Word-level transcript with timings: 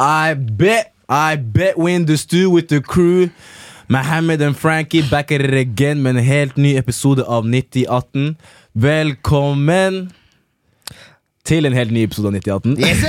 I 0.00 0.34
bet, 0.34 0.92
I 1.08 1.36
bet 1.36 1.76
we 1.78 1.92
in 1.94 2.06
the 2.06 2.16
stew 2.16 2.50
with 2.50 2.68
the 2.68 2.80
crew. 2.80 3.30
Mohammed 3.88 4.40
and 4.40 4.56
Frankie 4.56 5.02
back 5.10 5.32
at 5.32 5.40
it 5.40 5.52
again 5.52 6.02
med 6.02 6.16
en 6.16 6.24
helt 6.24 6.56
ny 6.56 6.76
episode 6.78 7.24
av 7.26 7.44
9018. 7.44 8.36
Velkommen 8.72 10.10
til 11.44 11.66
en 11.66 11.72
helt 11.74 11.90
ny 11.92 12.04
episode 12.06 12.28
av 12.30 12.32
9018. 12.32 12.76
Yes, 12.78 13.02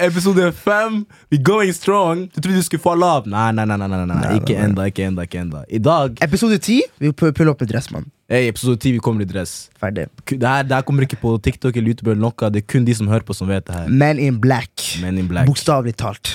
episode 0.08 0.52
fem. 0.56 1.04
We 1.30 1.38
going 1.38 1.72
strong. 1.74 2.26
Du 2.34 2.40
trodde 2.40 2.56
du 2.56 2.62
skulle 2.64 2.82
falle 2.82 3.04
av? 3.06 3.26
Nei, 3.28 3.50
nei, 3.52 3.64
nei. 3.68 3.76
nei, 3.76 3.88
nei, 3.88 4.06
nei. 4.08 4.36
Ikke 4.40 4.56
enda, 4.56 4.88
ikke 4.88 5.04
enda. 5.10 5.22
ikke 5.28 5.38
enda 5.44 5.64
I 5.68 5.78
dag, 5.78 6.16
Episode 6.24 6.58
10. 6.58 6.80
Vi 6.98 7.12
pu- 7.12 7.30
puller 7.32 7.52
opp 7.52 7.60
med 7.60 7.68
Dressmann. 7.74 8.08
Hey, 8.28 8.48
episode 8.48 8.76
10, 8.80 8.92
vi 8.92 8.98
kommer 9.02 9.22
i 9.24 9.28
dress. 9.28 9.70
Ferdig. 9.80 10.06
Det 10.28 10.42
her, 10.44 10.62
det 10.68 10.74
her 10.76 10.82
kommer 10.86 11.06
ikke 11.06 11.18
på 11.20 11.34
TikTok 11.42 11.76
eller 11.76 11.94
YouTube. 11.94 12.10
eller 12.12 12.20
noe 12.26 12.50
Det 12.52 12.62
er 12.62 12.66
kun 12.68 12.84
de 12.84 12.94
som 12.94 13.08
hører 13.08 13.24
på, 13.26 13.34
som 13.36 13.48
vet 13.48 13.64
det 13.66 13.74
her. 13.74 13.88
Men 13.88 14.18
in 14.18 14.38
black. 14.40 14.96
Men 15.02 15.18
in 15.18 15.28
black. 15.30 15.48
Bokstavelig 15.48 15.96
talt. 15.96 16.34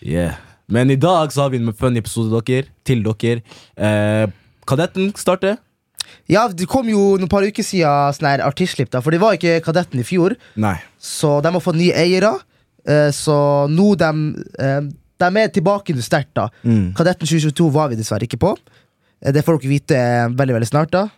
Yeah. 0.00 0.38
Men 0.70 0.90
i 0.90 0.96
dag 0.96 1.32
så 1.34 1.42
har 1.44 1.50
vi 1.50 1.58
en 1.60 1.72
funny 1.74 1.98
episode 2.00 2.30
dere, 2.46 2.68
til 2.86 3.02
dere. 3.04 3.42
Eh, 3.76 4.30
Kadetten 4.70 5.12
starter. 5.18 5.58
Ja, 6.30 6.48
Det 6.48 6.66
kom 6.68 6.88
jo 6.88 7.16
noen 7.18 7.28
par 7.30 7.42
uker 7.46 7.62
siden 7.62 8.14
sånn 8.14 8.28
her 8.30 8.42
artistslipp, 8.46 8.90
da, 8.90 9.00
for 9.02 9.10
det 9.14 9.20
var 9.20 9.34
ikke 9.36 9.60
Kadetten 9.64 10.00
i 10.00 10.06
fjor. 10.06 10.36
Nei. 10.56 10.76
Så 10.98 11.40
de 11.42 11.50
har 11.52 11.60
fått 11.62 11.76
nye 11.78 11.92
eiere. 11.94 12.32
Eh, 12.86 13.10
Så 13.12 13.68
nå 13.68 13.92
de, 13.98 14.10
eh, 14.58 14.80
de 15.20 15.38
er 15.42 15.48
tilbake 15.48 15.92
sterkt. 16.02 16.32
da 16.34 16.48
Mm. 16.64 16.94
Kadetten 16.94 17.26
2022 17.26 17.70
var 17.70 17.88
vi 17.88 17.96
dessverre 17.96 18.24
ikke 18.26 18.38
på. 18.40 18.56
Eh, 19.22 19.32
Det 19.32 19.44
får 19.44 19.58
dere 19.60 19.68
vite 19.70 19.96
eh, 19.96 20.28
veldig 20.28 20.54
veldig 20.58 20.68
snart. 20.70 20.90
da 20.90 21.08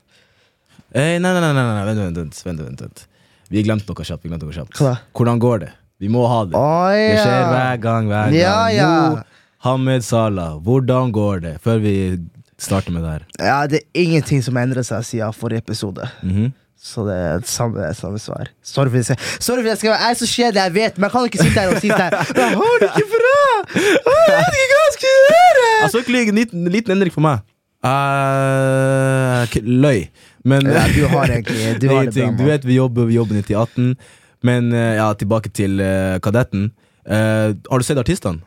Eh, 0.94 1.16
nei, 1.18 1.32
nei, 1.32 1.40
nei, 1.40 1.52
nei. 1.54 1.84
Vent, 1.94 2.16
vent, 2.18 2.42
vent, 2.44 2.60
vent, 2.60 2.80
vent. 2.84 3.06
Vi 3.52 3.62
glemte 3.64 3.88
noe 3.88 4.04
kjapt. 4.04 4.22
vi 4.24 4.28
glemte 4.28 4.44
noe 4.48 4.52
kjapt 4.56 4.76
Hva 4.76 4.90
da? 4.92 4.98
Hvordan 5.16 5.38
går 5.40 5.58
det? 5.64 5.70
Vi 6.02 6.08
må 6.12 6.26
ha 6.28 6.44
det. 6.44 6.56
Å, 6.58 6.90
Det 6.92 7.18
skjer 7.22 7.44
hver 7.52 7.76
gang. 7.80 8.08
hver 8.10 8.30
gang 8.30 8.34
Ja, 8.36 8.66
ja. 8.74 9.22
Hamed 9.62 10.02
Salah, 10.04 10.56
hvordan 10.58 11.12
går 11.14 11.40
det? 11.44 11.52
Før 11.62 11.78
vi 11.80 12.18
starter 12.58 12.90
med 12.92 13.02
det 13.04 13.10
her. 13.12 13.22
ja, 13.38 13.66
Det 13.66 13.80
er 13.82 14.02
ingenting 14.02 14.42
som 14.42 14.56
endrer 14.56 14.82
seg 14.82 15.04
siden 15.06 15.32
forrige 15.32 15.62
episode. 15.62 16.08
Mhm. 16.22 16.52
Så 16.82 17.04
det 17.06 17.14
er 17.14 17.40
samme, 17.46 17.94
samme 17.94 18.18
svar. 18.18 18.48
Sorry 18.60 18.90
for, 18.90 18.98
det. 18.98 19.16
Sorry 19.38 19.62
for 19.62 19.76
skal, 19.78 19.92
jeg 19.94 20.10
er 20.10 20.14
så 20.18 20.26
kjedelig, 20.26 20.62
jeg 20.66 20.72
vet, 20.74 20.96
men 20.98 21.06
jeg 21.06 21.12
kan 21.12 21.28
ikke 21.28 21.38
sitte 21.44 21.60
her 21.60 21.70
og 21.70 21.78
si 21.78 21.88
det 21.88 21.96
her 21.96 22.10
Jeg 22.10 22.56
har 22.58 22.78
det 22.82 22.88
ikke 22.90 23.06
bra! 23.12 23.38
Jeg 23.70 24.32
vet 24.34 24.56
ikke 24.58 24.74
hva 24.74 24.82
jeg 24.88 24.94
skal 24.96 25.14
gjøre! 25.30 25.68
Altså, 25.84 25.98
ikke 26.02 26.28
en 26.34 26.40
liten, 26.42 26.64
liten 26.74 26.90
endring 26.96 27.12
for 27.14 27.22
meg. 27.22 27.38
K- 27.82 29.62
løy. 29.66 30.06
Men 30.44 30.66
Ja, 30.66 30.86
du 30.90 31.06
har 31.10 31.30
egentlig 31.30 31.80
Du 31.80 31.88
har 31.94 32.06
bra. 32.10 32.30
Du 32.38 32.44
vet 32.46 32.64
vi 32.66 32.74
jobber, 32.78 33.06
vi 33.10 33.14
jobber 33.18 33.34
9018. 33.40 33.96
Men 34.42 34.72
eh, 34.74 34.96
ja, 34.98 35.12
tilbake 35.14 35.50
til 35.54 35.80
uh, 35.80 36.18
Kadetten. 36.22 36.72
Uh, 37.06 37.54
har 37.70 37.78
du 37.78 37.84
sett 37.86 37.98
artistene? 37.98 38.42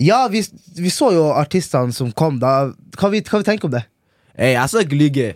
Ja, 0.00 0.28
vi, 0.32 0.40
vi 0.76 0.88
så 0.92 1.10
jo 1.12 1.26
artistene 1.36 1.92
som 1.92 2.12
kom, 2.16 2.38
da. 2.40 2.70
Hva 2.96 3.10
vi, 3.12 3.20
hva 3.20 3.40
vi 3.42 3.48
tenker 3.48 3.68
om 3.68 3.74
det? 3.74 3.82
Hey, 4.32 4.54
jeg 4.54 4.68
skal 4.72 4.86
ikke 4.86 4.96
lyge. 5.00 5.26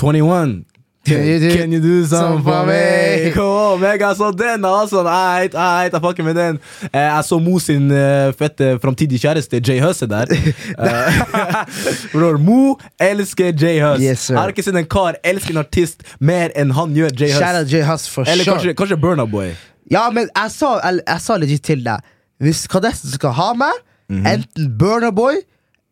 21. 0.00 0.64
Can 1.06 1.72
you 1.72 1.80
do 1.80 2.04
something 2.06 2.42
for 2.44 2.66
me? 2.66 3.30
Kom, 3.34 3.82
jeg 3.86 4.00
så 4.18 4.30
den, 4.36 4.64
altså. 4.66 5.04
Eit, 5.06 5.54
eit, 5.54 5.92
jeg 5.94 6.02
fucker 6.02 6.26
med 6.26 6.34
den. 6.38 6.58
Eh, 6.90 7.00
jeg 7.00 7.24
så 7.28 7.38
Mo 7.42 7.58
sin 7.62 7.90
eh, 7.94 8.32
fette 8.38 8.72
framtidige 8.82 9.22
kjæreste, 9.22 9.60
Jay 9.62 9.80
Huss, 9.84 10.02
er 10.02 10.10
der. 10.10 10.32
Eh, 10.32 11.20
Bror, 12.14 12.38
Mo 12.42 12.76
elsker 13.00 13.52
Jay 13.54 13.78
Huss. 13.84 14.02
Yes, 14.02 14.26
jeg 14.30 14.38
har 14.40 14.52
ikke 14.54 14.64
sett 14.66 14.76
en 14.82 14.88
kar 14.90 15.18
elske 15.26 15.54
en 15.54 15.62
artist 15.62 16.02
mer 16.20 16.54
enn 16.58 16.74
han 16.76 16.94
gjør 16.96 17.14
Jay 17.22 17.32
Shout 17.36 17.60
out 17.62 17.76
Huss. 17.92 18.08
For 18.10 18.26
Eller 18.28 18.44
sure. 18.44 18.56
kanskje, 18.56 18.74
kanskje 18.82 19.00
Burna 19.00 19.26
Boy. 19.30 19.52
Ja, 19.90 20.08
men 20.10 20.26
jeg 20.34 20.50
sa, 20.50 20.76
jeg, 20.82 21.02
jeg 21.06 21.22
sa 21.22 21.36
legit 21.38 21.62
til 21.62 21.84
deg 21.86 22.02
Hvis 22.42 22.64
Kadessen 22.68 23.12
skal 23.14 23.36
ha 23.38 23.52
meg, 23.54 23.82
Mhm. 24.06 24.22
enten 24.30 24.66
Burna 24.78 25.08
Boy 25.10 25.40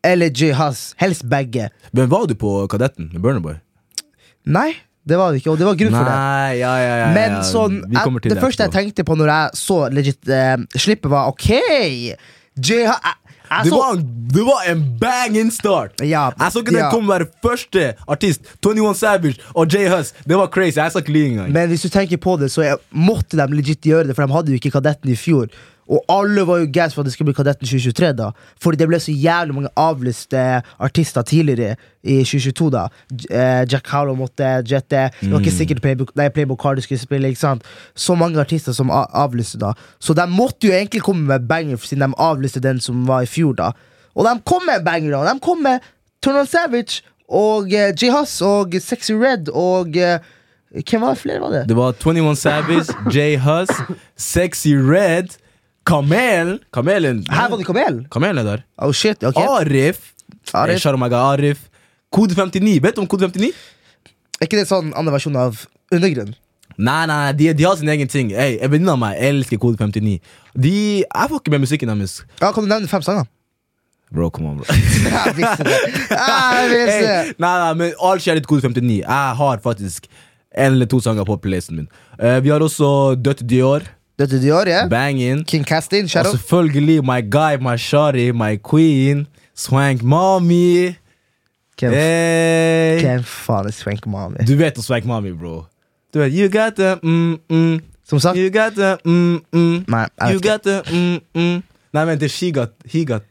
eller 0.06 0.28
J-Huss, 0.30 0.92
Helst 1.00 1.24
begge. 1.28 1.64
Men 1.92 2.06
var 2.12 2.26
du 2.30 2.34
på 2.38 2.50
Kadetten 2.70 3.08
med 3.12 3.22
Burna 3.24 3.40
Boy? 3.42 3.54
Nei, 4.46 4.68
det 5.04 5.18
var 5.20 5.32
det 5.32 5.42
ikke, 5.42 5.52
og 5.52 5.58
det 5.60 5.66
var 5.68 5.76
grunn 5.76 5.92
for 5.92 6.06
det. 6.08 6.14
Nei, 6.16 6.52
ja, 6.62 6.72
ja, 6.80 6.94
ja, 7.02 7.08
Men 7.12 7.36
sånn, 7.44 7.82
jeg, 7.92 8.22
til 8.24 8.32
det 8.32 8.40
første 8.40 8.64
jeg 8.64 8.72
tenkte 8.72 9.04
på 9.04 9.16
når 9.20 9.32
jeg 9.32 9.60
så 9.60 9.76
legit 9.92 10.32
eh, 10.32 10.56
slippet, 10.80 11.10
var 11.12 11.28
OK! 11.32 11.50
J 12.54 12.78
jeg, 12.86 13.14
jeg 13.50 13.66
Det 13.66 13.72
så, 13.72 13.76
var, 13.76 13.98
en, 13.98 14.04
det 14.32 14.44
var 14.46 14.70
en 14.70 14.84
banging 15.02 15.50
start! 15.52 16.00
Ja, 16.00 16.30
jeg 16.38 16.54
så 16.54 16.62
ikke 16.62 16.72
den 16.72 16.80
ja. 16.80 16.88
komme 16.92 17.12
være 17.12 17.28
første 17.44 17.90
artist. 18.08 18.48
21 18.64 18.94
Savage 18.96 19.36
og 19.52 19.68
J. 19.68 19.84
Huss. 19.92 20.14
Det 20.24 20.38
var 20.40 20.48
crazy. 20.54 20.78
Jeg 20.80 20.94
sa 20.94 21.04
ikke 21.04 21.18
engang. 21.20 21.52
Men 21.52 21.68
hvis 21.68 21.84
du 21.84 21.92
tenker 21.92 22.16
på 22.16 22.38
det, 22.40 22.48
så 22.54 22.64
jeg, 22.64 22.80
måtte 22.90 23.36
de 23.36 23.48
legit 23.52 23.84
gjøre 23.84 24.08
det, 24.08 24.16
for 24.16 24.24
de 24.24 24.38
hadde 24.38 24.54
jo 24.54 24.62
ikke 24.62 24.72
Kadetten 24.78 25.12
i 25.12 25.18
fjor. 25.18 25.52
Og 25.90 26.04
alle 26.08 26.46
var 26.48 26.62
jo 26.62 26.68
gass 26.72 26.94
for 26.94 27.02
at 27.02 27.08
det 27.08 27.14
skulle 27.14 27.30
bli 27.30 27.36
Kadetten 27.36 27.68
2023, 27.68 28.12
da. 28.16 28.30
Fordi 28.62 28.80
det 28.80 28.88
ble 28.88 29.00
så 29.02 29.12
jævlig 29.12 29.56
mange 29.56 29.72
avlyste 29.76 30.44
artister 30.82 31.26
tidligere 31.28 31.76
i 32.02 32.20
2022, 32.24 32.70
da. 32.72 32.86
Eh, 33.30 33.64
Jack 33.70 33.88
Harlow 33.92 34.16
måtte 34.18 34.48
jette. 34.70 35.08
Det 35.20 35.32
var 35.32 35.44
ikke 35.44 35.56
sikkert 35.58 35.82
Playbook, 35.84 36.14
nei, 36.16 36.28
Playbook 36.32 36.62
Cardi 36.62 36.84
skulle 36.84 37.00
spille. 37.02 37.28
ikke 37.28 37.40
sant? 37.40 37.64
Så 37.94 38.16
mange 38.16 38.40
artister 38.40 38.72
som 38.72 38.92
avlyste, 38.92 39.60
da. 39.60 39.74
Så 40.00 40.16
de 40.16 40.26
måtte 40.30 40.68
jo 40.68 40.72
egentlig 40.72 41.02
komme 41.02 41.26
med 41.28 41.48
banger, 41.48 41.76
siden 41.76 42.08
de 42.08 42.20
avlyste 42.20 42.62
den 42.64 42.80
som 42.80 43.04
var 43.08 43.26
i 43.26 43.30
fjor, 43.30 43.52
da. 43.60 43.72
Og 44.14 44.24
de 44.24 44.38
kom 44.46 44.64
med 44.66 44.84
banger, 44.84 45.10
da. 45.10 45.32
De 45.32 45.40
kom 45.42 45.60
med 45.62 45.84
Turn 46.22 46.40
On 46.40 46.46
Savage 46.46 47.02
og 47.28 47.68
uh, 47.72 47.90
J 47.92 48.12
Hus 48.12 48.40
og 48.44 48.74
Sexy 48.80 49.12
Red 49.12 49.48
og 49.52 49.96
eh, 49.96 50.18
Hvem 50.74 51.00
var 51.00 51.14
det 51.14 51.18
flere, 51.18 51.40
var 51.40 51.50
det? 51.52 51.68
Det 51.68 51.76
var 51.76 51.92
21 51.92 52.36
Savage, 52.36 52.94
J-Huss 53.14 53.70
Sexy 54.16 54.74
Red, 54.74 55.36
Kamel 55.84 56.58
Kamelen 56.72 57.24
Her 57.28 57.50
var 57.52 57.60
det 57.60 57.66
Kamel! 57.68 58.06
Kamelen 58.10 58.40
er 58.40 58.48
der. 58.48 58.64
Oh 58.78 58.92
shit, 58.92 59.22
ok 59.24 59.36
Arif. 59.36 60.14
Arif. 60.54 60.86
Eh, 60.86 61.08
guy 61.08 61.18
Arif. 61.20 61.68
Kode 62.12 62.34
59. 62.34 62.82
Vet 62.82 62.96
du 62.96 63.00
om 63.02 63.06
Kode 63.06 63.28
59? 63.28 63.52
Er 64.40 64.48
ikke 64.48 64.60
det 64.60 64.68
sånn 64.70 64.92
annen 64.94 65.12
versjon 65.14 65.36
av 65.38 65.66
Undergrunn? 65.94 66.34
Nei, 66.74 67.04
nei, 67.06 67.32
de, 67.38 67.52
de 67.54 67.66
har 67.66 67.76
sin 67.78 67.90
egen 67.92 68.10
ting. 68.10 68.32
Hey, 68.34 68.56
en 68.62 68.72
venninne 68.72 68.94
av 68.96 69.00
meg 69.02 69.20
elsker 69.22 69.60
Kode 69.62 69.78
59. 69.78 70.18
De, 70.58 70.74
Jeg 71.04 71.30
får 71.30 71.42
ikke 71.42 71.54
med 71.54 71.64
musikken 71.66 71.92
deres. 71.92 72.20
Ja, 72.40 72.50
Kan 72.50 72.66
du 72.66 72.70
nevne 72.72 72.90
fem 72.90 73.04
sanger? 73.04 73.28
Bro, 74.14 74.30
come 74.34 74.52
on, 74.52 74.60
bro. 74.60 74.66
Jeg 74.74 75.34
visste 75.38 75.66
det! 75.66 75.78
Jeg 76.10 76.70
visste 76.72 77.00
det. 77.02 77.18
Hey, 77.18 77.34
nei, 77.38 77.54
nei, 77.62 77.72
men 77.80 77.94
all 77.98 78.22
kjærlighet 78.22 78.42
litt 78.42 78.50
Kode 78.50 78.70
59. 78.70 79.00
Jeg 79.04 79.38
har 79.42 79.62
faktisk 79.64 80.08
en 80.54 80.76
eller 80.76 80.90
to 80.90 81.00
sanger 81.02 81.26
på 81.26 81.38
playlisten 81.42 81.82
min. 81.82 81.88
Uh, 82.18 82.38
vi 82.42 82.52
har 82.54 82.62
også 82.62 82.88
Dødt 83.18 83.42
Dior, 83.50 83.86
Dette 84.18 84.38
Dior, 84.40 84.66
ja? 84.68 84.86
Bang 84.88 85.18
In. 85.20 85.44
King 85.44 85.64
Castin, 85.66 86.04
Og 86.04 86.10
Shadow. 86.10 86.30
selvfølgelig 86.30 87.04
my 87.04 87.20
guy, 87.30 87.56
my 87.60 87.76
shawty, 87.76 88.30
my 88.32 88.56
queen, 88.70 89.26
Swank 89.54 90.02
Mommy. 90.02 90.94
Hvem, 91.80 91.92
Hey. 91.92 93.00
hvem 93.00 93.22
faen 93.24 93.66
er 93.66 93.70
Swank 93.72 94.06
Mami? 94.06 94.36
Du 94.46 94.54
vet 94.56 94.76
om 94.78 94.82
Swank 94.82 95.04
Mommy, 95.04 95.32
bro. 95.38 95.64
Du 96.14 96.18
vet, 96.20 96.32
you 96.32 96.48
got 96.48 96.76
the 96.76 96.94
mm, 97.02 97.38
mm, 97.50 97.80
Som 98.08 98.18
sagt 98.20 98.36
you 98.38 98.50
got 98.50 98.72
the 98.76 98.96
mm, 99.04 99.40
mm, 99.52 99.84
Nei, 99.88 99.98
jeg 99.98 100.08
you 100.20 100.26
vet 100.28 100.34
ikke. 100.34 100.48
got 100.48 100.60
the 100.62 100.82
mm, 100.92 101.18
mm. 101.34 101.62
Nei, 101.92 102.04
vent, 102.06 102.20
det 102.20 102.26
er 102.26 102.28
she 102.30 102.52
got, 102.52 102.68
he 102.86 103.04
got 103.04 103.22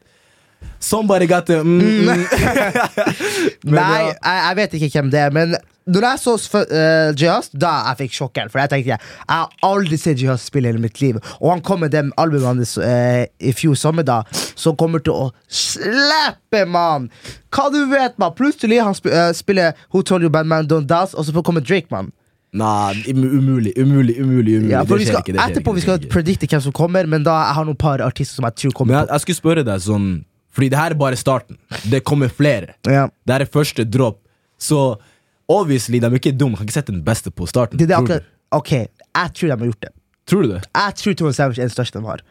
Somebody 0.83 1.27
got 1.27 1.45
the 1.45 1.61
mm, 1.63 1.79
mm. 1.81 2.25
Men 3.69 3.79
Nei, 3.79 4.01
ja. 4.01 4.15
jeg, 4.15 4.41
jeg 4.47 4.59
vet 4.61 4.73
ikke 4.79 4.91
hvem 4.97 5.13
det 5.13 5.23
er, 5.27 5.31
men 5.35 5.55
når 5.85 6.05
jeg 6.07 6.19
så 6.21 6.33
uh, 6.55 7.11
Jihaz, 7.19 7.49
da 7.59 7.71
jeg 7.89 7.99
fikk 8.03 8.15
sjokken. 8.15 8.51
For 8.51 8.61
jeg 8.61 8.71
tenkte 8.71 8.93
jeg 8.93 9.01
har 9.27 9.51
aldri 9.67 9.99
sett 9.99 10.21
Jihaz 10.21 10.45
spille 10.47 10.69
i 10.69 10.71
hele 10.71 10.83
mitt 10.83 11.01
liv. 11.03 11.19
Og 11.41 11.51
han 11.51 11.63
kom 11.65 11.83
med 11.83 11.91
det 11.91 12.05
albumet 12.17 12.47
hans 12.47 12.77
uh, 12.79 13.23
i 13.43 13.51
fjor 13.55 13.75
sommer, 13.79 14.07
da, 14.07 14.21
som 14.31 14.77
kommer 14.79 15.03
til 15.03 15.15
å 15.15 15.29
slippe, 15.51 16.63
mann! 16.71 17.09
Hva 17.53 17.69
du 17.73 17.81
vet, 17.91 18.15
man? 18.21 18.35
Plutselig 18.37 18.79
han 18.79 18.95
sp 18.95 19.11
uh, 19.11 19.29
spiller 19.35 19.75
Who 19.91 20.05
Told 20.07 20.23
You 20.23 20.31
Bad 20.31 20.47
Man 20.47 20.69
Don't 20.71 20.87
Dance, 20.87 21.17
og 21.17 21.27
så 21.27 21.43
kommer 21.43 21.63
Drake, 21.63 21.91
mann. 21.91 22.13
Nei, 22.53 22.93
umulig, 23.09 23.73
umulig, 23.75 24.19
umulig. 24.21 24.59
umulig. 24.59 24.69
Ja, 24.69 24.83
skal, 24.85 25.01
ikke, 25.01 25.33
etterpå 25.33 25.71
ikke, 25.71 25.73
vi 25.73 25.81
skal 25.81 26.03
predikte 26.11 26.47
hvem 26.47 26.61
som 26.61 26.75
kommer, 26.75 27.07
men 27.09 27.25
da 27.25 27.33
jeg 27.47 27.57
har 27.57 27.65
noen 27.65 27.79
par 27.81 28.03
artister 28.05 28.37
som 28.37 28.45
jeg 28.45 28.61
tror 28.61 28.69
Men 28.69 28.77
kommer 28.77 28.99
jeg, 28.99 29.09
jeg 29.09 29.25
skulle 29.25 29.39
spørre 29.41 29.63
deg 29.65 29.81
sånn 29.81 30.11
Fordi 30.53 30.69
det 30.69 30.77
her 30.79 30.93
er 30.93 30.99
bare 30.99 31.17
starten. 31.17 31.57
Det 31.89 32.03
kommer 32.05 32.29
flere. 32.29 32.75
Ja. 32.85 33.07
Det 33.25 33.33
her 33.35 33.45
er 33.45 33.49
første 33.49 33.85
dropp. 33.89 34.19
Så 34.61 34.79
obviously, 35.49 35.99
de 35.99 36.05
er 36.07 36.19
ikke 36.19 36.35
dumme. 36.37 36.57
Kan 36.59 36.67
ikke 36.69 36.77
sette 36.77 36.93
den 36.93 37.03
beste 37.05 37.31
på 37.33 37.47
starten. 37.49 37.77
Det 37.81 37.87
er 37.87 37.93
det 37.95 37.97
tror, 37.97 38.05
akkurat, 38.05 38.29
ok, 38.59 38.71
jeg 38.77 39.33
tror 39.33 39.49
de 39.49 39.57
har 39.57 39.65
gjort 39.71 39.81
det. 39.87 39.93
tror 40.29 40.45
du 40.45 40.53
det? 40.53 40.61
Jeg 40.77 40.95
tror 41.01 41.13
Tony 41.19 41.33
Savage 41.35 41.59
er 41.59 41.67
den 41.67 41.73
største 41.73 41.99
de 41.99 42.05
har. 42.05 42.21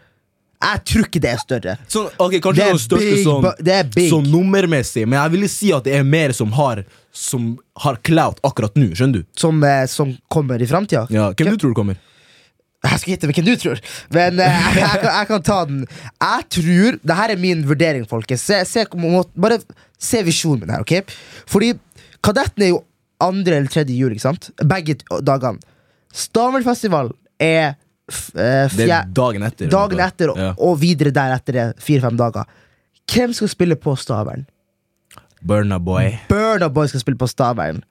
Jeg 0.62 0.84
tror 0.86 1.06
ikke 1.08 1.20
det 1.24 1.30
er 1.32 1.40
større. 1.42 1.72
Sånn, 1.90 2.04
ok, 2.22 2.34
Kanskje 2.44 2.54
Det 2.62 2.66
er 2.70 2.76
største 2.78 3.10
big, 3.10 3.24
sånn, 3.26 3.46
det 3.66 3.72
er 3.74 3.88
big. 3.96 4.10
sånn 4.12 4.28
nummermessig, 4.30 5.02
men 5.10 5.18
jeg 5.18 5.32
ville 5.34 5.48
si 5.50 5.72
at 5.74 5.82
det 5.88 5.96
er 5.98 6.04
mer 6.06 6.30
som 6.38 6.52
har 6.54 6.84
Som 7.12 7.58
har 7.82 7.98
clout 8.06 8.38
akkurat 8.46 8.72
nå. 8.78 8.86
Skjønner 8.96 9.20
du? 9.20 9.24
Som, 9.36 9.58
eh, 9.66 9.84
som 9.90 10.14
kommer 10.32 10.62
i 10.62 10.64
framtida. 10.70 11.02
Ja, 11.10 11.32
Hvem 11.34 11.50
du 11.50 11.58
tror 11.58 11.74
kommer? 11.74 11.98
Jeg 12.82 12.98
skal 12.98 13.12
gjette 13.12 13.28
hvilken 13.30 13.46
du 13.46 13.52
tror, 13.62 13.78
men 14.10 14.40
eh, 14.42 14.56
jeg, 14.58 14.78
jeg, 14.82 15.00
kan, 15.04 15.10
jeg 15.14 15.26
kan 15.28 15.42
ta 15.46 15.58
den. 15.68 15.82
Jeg 16.18 16.46
tror 16.56 16.96
Det 17.06 17.16
her 17.20 17.30
er 17.34 17.38
min 17.38 17.60
vurdering, 17.68 18.06
folkens. 18.10 18.42
Se, 18.48 18.58
se, 18.66 18.82
bare 19.38 19.60
se 20.02 20.22
visjonen 20.26 20.64
min 20.64 20.72
her, 20.74 20.82
ok? 20.82 21.14
Fordi 21.50 21.72
Kadetten 22.22 22.62
er 22.66 22.72
jo 22.72 22.80
andre 23.22 23.60
eller 23.60 23.70
tredje 23.70 23.94
jul, 23.94 24.12
ikke 24.16 24.24
sant? 24.26 24.50
Begge 24.66 24.96
dagene. 25.22 25.62
Stavernfestival 26.12 27.12
er 27.40 27.68
eh, 27.70 28.66
Det 28.74 28.88
er 28.90 29.06
dagen 29.14 29.46
etter. 29.46 29.70
dagen 29.72 30.02
etter, 30.02 30.32
Ja. 30.38 30.50
og 30.58 30.80
videre 30.82 31.10
deretter 31.14 31.58
er 31.62 31.72
fire-fem 31.78 32.18
dager. 32.18 32.44
Hvem 33.12 33.32
skal 33.34 33.48
spille 33.50 33.76
på 33.78 33.94
Stavern? 33.98 34.44
Burna 35.42 35.78
Boy. 35.82 36.18
Burna 36.28 36.68
Boy 36.70 36.86
skal 36.90 37.00
spille 37.02 37.18
på 37.18 37.26
Stavern. 37.30 37.82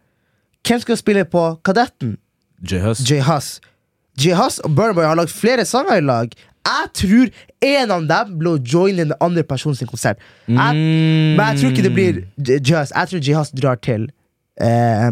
Hvem 0.67 0.79
skal 0.83 0.97
spille 0.99 1.25
på 1.25 1.47
Kadetten? 1.65 2.17
J-Hus. 2.61 3.01
J. 3.09 3.19
Huss. 3.25 3.59
J. 4.19 4.33
Huss 4.35 4.59
og 4.59 4.75
Burna 4.75 4.93
Boy 4.97 5.05
har 5.07 5.15
lagd 5.19 5.31
flere 5.33 5.65
sanger 5.65 5.99
i 6.01 6.05
lag. 6.05 6.33
Jeg 6.67 6.89
tror 6.93 7.29
en 7.65 7.91
av 7.95 8.03
dem 8.09 8.33
blir 8.37 8.51
å 8.57 8.61
joine 8.61 9.05
den 9.05 9.13
andre 9.23 9.43
personen 9.47 9.75
sin 9.75 9.87
konsert. 9.89 10.19
Jeg, 10.47 10.57
Mm. 10.57 11.37
Men 11.37 11.45
jeg 11.47 11.59
tror 11.59 11.71
ikke 11.71 11.83
det 11.87 11.93
blir 11.93 12.23
Jihaz. 12.59 12.91
Jeg 12.95 13.07
tror 13.09 13.19
Jihaz 13.25 13.51
drar 13.51 13.75
til 13.81 14.09
eh, 14.61 15.09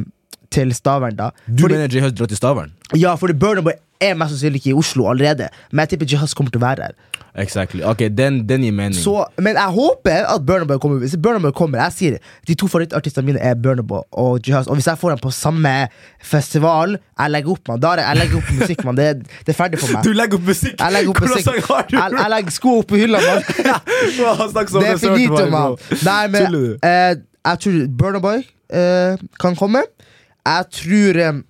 Til 0.52 0.74
Stavern, 0.74 1.16
da. 1.16 1.30
Du 1.46 1.66
Fordi, 1.68 1.76
mener 1.78 1.88
J-Hus 1.94 2.16
drar 2.18 2.28
til 2.32 2.38
Stavern? 2.40 2.72
ja, 2.98 3.16
Burner 3.16 3.62
Boy 3.62 3.74
er 4.02 4.16
mest 4.16 4.32
sannsynlig 4.34 4.62
ikke 4.62 4.72
i 4.72 4.78
Oslo 4.80 5.10
allerede. 5.12 5.50
Men 5.72 5.84
jeg 5.84 5.90
tipper 5.94 6.08
J. 6.10 6.20
Huss 6.24 6.34
kommer 6.38 6.52
til 6.54 6.62
å 6.62 6.66
være 6.66 6.88
her. 6.88 6.94
Exactly. 7.40 7.84
Ok, 7.86 8.00
den, 8.18 8.40
den 8.50 8.64
gir 8.66 8.74
mening. 8.74 8.98
Så, 8.98 9.14
men 9.38 9.60
jeg 9.60 9.74
håper 9.76 10.26
at 10.32 10.46
Burner 10.48 10.66
Boy 10.66 10.80
kommer. 10.82 11.02
Hvis 11.04 11.14
Burner 11.22 11.44
Boy 11.44 11.52
kommer 11.56 11.78
Jeg 11.84 11.94
sier 11.94 12.16
De 12.48 12.56
to 12.58 12.68
favorittartistene 12.68 13.28
mine 13.28 13.44
er 13.44 13.54
Burner 13.60 13.86
Boy 13.86 14.02
og 14.18 14.40
J. 14.42 14.56
Huss. 14.58 14.68
Og 14.72 14.80
hvis 14.80 14.88
jeg 14.90 14.98
får 15.04 15.14
dem 15.14 15.22
på 15.24 15.32
samme 15.36 15.74
festival, 16.32 16.98
jeg 16.98 17.34
legger 17.36 17.54
opp, 17.54 17.64
man. 17.70 17.84
Da 17.84 17.94
er 17.98 18.04
jeg 18.08 18.22
legger 18.24 18.42
opp 18.42 18.52
musikk, 18.62 18.84
man. 18.88 18.98
Det, 19.00 19.08
det 19.46 19.54
er 19.54 19.60
ferdig 19.60 19.82
for 19.84 19.94
meg. 19.94 20.04
Du 20.08 20.16
legger 20.18 20.40
opp 20.40 20.50
musikk! 20.50 20.76
Jeg 20.80 20.96
legger 20.96 21.14
opp 21.14 21.22
Hvordan 21.22 21.38
musikk. 21.38 21.50
sang 21.52 21.70
har 21.70 21.88
du? 21.90 21.96
Jeg, 22.00 22.20
jeg 22.24 22.34
legger 22.36 22.56
sko 22.58 22.76
opp 22.82 22.92
i 22.96 23.02
hylla, 23.04 23.24
mann. 23.28 23.42
Sånn, 24.18 24.82
Det 24.82 24.94
er 24.96 25.02
finito, 25.04 25.46
mann. 25.54 25.78
Nei, 26.08 26.22
men 26.34 26.60
eh, 26.88 27.14
jeg 27.52 27.64
tror 27.66 27.80
Burner 28.02 28.24
Boy 28.24 28.42
eh, 28.42 29.28
kan 29.44 29.60
komme. 29.60 29.84
Jeg 30.46 30.66
tror 30.72 31.20
um, 31.30 31.42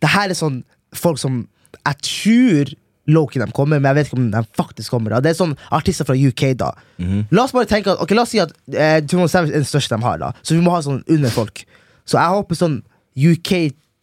Det 0.00 0.10
her 0.14 0.32
er 0.32 0.38
sånn 0.38 0.62
folk 0.96 1.20
som 1.20 1.42
Jeg 1.84 2.00
tror 2.08 2.72
Loki 3.06 3.40
de 3.40 3.46
kommer, 3.52 3.76
men 3.82 3.90
jeg 3.90 3.98
vet 3.98 4.08
ikke 4.08 4.16
om 4.16 4.28
de 4.32 4.40
faktisk 4.56 4.94
kommer. 4.94 5.12
Da. 5.12 5.18
Det 5.20 5.34
er 5.34 5.36
sånn 5.36 5.50
artister 5.76 6.06
fra 6.08 6.14
UK, 6.16 6.54
da. 6.56 6.70
Mhm. 6.96 7.26
La 7.36 7.42
oss 7.44 7.52
bare 7.52 7.68
tenke 7.68 7.92
at 7.92 8.00
Ok, 8.00 8.14
la 8.16 8.22
oss 8.24 8.32
si 8.32 8.40
at 8.40 8.54
eh, 8.72 9.02
Timon 9.04 9.28
Savage 9.28 9.52
er 9.52 9.60
den 9.60 9.68
største 9.68 9.98
de 9.98 10.06
har, 10.06 10.16
da. 10.22 10.30
Så 10.40 10.56
vi 10.56 10.62
må 10.64 10.72
ha 10.72 10.80
sånn 10.80 11.02
under 11.12 11.34
folk. 11.34 11.66
Så 12.08 12.16
jeg 12.16 12.32
håper 12.32 12.56
sånn 12.56 12.78
UK 13.12 13.52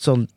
sånn 0.02 0.28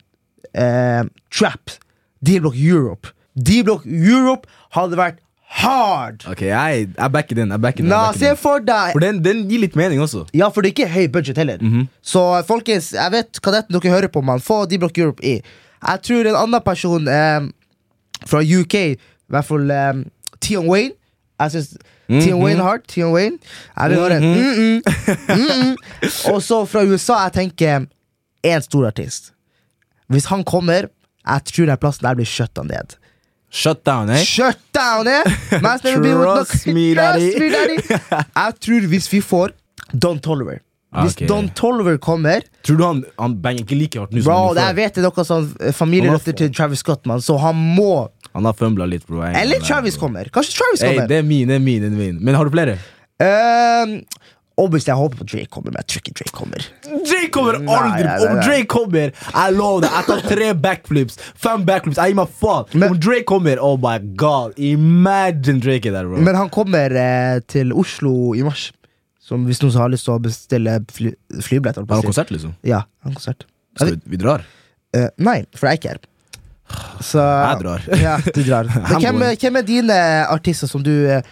eh, 0.57 1.05
Trap. 1.29 1.77
D-Block 2.25 2.57
Europe. 2.57 3.13
D-Block 3.37 3.85
Europe 3.85 4.49
hadde 4.79 4.97
vært 4.97 5.21
hard! 5.61 6.25
Ok, 6.31 6.43
jeg, 6.49 6.89
backer 7.13 7.39
den. 7.39 7.53
Jeg 7.53 7.59
jeg 7.59 7.63
backer 7.63 8.19
se 8.19 8.33
for 8.41 8.65
deg 8.65 8.95
For 8.97 9.05
den, 9.05 9.21
den 9.25 9.45
gir 9.51 9.63
litt 9.63 9.77
mening 9.79 10.03
også. 10.03 10.25
Ja, 10.37 10.51
for 10.53 10.65
det 10.65 10.73
er 10.73 10.77
ikke 10.77 10.93
høy 10.95 11.07
budget 11.13 11.41
heller. 11.41 11.63
Mhm. 11.63 11.87
Så 12.03 12.23
folkens, 12.49 12.93
jeg 12.97 13.15
vet 13.15 13.41
kadetten 13.45 13.77
dere 13.77 13.95
hører 13.95 14.13
på, 14.13 14.23
man. 14.25 14.43
Få 14.43 14.65
D-Block 14.71 14.99
Europe 14.99 15.25
i. 15.25 15.39
Jeg 15.85 16.03
tror 16.09 16.31
en 16.31 16.41
annen 16.43 16.65
person 16.65 17.09
eh, 17.09 17.49
fra 18.27 18.41
UK, 18.41 18.75
i 18.75 19.35
hvert 19.35 19.49
fall 19.49 19.71
eh, 19.71 20.05
Tion 20.41 20.69
Wayne 20.69 20.95
Jeg 21.41 21.51
synes 21.51 21.75
Tion 22.09 22.43
Wayne 22.43 22.61
er 22.61 22.65
hard. 22.65 22.85
Tion 22.89 23.13
Wayne. 23.15 23.39
Jeg 23.77 23.91
vil 23.91 23.99
høre 23.99 24.21
mm 24.21 24.35
-mm, 24.35 24.83
mm 25.29 25.47
-mm. 25.47 26.33
Og 26.33 26.43
så 26.43 26.65
fra 26.65 26.83
USA, 26.85 27.23
jeg 27.23 27.33
tenker 27.33 27.87
én 28.47 28.61
stor 28.61 28.87
artist. 28.87 29.33
Hvis 30.09 30.25
han 30.25 30.45
kommer, 30.45 30.89
jeg 31.27 31.45
tror 31.45 31.67
den 31.67 31.77
plassen 31.77 32.07
der 32.07 32.15
blir 32.15 32.29
skjøtta 32.29 32.63
ned. 32.63 32.97
Shut 33.55 33.85
down, 33.87 34.11
eh? 34.11 34.23
Shut 34.27 34.59
down, 34.75 35.07
eh? 35.07 35.23
Trust 35.23 36.67
me, 36.67 36.95
daddy. 36.95 37.31
Trust 37.31 37.39
me, 37.39 37.51
daddy. 37.53 37.77
Jeg 37.87 38.55
tror 38.67 38.89
hvis 38.91 39.07
vi 39.13 39.21
får 39.23 39.53
Don 39.93 40.19
Tolliver 40.19 40.59
Hvis 41.05 41.15
okay. 41.15 41.29
Don 41.31 41.47
Tolliver 41.55 42.01
kommer 42.03 42.43
Tror 42.67 42.81
du 42.81 42.83
han, 42.85 43.05
han 43.19 43.37
banger 43.45 43.63
ikke 43.63 43.79
like 43.79 44.01
hardt 44.01 44.15
nå 44.15 44.25
som 44.25 44.33
Bro, 44.33 44.59
jeg 44.59 44.77
vet 44.81 44.99
det 44.99 45.05
er 45.05 45.07
noe 45.07 45.27
sånn 45.29 45.47
eh, 45.61 45.77
familierøtter 45.77 46.39
til 46.41 46.51
Travis 46.55 46.83
Scott, 46.83 47.05
man, 47.07 47.23
så 47.23 47.39
han 47.45 47.55
må 47.79 48.09
Han 48.35 48.51
har 48.51 48.59
fumbla 48.59 48.89
litt, 48.91 49.07
bro. 49.07 49.23
Er 49.23 49.39
Eller 49.45 49.63
Travis 49.63 50.01
kommer. 50.03 50.27
Kanskje 50.35 50.59
Travis 50.59 50.83
kommer. 50.83 51.07
er 51.07 51.23
min, 51.23 51.47
det 51.47 51.61
er 51.61 51.63
mine, 51.63 51.63
mine, 51.63 51.95
mine. 51.95 52.19
Men 52.19 52.35
har 52.35 52.51
du 52.51 52.51
flere? 52.57 52.75
Ehm, 53.23 54.01
Obviously, 54.57 54.93
jeg 54.93 54.99
håper 55.01 55.19
på 55.19 55.25
Drake 55.27 55.51
kommer, 55.51 55.73
men 55.75 55.81
jeg 55.83 55.89
tror 55.91 56.01
ikke 56.05 56.13
Drake 56.21 56.35
kommer. 56.37 56.67
Drake 56.87 57.31
kommer 57.35 57.57
Nei, 57.59 57.75
aldri! 57.75 58.05
nei, 58.07 58.19
nei, 58.21 58.29
Om. 58.29 58.41
Drake 58.47 58.69
kommer, 58.71 59.11
jeg 59.35 59.57
lover 59.57 59.83
deg. 59.83 59.97
Jeg 59.97 60.07
tar 60.11 60.23
tre 60.31 60.51
backflips, 60.67 61.19
fem 61.47 61.65
backflips. 61.67 61.99
Jeg 61.99 62.13
gir 62.15 62.19
meg 62.21 62.37
faen. 62.39 62.71
Men- 62.79 62.95
Om 62.95 63.01
Drake 63.03 63.27
kommer, 63.27 63.59
oh 63.59 63.75
my 63.83 63.97
god. 64.21 64.55
Imagine 64.63 65.59
Drake 65.65 65.91
er 65.91 65.97
der, 65.99 66.07
bro. 66.07 66.23
Men 66.23 66.39
han 66.39 66.53
kommer 66.55 66.95
eh, 66.95 67.41
til 67.51 67.75
Oslo 67.75 68.15
i 68.39 68.47
mars. 68.47 68.69
Som 69.25 69.47
hvis 69.49 69.59
noen 69.65 69.75
har 69.81 69.91
lyst 69.91 70.05
til 70.07 70.15
å 70.15 70.21
bestille 70.23 70.79
fly, 70.93 71.15
flybillett. 71.43 71.81
holdt 71.81 71.91
Har 71.91 72.03
han 72.03 72.11
konsert, 72.13 72.31
liksom? 72.31 72.55
Ja, 72.63 72.85
han 73.03 73.11
har 73.15 73.19
konsert. 73.19 73.47
Skal 73.75 73.95
vi, 73.97 74.01
vi 74.15 74.21
drar? 74.23 74.45
Uh, 74.95 75.09
nei, 75.19 75.41
for 75.57 75.67
jeg 75.67 75.81
er 75.81 75.83
ikke 75.83 75.95
her. 75.97 76.03
Så 77.03 77.19
Jeg 77.19 77.63
drar. 77.65 77.87
Ja, 78.07 78.17
du 78.23 78.43
drar. 78.45 78.69
Hvem, 79.03 79.23
hvem 79.41 79.57
er 79.59 79.67
dine 79.67 79.97
artister 80.31 80.71
som 80.71 80.85
du 80.85 80.93
uh, 81.11 81.23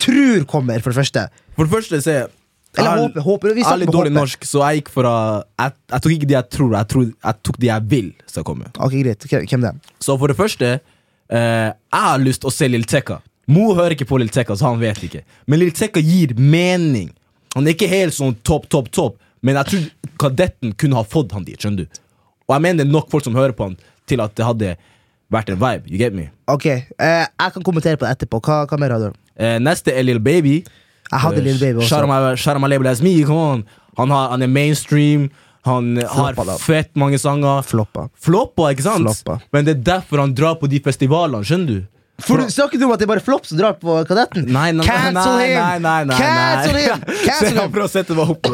tror 0.00 0.46
kommer, 0.48 0.80
for 0.80 0.94
det 0.94 1.02
første? 1.02 1.26
For 1.58 1.68
det 1.68 1.74
første 1.74 2.00
så 2.06 2.14
er 2.22 2.30
Eller 2.78 2.90
jeg- 2.96 3.02
håper, 3.02 3.20
håper 3.26 3.54
Vi 3.54 3.60
er 3.60 3.64
snakker 3.64 3.78
litt 3.82 3.90
dårlig 3.94 4.12
norsk, 4.14 4.44
så 4.46 4.60
jeg 4.70 4.82
gikk 4.84 4.88
fra 4.94 5.12
Jeg, 5.58 5.72
jeg 5.90 6.00
tok 6.02 6.12
ikke 6.12 6.26
de 6.30 6.34
jeg 6.36 6.50
tror, 6.50 6.70
jeg, 6.76 6.88
tror, 6.88 7.04
jeg 7.24 7.34
tok 7.42 7.56
de 7.58 7.66
jeg 7.66 7.82
vil 7.90 8.12
skal 8.26 8.44
komme. 8.44 8.66
Ok, 8.78 8.92
greit. 9.02 9.26
Hvem 9.26 9.60
det 9.60 9.70
er? 9.72 9.80
Så 10.00 10.16
for 10.18 10.28
det 10.28 10.36
første, 10.36 10.80
eh, 11.30 11.72
jeg 11.72 12.00
har 12.04 12.18
lyst 12.18 12.40
til 12.42 12.50
å 12.50 12.52
se 12.54 12.68
Lill 12.68 12.84
Tekka. 12.84 13.20
Mo 13.48 13.74
hører 13.74 13.96
ikke 13.96 14.06
på 14.06 14.18
Lill 14.18 14.28
Tekka, 14.30 14.54
så 14.54 14.68
han 14.70 14.78
vet 14.78 15.02
ikke. 15.02 15.22
Men 15.48 15.58
Lill 15.58 15.72
Tekka 15.72 16.00
gir 16.00 16.34
mening. 16.38 17.10
Han 17.56 17.66
er 17.66 17.74
ikke 17.74 17.88
helt 17.90 18.14
sånn 18.14 18.36
topp, 18.46 18.68
topp, 18.68 18.90
topp, 18.94 19.16
men 19.42 19.56
jeg 19.56 19.66
tror 19.66 19.90
kadetten 20.30 20.76
kunne 20.78 20.94
ha 20.94 21.02
fått 21.02 21.32
han 21.32 21.42
dit. 21.44 21.58
skjønner 21.58 21.76
du 21.76 21.86
Og 22.48 22.54
jeg 22.54 22.62
mener 22.62 22.84
det 22.84 22.88
er 22.88 22.92
nok 22.92 23.10
folk 23.10 23.24
som 23.24 23.34
hører 23.34 23.52
på 23.52 23.64
han, 23.64 23.76
til 24.06 24.20
at 24.20 24.34
det 24.36 24.44
hadde 24.46 24.76
vært 25.32 25.50
en 25.50 25.58
vibe. 25.58 25.90
You 25.90 25.98
get 25.98 26.12
me? 26.14 26.30
Ok, 26.46 26.66
eh, 26.66 26.84
Jeg 26.98 27.52
kan 27.52 27.62
kommentere 27.62 27.96
på 27.96 28.06
det 28.06 28.14
etterpå. 28.18 28.40
Hva, 28.40 28.66
hva 28.66 28.78
mer 28.78 28.90
har 28.90 28.98
du? 29.10 29.12
Eh, 29.36 29.58
neste 29.58 29.88
er 29.96 30.02
Lill 30.02 30.18
Baby. 30.20 30.64
Jeg 31.10 31.20
hadde 31.24 31.42
Lil 31.44 31.58
Baby 31.58 31.78
også. 31.82 32.00
out 32.02 32.08
my- 32.08 32.34
shout 32.36 32.54
out 32.56 32.62
my 32.62 32.68
label 32.68 32.86
as 32.88 33.02
me, 33.02 33.22
come 33.24 33.38
on. 33.38 33.64
Han, 33.98 34.10
har, 34.10 34.28
han 34.30 34.42
er 34.42 34.46
mainstream. 34.48 35.30
Han 35.66 35.96
Floppa, 36.00 36.44
har 36.46 36.58
fett 36.58 36.94
mange 36.96 37.18
sanger. 37.20 37.62
Floppa. 37.68 38.08
Floppa, 38.16 38.70
ikke 38.72 38.82
sant? 38.86 39.04
Floppa. 39.04 39.40
Men 39.52 39.64
det 39.66 39.74
er 39.76 39.82
derfor 40.00 40.22
han 40.22 40.32
drar 40.34 40.54
på 40.56 40.68
de 40.70 40.78
festivalene, 40.80 41.44
skjønner 41.44 41.66
du? 41.66 41.80
For 42.20 42.36
du 42.36 42.48
Snakker 42.52 42.76
du 42.78 42.84
om 42.84 42.90
at 42.92 43.00
det 43.00 43.06
er 43.06 43.10
bare 43.14 43.22
flopp 43.24 43.46
som 43.48 43.56
drar 43.58 43.74
på 43.80 43.94
Kadetten? 44.08 44.44
Nei, 44.52 44.70
nei, 44.76 44.84
Cancel 44.84 45.14
nei, 45.36 45.46
him! 45.48 45.60
nei, 45.60 45.78
nei, 45.80 46.04
nei, 46.04 46.16
Cancel 46.20 46.76
him! 46.80 47.04
Cancel 47.26 47.60
him! 47.62 47.70
Prøv 47.72 47.84
å 47.86 47.90
sette 47.92 48.16
meg 48.16 48.32
opp. 48.34 48.50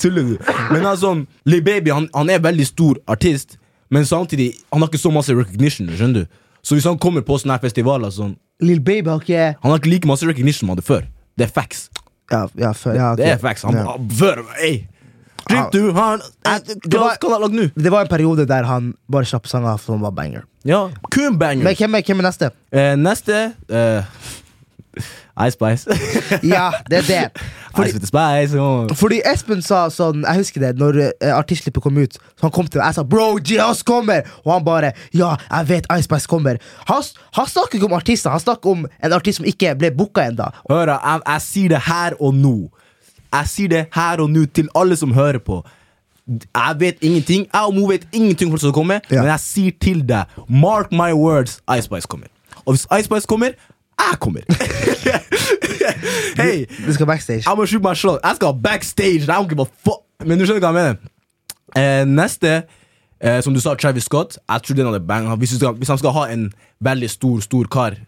Tuller 0.00 0.24
du? 0.30 0.36
Men 0.72 0.86
altså, 0.88 1.10
Lil 1.44 1.60
Baby 1.66 1.92
han, 1.92 2.06
han 2.16 2.30
er 2.32 2.40
veldig 2.40 2.64
stor 2.68 3.00
artist, 3.12 3.58
men 3.92 4.04
samtidig 4.08 4.54
Han 4.72 4.80
har 4.80 4.88
ikke 4.88 5.00
så 5.02 5.12
masse 5.12 5.36
recognition. 5.36 5.88
skjønner 5.92 6.24
du? 6.24 6.38
Så 6.64 6.76
hvis 6.78 6.88
han 6.88 6.96
kommer 7.00 7.20
på 7.24 7.36
sånne 7.40 7.56
festivaler 7.60 8.12
sånn, 8.12 8.36
Lil 8.64 8.80
Baby 8.80 9.08
har 9.12 9.20
ikke 9.20 9.44
Han 9.62 9.70
har 9.72 9.78
ikke 9.80 9.92
like 9.92 10.08
masse 10.08 10.24
recognition 10.28 10.64
som 10.64 10.72
han 10.72 10.78
hadde 10.78 10.88
før. 10.88 11.04
Det 11.36 11.44
er 11.48 11.52
facts. 11.52 11.90
Ja, 12.30 12.46
ja, 12.58 12.72
før, 12.72 12.94
ja. 12.94 13.10
Det 13.18 13.26
er 13.26 13.38
facts. 13.42 13.62
Han, 13.66 13.74
Ja. 13.74 13.96
Før 14.18 14.42
Ey! 14.62 14.84
Du, 15.72 15.92
han 15.92 16.20
det 16.84 17.00
var- 17.00 17.16
han? 17.18 17.72
Det 17.74 17.90
en 18.02 18.08
periode 18.08 18.46
der 18.46 18.62
han 18.64 18.92
bare 19.10 19.24
slapp 19.26 19.46
sanger 19.50 19.76
som 19.82 20.00
var 20.00 20.10
banger. 20.14 20.44
Ja, 20.64 20.88
kun 21.10 21.38
banger. 21.38 21.64
Men 21.64 21.74
hvem 21.74 21.94
er, 21.94 22.02
hvem 22.06 22.18
er 22.20 22.28
neste? 22.28 22.50
Eh, 22.72 22.94
neste 22.96 23.52
eh, 23.68 24.02
Ice 25.46 25.56
Spice. 25.56 25.90
Ja, 26.42 26.70
det 26.90 26.98
er 26.98 27.08
det. 27.08 27.42
Fordi, 27.76 27.90
Spice. 28.06 28.58
oh. 28.58 28.88
fordi 28.98 29.20
Espen 29.32 29.62
sa 29.62 29.84
sånn 29.94 30.24
Jeg 30.26 30.40
husker 30.42 30.60
det, 30.60 30.72
når 30.78 30.98
uh, 31.22 31.30
artistklippet 31.36 31.82
kom 31.82 31.98
ut. 32.02 32.12
Så 32.18 32.42
han 32.46 32.50
kom 32.50 32.66
til 32.66 32.80
meg, 32.80 32.86
Jeg 32.90 32.94
sa 32.94 33.02
'bro, 33.02 33.38
G.S. 33.38 33.82
kommer!' 33.86 34.22
Og 34.44 34.52
han 34.52 34.64
bare 34.64 34.92
'ja, 35.14 35.36
jeg 35.50 35.68
vet 35.68 35.86
Ice 35.98 36.04
Spice 36.08 36.26
kommer'. 36.26 36.58
Han, 36.88 37.02
han 37.32 37.46
snakker 37.46 37.74
ikke 37.78 37.86
om 37.86 37.92
artister, 37.92 38.30
han 38.30 38.40
snakker 38.40 38.70
om 38.70 38.86
en 39.04 39.12
artist 39.12 39.36
som 39.36 39.46
ikke 39.46 39.74
ble 39.78 39.90
booka 39.90 40.26
ennå. 40.28 40.50
Hør, 40.70 40.86
jeg, 40.96 41.20
jeg 41.26 41.42
sier 41.42 41.68
det 41.68 41.80
her 41.86 42.12
og 42.20 42.34
nå. 42.34 42.70
Jeg 43.32 43.46
sier 43.46 43.68
det 43.68 43.86
her 43.94 44.20
og 44.20 44.30
nå 44.30 44.44
til 44.54 44.68
alle 44.74 44.96
som 44.96 45.12
hører 45.14 45.38
på. 45.38 45.62
Jeg 46.28 46.74
vet 46.78 46.98
ingenting. 47.02 47.46
Jeg 47.52 47.62
og 47.66 47.74
Mo 47.74 47.86
vet 47.86 48.06
ingenting 48.12 48.50
for 48.50 48.56
det 48.56 48.60
som 48.62 48.72
kommer, 48.72 49.00
Ja. 49.10 49.22
men 49.22 49.30
jeg 49.30 49.40
sier 49.40 49.72
til 49.80 50.02
deg 50.08 50.24
Mark 50.48 50.92
my 50.92 51.12
words, 51.12 51.60
Ice 51.76 51.82
Spice 51.86 52.06
kommer. 52.06 52.26
Og 52.66 52.74
hvis 52.74 52.86
Ice 52.98 53.04
Spice 53.04 53.26
kommer, 53.26 53.50
jeg 54.10 54.18
kommer. 54.20 54.42
Hei, 56.40 56.66
Du 56.86 56.92
skal 56.94 57.06
backstage. 57.08 57.42
jeg 57.46 57.56
må 57.58 57.66
shoot 57.68 57.82
meg 57.84 57.96
selv. 58.00 58.18
Jeg 58.24 58.36
skal 58.40 58.54
backstage. 58.64 59.22
I 59.24 59.30
don't 59.30 59.48
give 59.50 59.60
a 59.62 59.68
fuck. 59.84 60.04
Men 60.24 60.38
du 60.40 60.44
skjønner 60.46 60.62
hva 60.64 60.70
jeg 60.70 60.78
mener. 60.78 61.16
Eh, 61.78 62.04
neste, 62.08 62.52
eh, 63.20 63.40
som 63.44 63.54
du 63.54 63.60
sa, 63.62 63.74
Travis 63.78 64.04
Scott. 64.08 64.38
Jeg 64.48 64.62
tror 64.66 64.76
den 64.78 64.88
hadde 64.90 65.02
bang. 65.06 65.28
Hvis, 65.40 65.56
skal, 65.58 65.74
hvis 65.80 65.88
han 65.92 65.98
skal 66.00 66.14
ha 66.16 66.26
en 66.34 66.48
veldig 66.84 67.10
stor, 67.10 67.40
stor 67.44 67.68
kar 67.72 67.98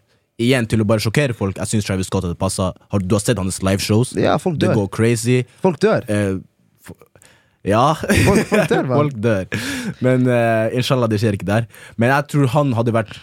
igjen 0.41 0.65
til 0.67 0.81
å 0.81 0.87
bare 0.89 0.99
sjokkere 1.03 1.35
folk, 1.37 1.57
jeg 1.61 1.69
syns 1.75 1.85
Travis 1.87 2.09
Scott 2.09 2.25
hadde 2.27 2.37
passa. 2.39 2.71
Har, 2.91 2.99
du 3.05 3.13
har 3.15 3.21
sett 3.23 3.37
hans 3.39 3.61
liveshows? 3.63 4.15
Ja, 4.17 4.37
folk 4.41 4.57
Det 4.61 4.73
går 4.75 4.89
crazy. 4.93 5.43
Folk 5.63 5.79
dør. 5.83 6.05
Eh, 6.09 6.41
ja. 7.69 7.93
Folk- 7.95 8.47
folk 8.49 8.69
dør, 8.69 8.87
folk 8.99 9.17
dør. 9.23 9.45
Men 10.03 10.25
uh, 10.27 10.67
inshallah, 10.75 11.07
det 11.09 11.21
skjer 11.21 11.37
ikke 11.37 11.47
der. 11.47 11.67
Men 11.97 12.11
jeg 12.11 12.27
tror 12.33 12.49
han 12.57 12.73
hadde 12.77 12.93
vært 12.97 13.13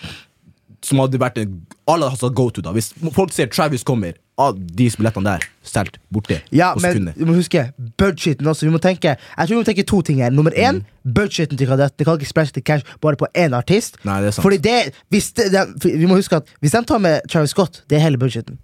Som 0.82 0.98
hadde 1.02 1.18
vært 1.20 1.36
en 1.42 1.66
Alle 1.90 2.08
hadde 2.08 2.20
hatt 2.22 2.34
go 2.34 2.48
to, 2.50 2.62
da. 2.62 2.72
Hvis 2.72 2.92
folk 3.12 3.32
ser 3.32 3.46
Travis 3.52 3.82
kommer, 3.84 4.14
ah, 4.38 4.52
de 4.52 4.86
billettene 4.96 5.24
der 5.24 5.42
solgt 5.66 5.98
borte 6.12 6.38
Ja, 6.50 6.70
på 6.74 6.80
men 6.80 6.92
sekundet. 6.94 7.18
du 7.18 7.26
må 7.26 7.34
huske 7.36 7.64
budgeten 7.98 8.46
også. 8.48 8.64
Vi 8.64 8.72
må 8.72 8.80
tenke 8.80 9.16
Jeg 9.18 9.48
tror 9.48 9.54
vi 9.56 9.60
må 9.60 9.66
tenke 9.68 9.84
to 9.86 10.00
ting 10.02 10.18
her. 10.22 10.30
Nummer 10.30 10.50
én, 10.56 10.80
Mm. 10.80 11.12
budgeten 11.12 11.58
til 11.58 11.66
Kadett. 11.66 11.96
Det 11.98 12.06
kan 12.06 12.16
ikke 12.18 12.30
splæsje 12.32 12.52
til 12.52 12.62
cash 12.62 12.84
bare 13.02 13.16
på 13.16 13.26
én 13.34 13.52
artist. 13.56 13.96
Nei, 14.04 14.20
det 14.20 14.28
er 14.28 14.30
sant. 14.32 14.42
Fordi 14.44 14.58
det, 14.58 14.94
hvis 15.10 15.32
det, 15.34 15.50
det, 15.52 15.98
Vi 15.98 16.06
må 16.06 16.14
huske 16.16 16.36
at 16.36 16.46
hvis 16.62 16.72
de 16.72 16.84
tar 16.84 16.98
med 16.98 17.20
Travis 17.28 17.50
Scott, 17.50 17.82
det 17.88 17.96
er 17.98 18.00
hele 18.02 18.16
budgeten. 18.16 18.58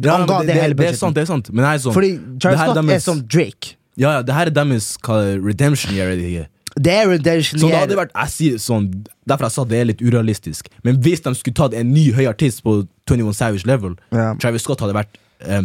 Ja, 0.00 0.18
det, 0.24 0.46
det 0.46 0.54
hele 0.62 0.74
det 0.74 0.92
er 0.92 0.94
sant, 0.94 1.14
det 1.16 1.22
er 1.22 1.26
sant. 1.26 1.50
Men 1.52 1.64
er 1.64 1.78
sånn 1.82 1.92
Fordi 1.94 2.12
Travis 2.38 2.60
Scott 2.60 2.76
er 2.76 2.82
Scott 2.82 2.94
er 2.94 2.98
som 3.00 3.22
Drake. 3.26 3.74
Ja, 3.98 4.12
ja, 4.18 4.22
det 4.22 4.34
her 4.34 4.46
er 4.46 4.50
deres 4.54 4.96
redemption 5.42 5.92
year. 5.94 6.10
er 6.10 6.46
det 6.78 6.84
ikke? 6.84 6.84
Det 6.84 6.94
er 6.94 7.08
redemption 7.12 7.60
Så 7.60 7.68
det 7.68 7.78
hadde 7.82 7.96
vært 7.98 8.12
jeg 8.14 8.32
sier 8.34 8.58
sånn 8.62 8.88
Derfor 9.28 9.48
jeg 9.48 9.52
sa 9.58 9.64
det 9.68 9.78
er 9.80 9.88
litt 9.90 10.00
urealistisk. 10.02 10.68
Men 10.84 10.96
hvis 11.04 11.20
de 11.24 11.34
skulle 11.36 11.54
tatt 11.58 11.74
en 11.76 11.90
ny 11.92 12.06
høy 12.16 12.24
artist 12.30 12.62
på 12.64 12.86
21 13.10 13.34
Savage 13.36 13.66
level, 13.68 13.96
Ja. 14.12 14.34
Travis 14.40 14.62
Scott 14.64 14.80
hadde 14.80 14.94
vært 14.96 15.18
eh, 15.44 15.62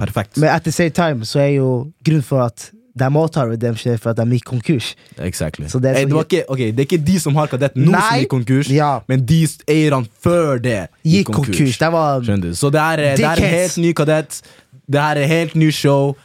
perfekt. 0.00 0.38
Men 0.40 0.48
at 0.54 0.64
the 0.64 0.72
same 0.72 0.90
time 0.90 1.26
så 1.28 1.40
er 1.44 1.50
jo 1.58 1.90
grunnen 2.06 2.24
for 2.24 2.40
at 2.46 2.70
de 3.00 3.06
må 3.12 3.22
ta 3.32 3.44
redemption, 3.46 3.96
for 4.00 4.10
at 4.12 4.18
de 4.18 4.24
gikk 4.36 4.48
konkurs. 4.50 4.94
Exactly. 5.22 5.68
Så 5.70 5.78
det 5.80 5.92
er 5.92 6.00
så 6.00 6.08
det, 6.08 6.14
var 6.16 6.26
ikke, 6.26 6.42
okay, 6.50 6.70
det 6.74 6.82
er 6.82 6.88
ikke 6.88 7.04
de 7.06 7.18
som 7.22 7.36
har 7.38 7.46
kadett 7.52 7.76
nå 7.78 7.92
som 7.92 8.18
gikk 8.18 8.32
konkurs, 8.32 8.70
Ja. 8.74 8.90
men 9.08 9.22
de 9.26 9.38
eierne 9.68 10.08
før 10.24 10.58
det 10.60 10.88
Gikk 11.06 11.30
konkurs. 11.30 11.78
Det 11.78 11.92
var 11.92 12.20
Så 12.54 12.70
det 12.72 12.80
er, 12.80 12.96
det 13.16 13.24
er 13.24 13.44
en 13.44 13.54
helt 13.54 13.76
ny 13.76 13.92
kadett. 13.92 14.40
Det 14.90 15.00
er 15.00 15.26
helt 15.30 15.54
ny 15.54 15.70
show. 15.70 16.16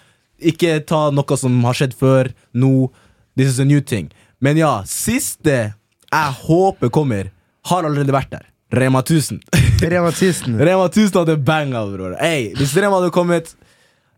Ikke 0.41 0.79
ta 0.85 1.11
noe 1.11 1.37
som 1.37 1.63
har 1.63 1.73
skjedd 1.77 1.93
før, 1.95 2.31
nå. 2.53 2.89
This 3.35 3.49
is 3.51 3.59
a 3.59 3.65
new 3.67 3.81
thing. 3.81 4.11
Men 4.39 4.57
ja, 4.57 4.81
siste 4.87 5.73
jeg 6.15 6.35
håper 6.45 6.89
kommer, 6.93 7.31
har 7.67 7.83
allerede 7.87 8.13
vært 8.15 8.31
der. 8.31 8.45
Rema 8.75 9.01
1000. 9.03 9.41
Rema 9.91 10.11
1000. 10.13 10.55
Rema 10.59 10.87
1000 10.87 11.19
hadde 11.19 11.37
banga, 11.43 11.83
bror. 11.91 12.15
Hey, 12.21 12.53
hvis 12.55 12.75
Rema 12.77 12.99
hadde 13.01 13.11
kommet 13.15 13.55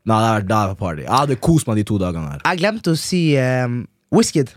Nei, 0.08 0.22
det 0.40 0.54
hadde 0.56 0.70
vært- 0.72 0.78
party. 0.80 1.02
Jeg 1.04 1.12
hadde 1.12 1.36
kost 1.44 1.68
meg 1.68 1.82
de 1.82 1.84
to 1.84 1.98
dagene 2.00 2.30
her. 2.32 2.40
Jeg 2.46 2.62
glemte 2.62 2.94
å 2.94 3.00
si 3.00 3.36
um, 3.42 3.82
Whisked. 4.14 4.54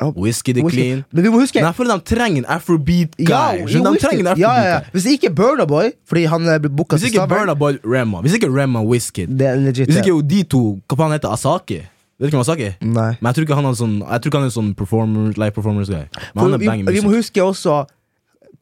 Oh, 0.00 0.12
Whisky 0.12 0.52
the 0.52 0.60
Whisky. 0.60 0.76
clean. 0.76 1.04
Men 1.12 1.24
vi 1.24 1.30
må 1.32 1.38
huske 1.40 1.60
Nei, 1.60 1.72
føler 1.72 1.96
de 1.96 2.04
trenger 2.04 2.42
en 2.42 2.48
afrobeat-guy. 2.52 3.28
Ja, 3.30 3.54
jo, 3.56 3.80
de 3.80 4.00
trenger 4.00 4.26
en 4.26 4.26
ja, 4.26 4.34
ja, 4.36 4.64
ja. 4.64 4.74
afrobeat-guy. 4.76 4.90
Hvis 4.92 5.06
ikke 5.16 5.30
Burna 5.36 5.64
Boy, 5.68 5.90
fordi 6.08 6.24
han 6.28 6.48
er 6.52 6.58
booka 6.68 6.98
til 6.98 7.06
Hvis 7.06 7.14
ikke 7.14 7.24
Burnaboy 7.30 7.78
Burna 7.78 7.80
Boy 7.86 7.94
Rema 7.96 8.20
Hvis 8.24 8.36
ikke 8.36 8.50
Rema 8.52 8.82
Whisky. 8.84 9.24
Hvis 9.26 9.96
ikke 10.02 10.18
de 10.28 10.42
to 10.52 10.62
Hva 10.84 10.98
faen 11.00 11.16
heter 11.16 11.32
Asake? 11.32 11.86
Vet 12.16 12.32
ikke 12.32 12.64
er? 12.64 12.76
Nei. 12.80 13.10
Men 13.20 13.28
jeg 13.28 13.36
tror 13.36 13.44
ikke 13.44 13.58
han 13.58 13.66
er 13.68 13.76
sånn 13.76 13.96
Jeg 14.00 14.22
tror 14.22 14.30
ikke 14.30 14.40
han 14.40 14.48
er 14.48 14.54
sånn 14.54 14.72
performer, 14.78 15.34
live 15.36 15.52
performers-guy. 15.52 16.06
Men 16.32 16.42
han 16.42 16.56
er 16.56 16.62
vi, 16.62 16.68
Music 16.70 16.94
vi 16.96 17.04
må 17.04 17.12
huske 17.12 17.44
også 17.44 17.84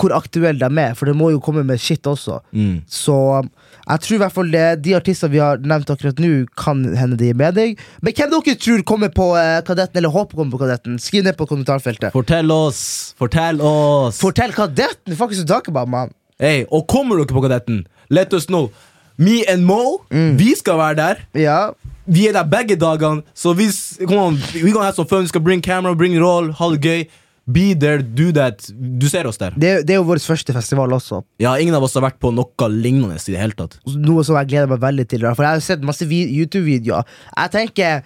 hvor 0.01 0.11
aktuelle 0.17 0.59
de 0.59 0.81
er, 0.83 0.95
for 0.99 1.07
det 1.07 1.15
må 1.15 1.29
jo 1.31 1.41
komme 1.43 1.63
med 1.67 1.79
shit 1.79 2.07
også. 2.11 2.41
Mm. 2.51 2.81
Så 2.91 3.15
um, 3.15 3.51
jeg 3.85 4.03
tror 4.03 4.17
i 4.17 4.21
hvert 4.25 4.35
fall 4.35 4.49
det, 4.51 4.63
de 4.83 4.95
artistene 4.99 5.31
vi 5.35 5.43
har 5.43 5.61
nevnt 5.63 5.93
akkurat 5.93 6.19
nå, 6.23 6.31
kan 6.59 6.83
hende 6.99 7.19
de 7.21 7.29
med 7.37 7.55
deg. 7.59 7.79
Men 8.03 8.17
hvem 8.17 8.33
dere 8.35 8.57
tror 8.59 8.83
kommer 8.91 9.13
på 9.15 9.29
eh, 9.39 9.61
Kadetten, 9.67 10.01
eller 10.01 10.15
håper 10.15 10.41
kommer 10.41 10.57
på 10.57 10.63
Kadetten? 10.65 10.99
Skriv 11.03 11.23
ned 11.27 11.39
på 11.39 11.47
kommentarfeltet. 11.51 12.15
Fortell 12.17 12.51
oss! 12.55 12.83
Fortell 13.21 13.63
oss! 13.63 14.19
Fortell 14.23 14.55
Kadetten! 14.57 15.15
Faktisk 15.15 15.45
is 15.45 15.47
you 15.47 15.51
talking? 15.53 16.11
Hey, 16.43 16.65
og 16.71 16.89
kommer 16.91 17.21
dere 17.21 17.31
på 17.31 17.45
Kadetten? 17.45 17.85
Let 18.11 18.35
us 18.35 18.47
know. 18.51 18.71
Me 19.17 19.45
and 19.47 19.63
Mo, 19.65 20.03
Mm. 20.11 20.37
vi 20.39 20.55
skal 20.59 20.79
være 20.79 20.97
der. 20.97 21.17
Ja. 21.39 21.71
Vi 22.07 22.27
er 22.29 22.37
der 22.37 22.49
begge 22.49 22.77
dagene. 22.77 23.23
Så 23.35 23.55
hvis 23.57 23.99
Come 24.05 24.21
on, 24.21 24.41
we 24.61 24.73
gonna 24.73 24.85
have 24.91 24.97
some 24.97 25.09
fun. 25.09 25.23
Vi 25.25 25.33
skal 25.33 25.45
bring 25.45 25.63
camera, 25.65 25.95
bring 25.95 26.17
roll, 26.21 26.51
ha 26.53 26.71
det 26.75 26.81
gøy. 26.85 27.05
Be 27.45 27.75
there, 27.77 28.01
do 28.03 28.31
that. 28.33 28.65
Du 28.73 29.05
ser 29.09 29.27
oss 29.29 29.37
der. 29.41 29.53
Det, 29.61 29.73
det 29.85 29.93
er 29.95 29.99
jo 30.01 30.07
vår 30.09 30.23
første 30.25 30.53
festival 30.57 30.93
også. 30.97 31.21
Ja, 31.43 31.57
Ingen 31.61 31.77
av 31.77 31.85
oss 31.85 31.97
har 31.97 32.07
vært 32.07 32.17
på 32.23 32.31
noe 32.33 32.69
lignende 32.73 33.19
i 33.21 33.35
det 33.35 33.41
hele 33.41 33.57
tatt. 33.59 33.77
Noe 34.01 34.25
som 34.25 34.39
jeg 34.41 34.49
gleder 34.55 34.71
meg 34.73 34.81
veldig 34.81 35.07
til. 35.11 35.27
For 35.35 35.45
jeg 35.45 35.59
har 35.59 35.65
sett 35.65 35.85
masse 35.85 36.09
YouTube-videoer. 36.09 37.05
Jeg 37.37 37.53
tenker 37.53 38.01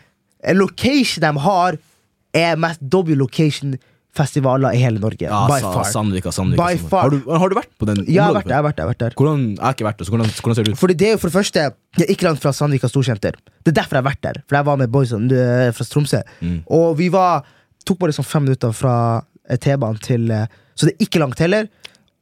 location 0.58 1.22
de 1.22 1.32
har, 1.46 1.78
er 2.34 2.58
mest 2.58 2.82
W-location-festivaler 4.18 4.74
i 4.74 4.80
hele 4.82 4.98
Norge. 5.00 5.24
Ja, 5.26 5.46
by 5.48 5.60
Sa- 5.60 5.72
far. 5.72 5.84
Sandvika, 5.84 6.32
Sandvika, 6.32 6.62
By 6.62 6.76
Sandvika. 6.76 6.88
far. 6.88 7.02
Har, 7.02 7.10
du, 7.10 7.30
har 7.30 7.48
du 7.48 7.54
vært 7.58 7.70
på 7.78 7.86
den? 7.86 7.96
Ja, 8.06 8.12
jeg 8.12 8.22
har 8.22 8.34
vært 8.34 8.44
der. 8.44 8.50
Jeg 8.50 8.56
har 8.58 8.66
vært 8.66 8.76
der, 8.76 8.82
jeg 8.82 8.86
har 8.86 8.92
vært 8.94 9.02
der. 9.04 9.16
Hvordan, 9.18 9.44
jeg 9.56 9.64
har 9.64 9.76
ikke 9.76 9.86
vært 9.88 9.98
der, 9.98 10.04
så 10.08 10.14
hvordan, 10.14 10.32
hvordan 10.42 10.56
ser 10.58 10.64
det 10.68 10.72
ut? 10.74 10.78
Fordi 10.82 10.94
det 10.98 11.08
er 11.08 11.12
jo 11.14 11.18
for 11.22 11.28
det 11.28 11.36
første 11.38 11.58
Jeg 11.98 12.04
er 12.06 12.12
ikke 12.14 12.28
langt 12.28 12.42
fra 12.42 12.52
Sandvika 12.52 12.88
Storsenter. 12.90 13.38
Det 13.64 13.72
er 13.72 13.78
derfor 13.80 13.98
jeg 13.98 14.02
har 14.04 14.10
vært 14.10 14.22
der. 14.22 14.42
For 14.48 14.56
jeg 14.58 14.68
var 14.68 14.76
med 14.82 14.92
boysene 14.94 15.40
eh, 15.42 15.72
fra 15.74 15.84
Tromsø. 15.84 16.22
Mm. 16.40 16.58
Og 16.78 16.96
vi 16.98 17.08
var 17.14 17.44
tok 17.86 17.98
bare 17.98 18.12
sånn 18.16 18.26
fem 18.28 18.44
minutter 18.48 18.72
fra 18.76 18.94
eh, 19.48 19.56
T-banen 19.58 20.00
til 20.04 20.30
eh, 20.30 20.46
Så 20.74 20.86
det 20.88 20.96
er 20.96 21.06
ikke 21.08 21.22
langt 21.22 21.38
heller. 21.42 21.68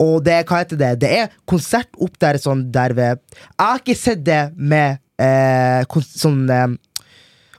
Og 0.01 0.19
det, 0.25 0.43
hva 0.49 0.61
heter 0.61 0.77
det? 0.81 0.93
Det 1.01 1.11
er 1.23 1.31
konsert 1.49 1.89
opp 2.05 2.19
der 2.21 2.37
sånn 2.41 2.67
der 2.73 2.93
ved 2.97 3.21
Jeg 3.33 3.63
har 3.65 3.81
ikke 3.81 3.97
sett 3.97 4.25
det 4.27 4.43
med 4.57 4.99
eh, 5.21 5.83
sånn 6.05 6.45
eh, 6.53 6.67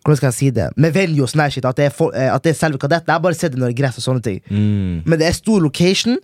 Hvordan 0.08 0.22
skal 0.22 0.30
jeg 0.30 0.38
si 0.38 0.50
det? 0.56 0.70
Med 0.80 0.94
venue 0.96 1.26
og 1.26 1.28
sånn 1.28 1.50
shit. 1.52 1.66
At 1.68 1.76
det, 1.76 1.90
er 1.90 1.92
for, 1.92 2.16
eh, 2.16 2.30
at 2.32 2.46
det 2.46 2.54
er 2.54 2.56
selve 2.56 2.80
kadetten. 2.80 3.12
Jeg 3.12 3.18
har 3.18 3.24
bare 3.26 3.36
sett 3.36 3.52
det 3.52 3.60
når 3.60 3.74
det 3.74 3.76
er 3.76 3.82
gress 3.82 3.98
og 4.00 4.06
sånne 4.06 4.24
ting. 4.24 4.38
Mm. 4.48 5.02
Men 5.04 5.20
det 5.20 5.28
er 5.28 5.36
stor 5.36 5.60
location, 5.60 6.16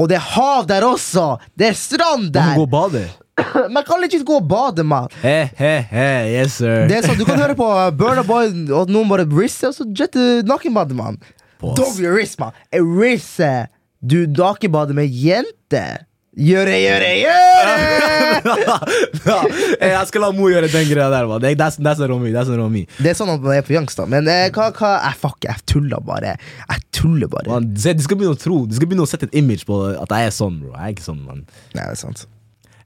og 0.00 0.08
det 0.08 0.16
er 0.16 0.24
hav 0.32 0.64
der 0.70 0.86
også! 0.88 1.26
Det 1.52 1.68
er 1.68 1.76
strand 1.76 2.30
Du 2.32 2.40
må 2.40 2.46
der! 2.46 2.56
gå 2.56 2.64
og 2.64 2.72
bade. 2.72 3.04
Man 3.76 3.84
kan 3.84 4.00
legit 4.00 4.24
gå 4.24 4.38
og 4.40 4.48
bade, 4.48 4.84
mann. 4.88 5.12
He, 5.20 5.36
he, 5.58 5.74
he, 5.90 6.08
yes, 6.38 6.56
sir. 6.62 6.86
Det 6.88 6.96
er 6.96 7.10
sånn, 7.10 7.20
Du 7.20 7.26
kan 7.28 7.36
høre 7.44 7.56
på 7.58 7.68
uh, 7.68 7.90
Burna 7.92 8.24
Boy 8.24 8.48
og 8.72 8.88
noen 8.88 9.12
bare 9.12 9.28
risse, 9.36 9.68
og 9.68 9.76
så 9.76 9.84
jette 9.92 10.40
nakenbade, 10.48 10.96
mann. 10.96 11.20
Pause. 11.60 11.76
Dog 11.82 12.00
riss, 12.16 12.38
mann. 12.40 12.56
Eh, 12.72 12.80
Risse. 12.80 13.52
Du 14.00 14.22
nakenbader 14.28 14.96
med 14.96 15.12
jente. 15.12 15.84
Gjøre, 16.36 16.72
gjøre, 16.76 17.10
gjøre! 17.16 17.74
jeg 19.80 20.08
skal 20.10 20.20
la 20.20 20.28
Mo 20.36 20.50
gjøre 20.52 20.68
den 20.68 20.88
greia 20.90 21.06
der. 21.08 21.28
Man. 21.30 21.40
Det- 21.40 21.54
That's, 21.56 21.78
that's 21.80 22.02
a 22.04 22.08
Romy. 22.10 22.32
That's 22.34 22.50
a 22.52 22.56
Romy. 22.58 22.82
Det 23.00 23.14
er 23.14 23.16
sånn 23.16 23.32
at 23.32 23.40
man 23.40 23.56
er 23.56 23.64
på 23.64 23.72
Youngstad. 23.72 24.10
Men 24.12 24.28
eh, 24.28 24.50
hva, 24.52 24.68
hva 24.76 24.90
jeg, 25.06 25.16
Fuck, 25.22 25.38
jeg 25.48 25.64
tuller 25.72 26.02
bare. 26.04 26.34
Jeg 26.68 26.84
tuller 26.96 27.30
bare. 27.32 27.48
Man, 27.54 27.70
se, 27.80 27.94
du 27.96 28.04
skal 28.04 28.20
begynne 28.20 28.36
å 28.36 28.40
tro 28.40 28.58
Du 28.68 28.76
skal 28.76 28.88
begynne 28.90 29.06
å 29.06 29.08
sette 29.08 29.30
et 29.30 29.38
image 29.40 29.64
på 29.68 29.80
at 29.94 30.12
jeg 30.12 30.28
er 30.28 30.36
sånn, 30.36 30.58
bro. 30.60 30.74
Jeg 30.76 30.84
er 30.84 30.94
ikke 30.98 31.06
sånn, 31.08 31.22
man. 31.24 31.40
Nei, 31.72 31.82
det 31.86 31.90
er 31.96 32.00
sant. 32.04 32.26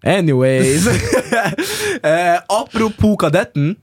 Anyways. 0.07 0.87
eh, 2.11 2.39
apropos 2.47 3.19
kadetten. 3.27 3.75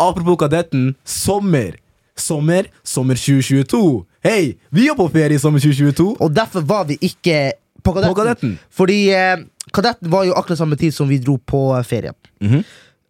Apropos 0.00 0.40
kadetten. 0.40 0.94
Sommer. 1.04 1.76
Sommer. 2.18 2.72
Sommer 2.82 3.20
2022. 3.20 3.84
Hei, 4.24 4.54
vi 4.72 4.88
er 4.88 4.96
på 4.96 5.04
ferie 5.12 5.36
i 5.36 5.42
sommer 5.42 5.60
2022. 5.62 6.14
Og 6.22 6.32
derfor 6.32 6.64
var 6.64 6.88
vi 6.88 6.96
ikke 7.04 7.50
på 7.84 7.92
Kadetten. 7.92 8.14
På 8.14 8.20
Kadetten. 8.20 8.58
Fordi 8.70 9.10
eh, 9.10 9.36
Kadetten 9.74 10.10
var 10.10 10.24
jo 10.24 10.32
akkurat 10.38 10.58
samme 10.58 10.76
tid 10.76 10.94
som 10.94 11.08
vi 11.08 11.18
dro 11.18 11.36
på 11.36 11.76
eh, 11.76 11.84
ferie. 11.84 12.12
-hmm. 12.40 12.64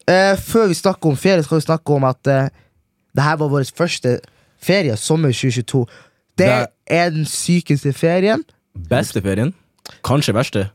Eh, 0.09 0.37
før 0.39 0.67
vi 0.67 0.75
snakker 0.75 1.11
om 1.11 1.17
ferie, 1.17 1.43
skal 1.43 1.57
vi 1.57 1.61
snakke 1.61 1.93
om 1.95 2.05
at 2.05 2.27
eh, 2.27 2.49
det 3.15 3.23
her 3.23 3.37
var 3.37 3.49
vår 3.49 3.65
første 3.77 4.19
ferie, 4.63 4.97
sommer 4.97 5.29
2022. 5.29 5.87
Det 6.39 6.47
Det 6.47 6.67
er 6.87 7.11
den 7.11 7.25
sykeste 7.25 7.93
ferien. 7.93 8.45
Beste 8.89 9.23
ferien. 9.23 9.55
Kanskje 10.05 10.35
verste. 10.35 10.69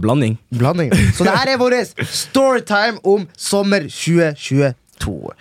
Blanding. 0.00 0.38
Blanding. 0.58 0.92
Så 1.14 1.24
det 1.24 1.32
her 1.36 1.52
er 1.52 1.58
vår 1.58 2.04
storytime 2.04 2.98
om 3.04 3.28
sommer 3.36 3.80
2022. 3.80 4.72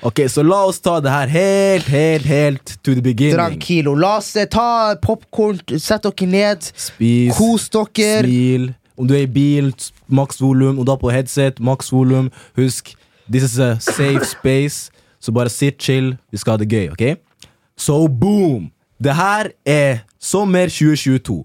Ok, 0.01 0.23
så 0.31 0.43
la 0.43 0.63
oss 0.65 0.79
ta 0.81 0.99
det 1.03 1.11
her 1.11 1.27
helt, 1.29 1.87
helt, 1.91 2.25
helt 2.25 2.71
to 2.83 2.93
the 2.95 3.01
beginning. 3.01 3.37
Tranquilo. 3.37 3.93
La 3.95 4.15
oss 4.17 4.35
eh, 4.35 4.47
ta 4.49 4.95
popkorn, 5.01 5.59
sett 5.77 6.03
dere 6.07 6.27
ned, 6.29 6.69
Spis. 6.75 7.35
kos 7.37 7.67
dere. 7.69 8.23
Smil. 8.25 8.71
Om 8.97 9.07
du 9.09 9.13
er 9.17 9.23
i 9.25 9.29
bil, 9.29 9.71
maks 10.07 10.41
volum. 10.41 10.79
Om 10.79 10.85
du 10.85 10.91
har 10.91 10.99
på 11.01 11.11
headset, 11.13 11.59
maks 11.59 11.91
volum. 11.93 12.31
Husk, 12.57 12.93
this 13.31 13.43
is 13.43 13.59
a 13.59 13.75
safe 13.79 14.25
space. 14.25 14.89
Så 15.21 15.31
bare 15.31 15.49
sitt 15.53 15.77
chill. 15.81 16.15
Vi 16.31 16.37
skal 16.41 16.55
ha 16.57 16.57
det 16.63 16.69
gøy, 16.71 16.89
ok? 16.93 17.47
So 17.77 18.07
boom! 18.07 18.71
Det 19.01 19.13
her 19.17 19.51
er 19.65 20.03
sommer 20.21 20.69
2022. 20.69 21.39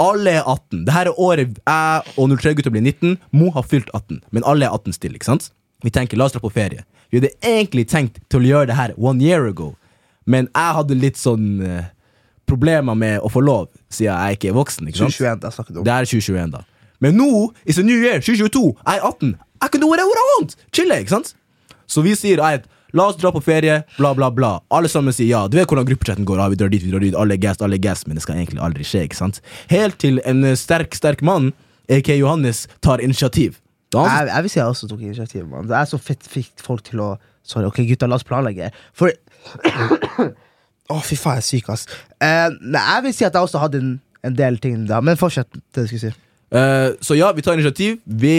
Alle 0.00 0.30
er 0.38 0.44
18. 0.46 0.84
Det 0.86 0.94
her 0.94 1.08
er 1.10 1.20
året 1.20 1.56
jeg 1.58 2.14
og 2.16 2.30
03-gutta 2.36 2.70
blir 2.72 2.84
19. 2.84 3.16
Mo 3.32 3.50
har 3.56 3.64
fylt 3.66 3.90
18, 3.96 4.20
men 4.30 4.44
alle 4.46 4.68
er 4.68 4.76
18 4.76 4.94
stille. 4.96 5.18
ikke 5.18 5.28
sant? 5.28 5.50
Vi 5.84 5.90
tenker, 5.90 6.16
la 6.16 6.28
oss 6.28 6.32
dra 6.36 6.40
på 6.40 6.52
ferie. 6.54 6.84
Vi 7.10 7.20
hadde 7.20 7.32
egentlig 7.40 7.86
tenkt 7.88 8.18
til 8.28 8.42
å 8.42 8.48
gjøre 8.48 8.70
det 8.70 8.78
her 8.78 8.94
one 8.96 9.24
year 9.24 9.46
ago, 9.48 9.72
men 10.28 10.50
jeg 10.52 10.76
hadde 10.78 10.98
litt 10.98 11.20
sånn 11.20 11.62
eh, 11.64 11.86
problemer 12.48 12.96
med 12.98 13.20
å 13.24 13.30
få 13.32 13.42
lov, 13.44 13.68
siden 13.92 14.16
jeg 14.16 14.38
ikke 14.38 14.50
er 14.52 14.56
voksen. 14.58 14.88
ikke 14.90 15.02
sant? 15.02 15.16
2021, 15.16 15.42
da 15.44 15.52
du 15.68 15.80
om. 15.80 15.84
Det 15.86 15.94
er 15.94 16.10
2021, 16.12 16.56
da. 16.56 16.64
Men 17.04 17.14
nå, 17.16 17.28
it's 17.64 17.78
a 17.78 17.84
new 17.86 17.96
year, 17.96 18.20
2022, 18.20 18.64
jeg 18.74 18.98
er 18.98 19.06
18. 19.06 19.36
I 19.62 19.68
can 19.68 19.80
do 19.82 19.88
whatever 19.90 20.18
I 20.18 20.26
want! 20.34 20.56
Chille, 20.74 20.98
ikke 21.02 21.16
sant? 21.16 21.34
Så 21.88 22.02
vi 22.04 22.14
sier 22.18 22.42
at 22.44 22.66
la 22.96 23.08
oss 23.10 23.18
dra 23.20 23.30
på 23.34 23.40
ferie, 23.44 23.82
bla, 23.98 24.12
bla, 24.16 24.30
bla. 24.34 24.50
Alle 24.74 24.90
sammen 24.90 25.14
sier 25.14 25.28
ja. 25.30 25.44
Du 25.48 25.56
vet 25.58 25.68
hvordan 25.68 25.86
gruppechatten 25.88 26.26
går. 26.28 26.40
Ah, 26.40 26.50
vi 26.52 26.58
drar 26.60 26.72
dit, 26.72 26.82
vi 26.84 26.92
drar 26.92 27.04
dit, 27.04 27.16
alle 27.16 27.36
er 27.36 27.42
gassed, 27.42 27.64
alle 27.64 27.78
er 27.78 27.84
gassed, 27.84 28.08
men 28.08 28.18
det 28.18 28.24
skal 28.24 28.38
egentlig 28.38 28.62
aldri 28.64 28.86
skje. 28.86 29.06
ikke 29.08 29.18
sant? 29.18 29.40
Helt 29.72 29.98
til 30.02 30.20
en 30.28 30.44
eh, 30.46 30.58
sterk, 30.58 30.96
sterk 30.96 31.24
mann, 31.26 31.52
AK 31.88 32.12
Johannes, 32.18 32.66
tar 32.84 33.02
initiativ. 33.04 33.58
Da 33.94 34.04
Jeg, 34.04 34.28
jeg 34.28 34.44
vil 34.44 34.52
si 34.52 34.60
jeg 34.60 34.74
også 34.74 34.88
tok 34.90 35.00
initiativ. 35.06 35.46
Man. 35.48 35.68
Det 35.68 35.76
er 35.78 35.88
så 35.88 36.00
fett 36.02 36.26
fikk 36.28 36.64
folk 36.64 36.84
til 36.88 37.04
å 37.04 37.14
Sorry, 37.48 37.64
ok, 37.64 37.78
gutta, 37.88 38.04
la 38.04 38.18
oss 38.18 38.26
planlegge. 38.28 38.66
For 38.92 39.08
Å, 40.92 40.98
fy 41.04 41.16
faen, 41.16 41.38
jeg 41.38 41.40
er 41.40 41.46
syk, 41.46 41.70
ass. 41.72 41.86
Eh, 42.20 42.48
nei, 42.60 42.82
jeg 42.82 43.04
vil 43.06 43.14
si 43.16 43.24
at 43.24 43.36
jeg 43.36 43.46
også 43.46 43.60
hadde 43.62 43.80
en, 43.80 43.94
en 44.24 44.36
del 44.36 44.58
ting 44.60 44.82
da, 44.88 45.00
men 45.04 45.16
fortsett 45.20 45.48
det 45.56 45.84
du 45.84 45.88
skulle 45.88 46.02
si. 46.02 46.12
Eh, 46.52 46.90
så 47.04 47.16
ja, 47.16 47.30
vi 47.36 47.44
tar 47.44 47.56
initiativ. 47.56 47.98
Vi, 48.04 48.34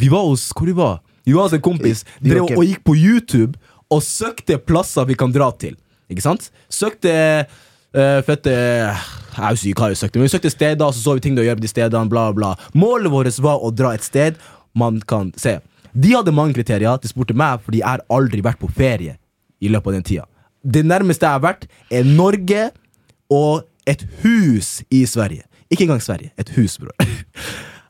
vi 0.00 0.08
var 0.12 0.24
hos 0.28 0.50
Hvor 0.52 0.68
vi 0.68 0.76
var 0.76 0.98
Jonas 1.24 1.54
en 1.56 1.62
kompis 1.64 2.02
drev 2.20 2.50
og 2.52 2.64
gikk 2.68 2.82
på 2.84 2.96
YouTube 2.96 3.56
og 3.92 4.02
søkte 4.04 4.58
plasser 4.60 5.06
vi 5.08 5.16
kan 5.16 5.32
dra 5.32 5.48
til. 5.60 5.76
Ikke 6.12 6.24
sant? 6.24 6.50
Søkte 6.72 7.14
uh, 7.44 8.18
fette 8.26 8.52
Jeg 8.52 9.56
jo 9.56 9.60
syk 9.60 9.80
hva 9.80 9.88
vi 9.92 9.96
søkte, 9.98 10.20
men 10.20 10.28
vi 10.28 10.34
søkte 10.34 10.52
steder, 10.52 10.92
så 10.92 11.00
så 11.00 11.14
vi 11.16 11.24
ting 11.24 11.38
å 11.40 11.46
gjøre 11.46 11.60
på 11.60 11.64
de 11.64 11.70
stedene. 11.72 12.10
bla 12.10 12.26
bla 12.36 12.52
Målet 12.76 13.12
vårt 13.12 13.40
var 13.44 13.64
å 13.64 13.72
dra 13.72 13.94
et 13.96 14.04
sted 14.04 14.36
man 14.74 15.00
kan 15.08 15.32
se. 15.40 15.58
De 15.94 16.14
hadde 16.14 16.34
mange 16.34 16.56
kriterier. 16.56 16.98
De 17.00 17.10
spurte 17.10 17.36
meg, 17.36 17.62
fordi 17.64 17.82
jeg 17.82 17.88
har 17.88 18.02
aldri 18.12 18.42
vært 18.44 18.60
på 18.62 18.70
ferie 18.74 19.16
i 19.62 19.70
løpet 19.70 19.92
av 19.92 19.98
den 19.98 20.06
tida. 20.06 20.26
Det 20.64 20.82
nærmeste 20.86 21.26
jeg 21.26 21.36
har 21.38 21.44
vært, 21.44 21.66
er 21.92 22.08
Norge 22.08 22.70
og 23.32 23.64
et 23.86 24.04
hus 24.22 24.78
i 24.90 25.04
Sverige. 25.08 25.44
Ikke 25.70 25.86
engang 25.86 26.02
Sverige. 26.02 26.32
Et 26.40 26.50
hus, 26.56 26.78
bror. 26.80 26.94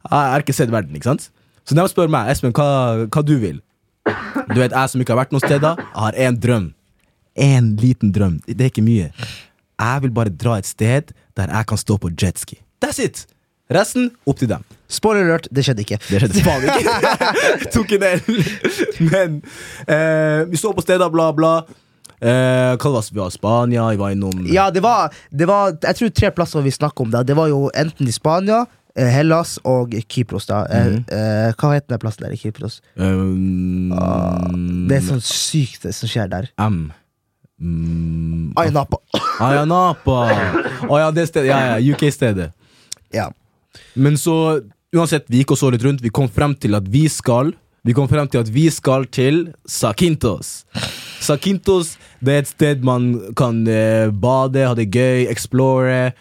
Jeg 0.05 0.21
har 0.31 0.43
ikke 0.43 0.53
sett 0.53 0.69
verden, 0.69 0.93
ikke 0.99 1.09
sant? 1.09 1.31
Så 1.65 1.73
de 1.73 1.81
spør 1.89 2.11
meg, 2.13 2.29
Espen, 2.29 2.53
hva, 2.53 3.07
hva 3.09 3.23
du 3.25 3.39
vil. 3.41 3.63
Du 4.51 4.59
vet, 4.59 4.75
jeg 4.75 4.91
som 4.93 5.01
ikke 5.01 5.15
har 5.15 5.23
vært 5.23 5.33
noen 5.33 5.41
steder, 5.47 5.79
jeg 5.81 6.03
har 6.03 6.19
én 6.27 6.37
drøm. 6.37 6.67
En 7.41 7.71
liten 7.81 8.13
drøm. 8.13 8.35
Det 8.45 8.59
er 8.61 8.69
ikke 8.69 8.85
mye. 8.85 9.07
Jeg 9.81 10.03
vil 10.05 10.13
bare 10.13 10.35
dra 10.45 10.59
et 10.61 10.69
sted 10.69 11.15
der 11.41 11.55
jeg 11.57 11.69
kan 11.71 11.81
stå 11.81 11.97
på 12.03 12.13
jetski. 12.13 12.59
That's 12.85 13.01
it! 13.01 13.25
Resten 13.73 14.11
opp 14.29 14.43
til 14.43 14.53
dem. 14.53 14.67
Spoiler 14.95 15.27
alert, 15.27 15.49
det 15.51 15.65
skjedde 15.67 15.83
ikke. 15.85 15.99
Det 16.07 16.21
skjedde 16.23 16.45
faen 16.47 16.69
ikke. 16.71 17.33
Tok 17.75 17.95
en 17.97 18.07
L. 18.11 18.45
Men 19.13 19.41
eh, 19.89 20.45
vi 20.51 20.61
så 20.61 20.73
på 20.77 20.85
steder, 20.85 21.11
bla, 21.15 21.29
bla. 21.37 21.55
Eh, 22.25 22.73
hva 22.79 22.93
var 22.95 23.03
det? 23.03 23.11
Vi 23.13 23.21
var 23.21 23.29
i 23.33 23.35
Spania, 23.35 23.89
vi 23.93 24.01
var 24.01 24.15
innom 24.15 24.47
Ja, 24.49 24.69
det 24.73 24.81
var, 24.85 25.13
det 25.35 25.49
var 25.51 25.75
Jeg 25.83 25.99
tror 25.99 26.13
tre 26.15 26.31
plasser 26.33 26.63
vi 26.65 26.73
snakka 26.73 27.05
om. 27.05 27.11
da 27.13 27.21
Det 27.27 27.37
var 27.37 27.51
jo 27.51 27.67
enten 27.77 28.09
i 28.09 28.15
Spania, 28.15 28.63
eh, 28.97 29.11
Hellas 29.13 29.59
og 29.69 29.93
Kypros. 30.09 30.47
da 30.49 30.63
Mm. 30.71 31.05
Eh, 31.11 31.53
Hva 31.59 31.75
heter 31.75 31.89
den 31.97 31.99
plassen 32.01 32.25
der 32.25 32.33
i 32.33 32.41
Kypros? 32.41 32.81
Um, 32.97 33.91
Det 34.89 34.97
er 34.97 35.05
sånn 35.11 35.21
sykt 35.21 35.83
det 35.85 35.93
som 35.95 36.09
skjer 36.09 36.31
der. 36.33 36.49
M. 36.59 36.93
Mm, 37.61 38.53
Ayanapa. 38.59 38.99
Ayanapa! 39.41 40.17
Å 40.85 40.89
oh, 40.89 40.99
ja, 40.99 41.11
det 41.15 41.29
stedet. 41.31 41.49
Ja, 41.49 41.77
ja, 41.77 41.93
UK-stedet. 41.95 42.51
Ja. 43.15 43.29
Men 43.95 44.17
så, 44.19 44.61
uansett, 44.95 45.27
vi 45.29 45.43
gikk 45.43 45.55
og 45.55 45.61
så 45.61 45.71
litt 45.75 45.85
rundt. 45.85 46.03
Vi 46.05 46.13
kom 46.15 46.29
frem 46.31 46.55
til 46.59 46.77
at 46.79 46.89
vi 46.91 47.07
skal 47.13 47.55
Vi 47.85 47.93
kom 47.93 48.09
frem 48.09 48.25
til 48.33 48.41
at 48.41 48.49
vi 48.49 48.71
skal 48.73 49.05
til 49.13 49.51
Sakintos. 49.69 50.63
Sakintos 51.21 51.99
det 52.25 52.33
er 52.33 52.39
et 52.41 52.49
sted 52.49 52.85
man 52.87 53.11
kan 53.37 53.59
eh, 53.69 54.09
bade, 54.09 54.63
ha 54.65 54.73
det 54.79 54.87
gøy, 54.89 55.27
explore. 55.29 56.15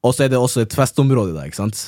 Og 0.00 0.14
så 0.16 0.24
er 0.24 0.32
det 0.32 0.40
også 0.40 0.64
et 0.64 0.72
festområde 0.72 1.34
der, 1.34 1.50
ikke 1.50 1.60
sant? 1.60 1.82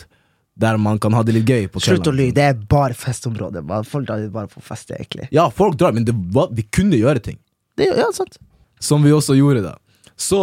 Der 0.60 0.76
man 0.76 1.00
kan 1.02 1.16
ha 1.16 1.22
det 1.24 1.38
litt 1.38 1.48
gøy 1.48 1.64
på 1.72 1.80
Slutt 1.82 2.06
å 2.06 2.12
lyve, 2.14 2.34
det 2.36 2.44
er 2.50 2.60
bare 2.70 2.94
festområde. 2.94 3.64
Folk 3.88 4.06
drar 4.10 4.28
bare 4.34 4.52
på 4.52 4.60
fest, 4.62 4.92
egentlig. 4.94 5.30
Ja, 5.34 5.48
folk 5.48 5.80
drar, 5.80 5.96
men 5.96 6.04
det 6.04 6.14
var, 6.36 6.52
vi 6.52 6.66
kunne 6.68 7.00
gjøre 7.00 7.24
ting. 7.24 7.40
Det, 7.80 7.88
ja, 7.96 8.10
sant. 8.14 8.36
Som 8.78 9.02
vi 9.08 9.14
også 9.16 9.34
gjorde 9.40 9.64
da. 9.64 9.74
Så, 10.20 10.38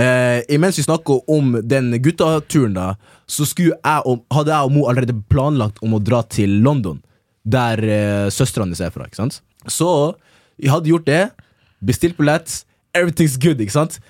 eh, 0.00 0.40
imens 0.54 0.78
vi 0.78 0.86
snakker 0.86 1.24
om 1.30 1.56
den 1.62 1.92
guttaturen 2.02 2.76
da, 2.76 2.86
så 3.26 3.46
jeg 3.56 4.04
og, 4.04 4.24
hadde 4.34 4.52
jeg 4.52 4.68
og 4.68 4.74
Mo 4.74 4.86
allerede 4.90 5.16
planlagt 5.30 5.80
om 5.84 5.96
å 5.96 6.02
dra 6.02 6.22
til 6.28 6.60
London, 6.64 7.00
der 7.44 7.82
eh, 7.84 8.28
søstrene 8.32 8.76
er 8.76 8.94
fra, 8.94 9.06
ikke 9.08 9.22
sant? 9.22 9.40
Så, 9.66 9.88
vi 10.60 10.70
hadde 10.72 10.90
gjort 10.90 11.08
det, 11.08 11.22
bestilt 11.84 12.18
billett, 12.18 12.62
everything's 12.96 13.38
good, 13.40 13.60
ikke 13.60 13.76
sant? 13.76 14.00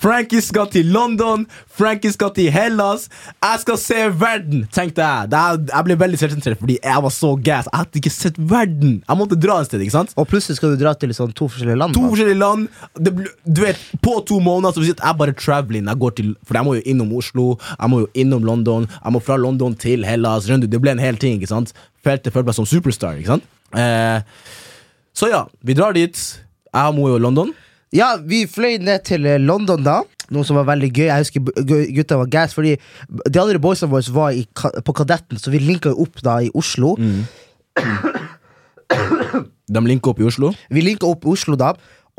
Frankie 0.00 0.42
skal 0.44 0.66
til 0.72 0.86
London, 0.92 1.46
Frankie 1.78 2.12
skal 2.12 2.32
til 2.36 2.50
Hellas, 2.52 3.06
jeg 3.42 3.60
skal 3.62 3.78
se 3.80 4.00
verden, 4.20 4.64
tenkte 4.74 5.04
jeg. 5.04 5.28
Er, 5.32 5.60
jeg 5.70 5.86
ble 5.88 5.96
veldig 6.00 6.18
selvsentrert 6.20 6.60
fordi 6.60 6.76
jeg 6.82 7.04
var 7.06 7.14
så 7.14 7.30
gass. 7.36 7.68
Jeg 7.70 7.78
hadde 7.80 8.00
ikke 8.02 8.12
sett 8.14 8.38
verden. 8.38 8.96
Jeg 9.08 9.20
måtte 9.20 9.38
dra 9.40 9.60
et 9.62 9.70
sted, 9.70 9.80
ikke 9.84 9.96
sant? 9.96 10.14
Og 10.20 10.28
plutselig 10.30 10.58
skal 10.58 10.74
du 10.74 10.80
dra 10.82 10.92
til 10.98 11.14
sånn 11.16 11.32
to 11.36 11.48
forskjellige 11.48 11.78
land. 11.80 11.96
To 11.96 12.04
forskjellige 12.10 12.40
land. 12.40 12.68
Det, 12.98 13.14
bl- 13.16 13.32
du 13.46 13.62
vet, 13.64 13.80
På 14.04 14.18
to 14.26 14.40
måneder 14.44 14.74
så 14.76 14.82
vil 14.82 14.92
jeg 14.92 15.18
bare 15.20 15.32
traveling. 15.38 15.86
Jeg 15.88 16.00
går 16.02 16.16
til, 16.18 16.34
for 16.44 16.58
jeg 16.58 16.66
må 16.68 16.76
jo 16.78 16.84
innom 16.90 17.12
Oslo, 17.16 17.48
jeg 17.78 17.90
må 17.92 18.02
jo 18.04 18.10
innom 18.24 18.44
London, 18.44 18.88
jeg 18.90 19.14
må 19.14 19.22
fra 19.24 19.36
London 19.40 19.74
til 19.78 20.04
Hellas. 20.04 20.46
Det 20.50 20.80
ble 20.80 20.92
en 20.94 21.02
hel 21.02 21.16
ting. 21.20 21.38
ikke 21.40 21.50
sant? 21.52 21.72
Følte 22.04 22.30
følte 22.34 22.50
meg 22.50 22.58
som 22.58 22.66
superstar. 22.68 23.16
ikke 23.20 23.36
sant? 23.36 23.46
Eh, 23.74 24.20
så 25.14 25.30
ja, 25.30 25.44
vi 25.62 25.74
drar 25.78 25.94
dit. 25.96 26.14
Jeg 26.74 26.82
er 26.90 26.98
jo 26.98 27.18
London. 27.22 27.54
Ja, 27.94 28.16
vi 28.18 28.42
fløy 28.50 28.80
ned 28.82 29.04
til 29.06 29.26
eh, 29.28 29.38
London 29.38 29.84
da. 29.86 30.00
Noe 30.34 30.46
som 30.46 30.56
var 30.58 30.66
veldig 30.72 30.90
gøy. 30.90 31.06
Jeg 31.06 31.22
husker 31.22 31.40
gutta 31.94 32.18
var 32.18 32.30
gass, 32.32 32.54
fordi 32.56 32.74
de 33.06 33.40
andre 33.40 33.60
boysene 33.62 33.92
våre 33.92 34.14
var 34.16 34.34
i, 34.34 34.46
på 34.54 34.94
Kadetten, 34.96 35.38
så 35.38 35.52
vi 35.52 35.60
linka 35.62 35.92
jo 35.92 36.06
opp 36.06 36.22
da 36.24 36.40
i 36.42 36.50
Oslo. 36.58 36.96
De 39.74 39.80
linka 39.80 40.10
opp 40.10 40.20
i 40.20 40.26
Oslo. 40.28 40.50
Vi 40.74 40.82
linka 40.84 41.08
opp 41.08 41.24
i 41.24 41.30
Oslo 41.32 41.56
da, 41.60 41.70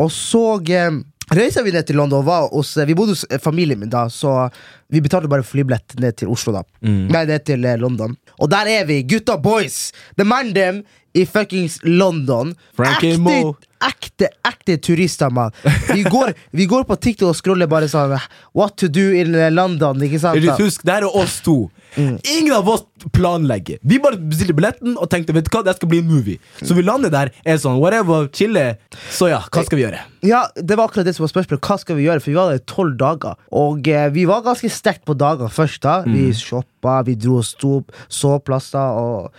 og 0.01 0.09
så 0.11 0.45
eh, 0.71 0.91
reiste 1.37 1.63
vi 1.65 1.71
ned 1.75 1.85
til 1.87 1.97
London. 1.99 2.23
Var 2.25 2.49
hos, 2.51 2.73
vi 2.87 2.95
bodde 2.97 3.15
hos 3.15 3.25
eh, 3.29 3.39
familien 3.41 3.79
min 3.81 3.89
da, 3.93 4.05
så 4.09 4.49
vi 4.93 5.01
betalte 5.01 5.29
bare 5.31 5.43
flybillett 5.45 5.97
ned 5.99 6.15
til 6.19 6.29
Oslo. 6.33 6.53
da 6.57 6.63
Nei, 6.81 7.25
ned 7.29 7.45
til 7.47 7.65
eh, 7.65 7.77
London. 7.81 8.15
Og 8.39 8.49
der 8.51 8.67
er 8.79 8.85
vi, 8.89 9.01
gutta 9.03 9.37
boys! 9.37 9.91
The 10.17 10.25
man 10.27 10.53
them 10.55 10.83
i 11.15 11.23
fuckings 11.25 11.77
London. 11.87 12.49
Frankie 12.75 13.13
ekte, 13.15 13.53
ekte, 13.87 14.27
ekte 14.49 14.75
turister, 14.83 15.29
mann. 15.31 15.51
Vi, 15.93 16.03
går- 16.03 16.33
vi 16.51 16.65
går 16.67 16.83
på 16.89 16.97
TikTok 16.99 17.29
og 17.31 17.37
scroller 17.39 17.69
bare 17.71 17.87
sånn 17.87 18.17
What 18.53 18.75
to 18.81 18.89
do 18.91 19.05
in 19.15 19.35
eh, 19.35 19.47
London, 19.53 20.01
ikke 20.03 20.19
sant? 20.19 20.35
da? 20.51 20.57
Husk, 20.59 20.83
det 20.83 20.97
her 20.97 21.07
er 21.07 21.15
oss 21.23 21.37
to. 21.45 21.69
Ingen 21.97 22.53
av 22.55 22.69
oss 22.69 22.83
planlegger. 23.15 23.79
Vi 23.81 23.99
bare 24.03 24.19
bestilte 24.19 24.55
billetten 24.57 24.95
og 24.99 25.09
tenkte 25.11 25.35
vet 25.35 25.47
du 25.47 25.51
hva, 25.53 25.63
det 25.65 25.75
skal 25.77 25.91
bli 25.91 26.01
en 26.03 26.09
movie. 26.09 26.41
Så 26.61 26.77
vi 26.77 26.83
lander 26.85 27.13
der, 27.13 27.31
er 27.45 27.59
sånn 27.61 27.79
whatever, 27.81 28.27
chille. 28.35 28.65
Så 29.13 29.29
ja, 29.31 29.41
hva 29.47 29.63
skal 29.67 29.79
vi 29.79 29.85
gjøre? 29.85 30.01
Ja, 30.25 30.45
det 30.55 30.77
var 30.77 30.89
akkurat 30.89 31.07
det 31.07 31.15
som 31.17 31.25
var 31.25 31.33
spørsmålet. 31.33 31.63
Hva 31.65 31.77
skal 31.81 31.99
vi 31.99 32.07
gjøre? 32.07 32.23
For 32.23 32.33
vi 32.33 32.37
var 32.39 32.51
der 32.51 32.61
i 32.61 32.65
tolv 32.69 32.97
dager. 32.99 33.39
Og 33.55 33.87
eh, 33.91 34.07
vi 34.15 34.25
var 34.29 34.45
ganske 34.45 34.71
sterkt 34.73 35.05
på 35.07 35.17
dagene 35.17 35.51
først. 35.53 35.83
da 35.85 36.01
Vi 36.07 36.27
shoppa, 36.35 37.01
vi 37.07 37.17
dro 37.19 37.39
og 37.41 37.47
sto 37.47 37.79
opp, 37.81 37.95
så 38.09 38.37
plasser. 38.43 38.99
Og... 38.99 39.31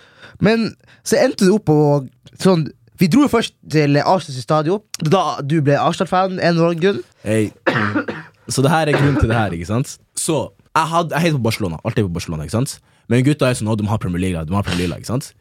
Men 0.45 0.71
så 1.07 1.21
endte 1.23 1.47
det 1.47 1.55
opp 1.55 1.69
på 1.69 1.79
sånn 2.43 2.69
Vi 3.01 3.09
dro 3.13 3.27
jo 3.27 3.33
først 3.33 3.53
til 3.73 3.99
Arsenal 4.01 4.41
stadion. 4.41 4.85
Da 5.03 5.43
du 5.45 5.59
ble 5.61 5.77
Arsenal-fan. 5.77 6.39
En 6.39 6.55
eller 6.55 6.71
annen 6.71 6.81
grunn. 6.81 7.03
Hey. 7.27 7.51
Så 8.49 8.63
det 8.63 8.71
her 8.71 8.89
er 8.89 8.97
grunnen 8.97 9.19
til 9.19 9.29
det 9.31 9.37
her, 9.37 9.53
ikke 9.53 9.69
sant? 9.69 9.97
Så, 10.17 10.37
jeg, 10.77 10.93
had, 10.93 11.17
jeg 11.17 11.25
heier 11.25 11.39
på 11.39 11.47
Barcelona, 11.49 11.81
alltid 11.85 12.07
på 12.07 12.15
Barcelona, 12.19 12.47
ikke 12.47 12.59
sant? 12.59 12.79
Men 13.09 13.25
gutta 13.27 13.49
er 13.49 13.59
sånn, 13.59 13.73
de 13.81 13.89
har 13.89 14.01
Premier 14.03 14.23
League, 14.23 14.47
de 14.47 14.57
har 14.57 14.67
Premier 14.67 14.91
League, 14.91 15.03
ikke 15.03 15.15
sant? 15.15 15.33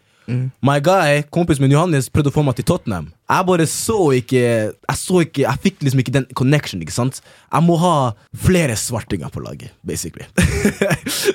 My 0.66 0.80
guy, 0.82 1.22
kompisen 1.30 1.62
min 1.62 1.74
Johannes, 1.76 2.08
prøvde 2.10 2.32
å 2.32 2.34
få 2.34 2.42
meg 2.46 2.56
til 2.58 2.66
Tottenham. 2.66 3.12
Jeg 3.30 3.46
bare 3.46 3.66
så 3.70 3.98
ikke 4.18 4.40
Jeg 4.42 4.98
så 4.98 5.20
ikke, 5.22 5.44
jeg 5.44 5.62
fikk 5.62 5.84
liksom 5.86 6.02
ikke 6.02 6.14
den 6.16 6.26
connection, 6.38 6.82
ikke 6.82 6.96
sant? 6.96 7.20
Jeg 7.54 7.66
må 7.66 7.78
ha 7.82 8.14
flere 8.46 8.78
svartinger 8.80 9.30
på 9.34 9.44
laget, 9.46 9.76
basically. 9.86 10.26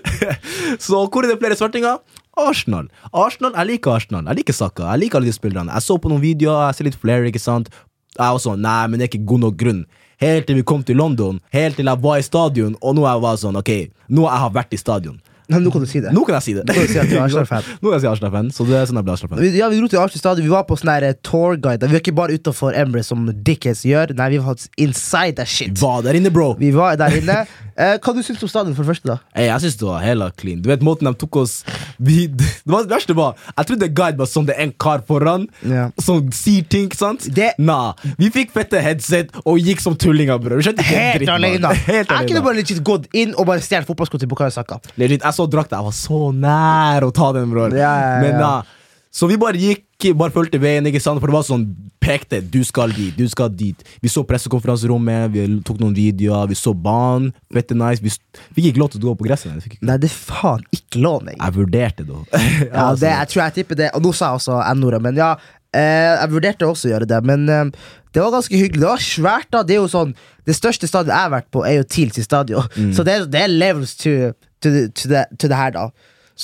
så 0.84 1.04
hvor 1.06 1.22
er 1.22 1.30
det 1.30 1.38
flere 1.42 1.58
svartinger? 1.58 2.02
Arsenal. 2.40 2.88
Arsenal, 3.12 3.54
Jeg 3.58 3.74
liker 3.74 3.94
Arsenal. 3.94 4.26
Jeg 4.26 4.42
liker 4.42 4.58
Saka. 4.58 4.90
Jeg 4.94 5.04
liker 5.04 5.20
alle 5.20 5.30
de 5.30 5.38
spillerne. 5.38 5.72
Jeg 5.76 5.86
så 5.86 5.98
på 6.00 6.10
noen 6.10 6.22
videoer, 6.24 6.70
jeg 6.70 6.80
ser 6.80 6.90
litt 6.90 6.98
flere, 6.98 7.30
ikke 7.30 7.42
sant? 7.42 7.70
Jeg 8.16 8.26
var 8.26 8.42
sånn, 8.42 8.62
nei, 8.64 8.80
men 8.90 8.98
det 8.98 9.06
er 9.06 9.12
ikke 9.12 9.28
god 9.30 9.44
nok 9.46 9.58
grunn. 9.60 9.84
Helt 10.20 10.44
til 10.46 10.58
vi 10.58 10.62
kom 10.68 10.82
til 10.84 10.98
London, 11.00 11.38
helt 11.54 11.78
til 11.80 11.88
jeg 11.88 12.04
var 12.04 12.20
i 12.20 12.24
stadion, 12.24 12.74
og 12.84 12.96
nå 12.96 13.06
jeg 13.06 13.20
var 13.22 13.38
sånn, 13.40 13.56
ok, 13.56 13.70
nå 14.12 14.26
jeg 14.26 14.42
har 14.42 14.50
vært 14.52 14.74
i 14.76 14.80
stadion. 14.80 15.14
Nei, 15.50 15.58
nå 15.64 15.70
kan 15.74 15.82
du 15.82 15.88
si 15.90 15.98
det. 15.98 16.12
Nå 16.14 16.22
kan 16.28 16.36
jeg 16.36 16.44
si 16.44 16.52
det. 16.54 16.62
Nå 16.68 16.74
kan 16.76 16.84
du 16.86 16.92
si 16.92 16.98
at 17.00 17.08
du 17.10 17.16
er 17.16 17.24
Arsenal-fan. 17.24 17.70
Nå 17.80 17.88
kan 17.88 17.96
jeg 17.96 18.02
si 18.04 18.08
Arsenal-fan, 18.10 18.50
så 18.54 18.66
det 18.68 18.76
er 18.78 18.84
sånn 18.86 19.00
jeg 19.00 19.06
ble 19.08 19.14
Arsenal-fan. 19.16 19.56
Ja, 19.56 19.70
vi 19.72 19.80
dro 19.80 19.88
til 19.90 19.98
Arsenal 19.98 20.22
stadion. 20.22 20.46
Vi 20.46 20.52
var 20.52 20.66
på 20.68 20.76
sånn 20.78 20.92
eh, 20.94 21.16
tourguide. 21.26 21.88
Vi 21.88 21.96
var 21.96 22.04
ikke 22.04 22.14
bare 22.20 22.36
utafor 22.38 22.76
Emirates, 22.78 23.10
som 23.10 23.24
Dickens 23.48 23.82
gjør. 23.88 24.12
Nei, 24.20 24.28
vi 24.36 24.38
var 24.44 24.60
inside 24.78 25.40
that 25.40 25.50
shit. 25.50 25.72
Vi 25.74 25.82
var 25.82 26.04
der 26.06 26.20
inne, 26.20 26.30
bro? 26.30 26.52
Vi 26.60 26.70
var 26.76 27.00
der 27.00 27.18
inne. 27.18 27.40
Eh, 27.80 27.96
hva 27.96 28.12
du 28.12 28.20
syns 28.20 28.42
om 28.44 28.50
stadion, 28.50 28.74
for 28.76 28.84
det 28.84 28.92
første? 28.92 29.08
da? 29.08 29.16
Hey, 29.32 29.46
jeg 29.48 29.62
synes 29.64 29.76
det 29.80 29.86
var 29.88 30.02
hella 30.04 30.26
clean. 30.36 30.60
Du 30.60 30.68
vet 30.68 30.82
måten 30.84 31.08
de 31.08 31.14
tok 31.16 31.38
oss 31.40 31.54
vi, 31.96 32.26
Det 32.40 32.68
var 32.68 32.84
det 32.84 32.92
verste 32.92 33.16
var 33.16 33.38
Jeg 33.56 33.70
trodde 33.70 33.88
guide 33.96 34.20
var 34.20 34.28
sånn 34.28 34.48
det 34.50 34.56
er 34.58 34.66
en 34.66 34.74
kar 34.84 35.04
foran 35.08 35.46
yeah. 35.64 35.88
som 36.00 36.26
sier 36.36 36.66
ting, 36.68 36.90
sant? 36.96 37.24
Det- 37.34 37.54
Nah, 37.60 37.94
vi 38.18 38.28
fikk 38.32 38.52
fette 38.54 38.80
headset 38.82 39.32
og 39.44 39.58
gikk 39.60 39.80
som 39.82 39.96
tullinger, 39.98 40.38
bror. 40.42 40.60
Helt, 40.64 40.80
Helt 40.86 41.28
alene! 41.32 41.72
Helt 41.90 42.10
Jeg 42.12 42.28
kunne 42.30 42.42
bare 42.44 42.58
legit 42.60 42.82
gått 42.86 43.08
inn 43.16 43.32
og 43.36 43.48
bare 43.48 43.64
stjålet 43.64 43.88
fotballsko 43.88 44.20
til 44.20 44.30
Bukayo 44.30 44.52
Saka. 44.54 44.78
Legit, 45.00 45.24
jeg 45.24 45.36
så 45.36 45.46
drakta, 45.50 45.80
jeg 45.80 45.88
var 45.88 45.96
så 45.96 46.20
nær 46.36 47.08
å 47.08 47.10
ta 47.14 47.32
den, 47.36 47.48
bror. 47.52 47.74
Ja, 47.74 47.94
ja, 48.00 48.12
ja. 48.16 48.20
Men 48.26 48.38
nah. 48.40 48.76
Så 49.10 49.26
vi 49.26 49.38
bare 49.40 49.58
gikk, 49.58 50.12
bare 50.14 50.30
fulgte 50.30 50.60
veien, 50.62 50.86
ikke 50.86 51.00
sant? 51.02 51.18
For 51.18 51.26
det 51.30 51.34
var 51.34 51.46
sånn 51.46 51.64
pekte. 52.00 52.38
Du 52.46 52.60
skal 52.64 52.92
dit, 52.94 53.10
du 53.18 53.26
skal 53.28 53.50
dit. 53.52 53.82
Vi 54.00 54.10
så 54.10 54.22
pressekonferanserommet, 54.26 55.32
vi 55.34 55.46
tok 55.66 55.80
noen 55.82 55.96
videoer, 55.96 56.46
vi 56.50 56.58
så 56.58 56.72
banen. 56.72 57.32
Fette 57.52 57.74
nice. 57.74 57.98
Vi 58.02 58.12
fikk 58.54 58.70
ikke 58.70 58.82
lov 58.82 58.92
til 58.92 59.02
å 59.02 59.10
gå 59.10 59.16
på 59.18 59.26
gresset. 59.26 59.66
Nei, 59.82 59.98
det 60.00 60.12
er 60.12 60.14
faen 60.14 60.62
ikke 60.74 61.02
lov, 61.02 61.26
jeg 61.26 61.40
Jeg 61.40 61.56
vurderte 61.58 62.06
det. 62.06 62.20
Ja, 62.70 62.86
Altså, 62.90 63.02
det, 63.04 63.14
jeg 63.14 63.30
tror 63.32 63.42
jeg 63.42 63.54
tipper 63.58 63.78
det 63.78 63.88
Og 63.96 64.02
nå 64.04 64.12
sa 64.14 64.30
jeg 64.30 64.40
også 64.40 64.60
N-ordet, 64.74 65.02
men 65.04 65.18
ja. 65.18 65.32
Eh, 65.70 66.12
jeg 66.16 66.30
vurderte 66.32 66.66
også 66.66 66.88
å 66.88 66.90
gjøre 66.90 67.06
det, 67.06 67.18
men 67.26 67.44
eh, 67.46 67.90
det 68.14 68.22
var 68.22 68.32
ganske 68.34 68.58
hyggelig. 68.58 68.82
Det 68.82 68.88
var 68.88 69.04
svært, 69.04 69.50
da. 69.54 69.62
Det 69.66 69.76
er 69.76 69.82
jo 69.82 69.90
sånn 69.90 70.14
Det 70.46 70.56
største 70.56 70.88
stadionet 70.90 71.14
jeg 71.14 71.26
har 71.26 71.34
vært 71.34 71.50
på, 71.54 71.62
er 71.66 71.76
jo 71.78 71.86
Tils 71.86 72.16
til 72.16 72.26
stadion. 72.26 72.70
Mm. 72.78 72.94
Så 72.94 73.06
det 73.06 73.18
det 73.30 73.42
er 73.44 73.52
levels 73.52 73.94
to, 73.98 74.32
to, 74.62 74.72
to, 74.94 75.10
the, 75.10 75.26
to 75.38 75.50
det 75.50 75.58
her, 75.58 75.74
da. 75.76 75.88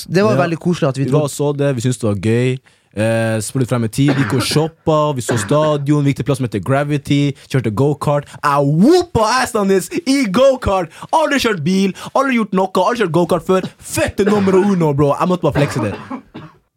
Det 0.05 0.23
var 0.25 0.35
Ja. 0.37 0.43
veldig 0.45 0.59
koselig 0.61 0.89
at 0.89 0.99
vi 0.99 1.05
Vi 1.05 1.11
var 1.15 1.29
så 1.33 1.53
det, 1.57 1.75
vi 1.77 1.81
syntes 1.81 1.99
det 2.03 2.09
var 2.11 2.21
gøy. 2.21 2.59
Eh, 2.97 3.39
Spurte 3.45 3.67
frem 3.69 3.85
i 3.85 3.89
tid, 3.93 4.09
vi 4.17 4.23
gikk 4.25 4.35
og 4.39 4.43
shoppa, 4.43 4.99
vi 5.15 5.21
så 5.21 5.37
stadion, 5.39 6.03
vi 6.05 6.13
gikk 6.13 6.17
til 6.23 6.25
plass 6.25 6.39
som 6.41 6.47
heter 6.49 6.63
Gravity, 6.65 7.35
kjørte 7.53 7.71
gokart. 7.77 8.25
Jeg 8.43 8.71
whoopa 8.81 9.27
assen 9.43 9.69
hans 9.69 9.91
i 10.07 10.25
gokart! 10.33 10.89
Aldri 11.13 11.39
kjørt 11.45 11.61
bil, 11.63 11.93
aldri 12.15 12.39
gjort 12.39 12.55
noe, 12.57 12.71
aldri 12.73 13.03
kjørt 13.05 13.13
gokart 13.13 13.45
før. 13.45 13.69
Fette 13.79 14.25
nummer 14.25 14.57
uno, 14.57 14.95
bro! 14.97 15.13
Jeg 15.21 15.29
måtte 15.29 15.43
bare 15.43 15.59
flekse 15.61 15.83
det. 15.85 15.93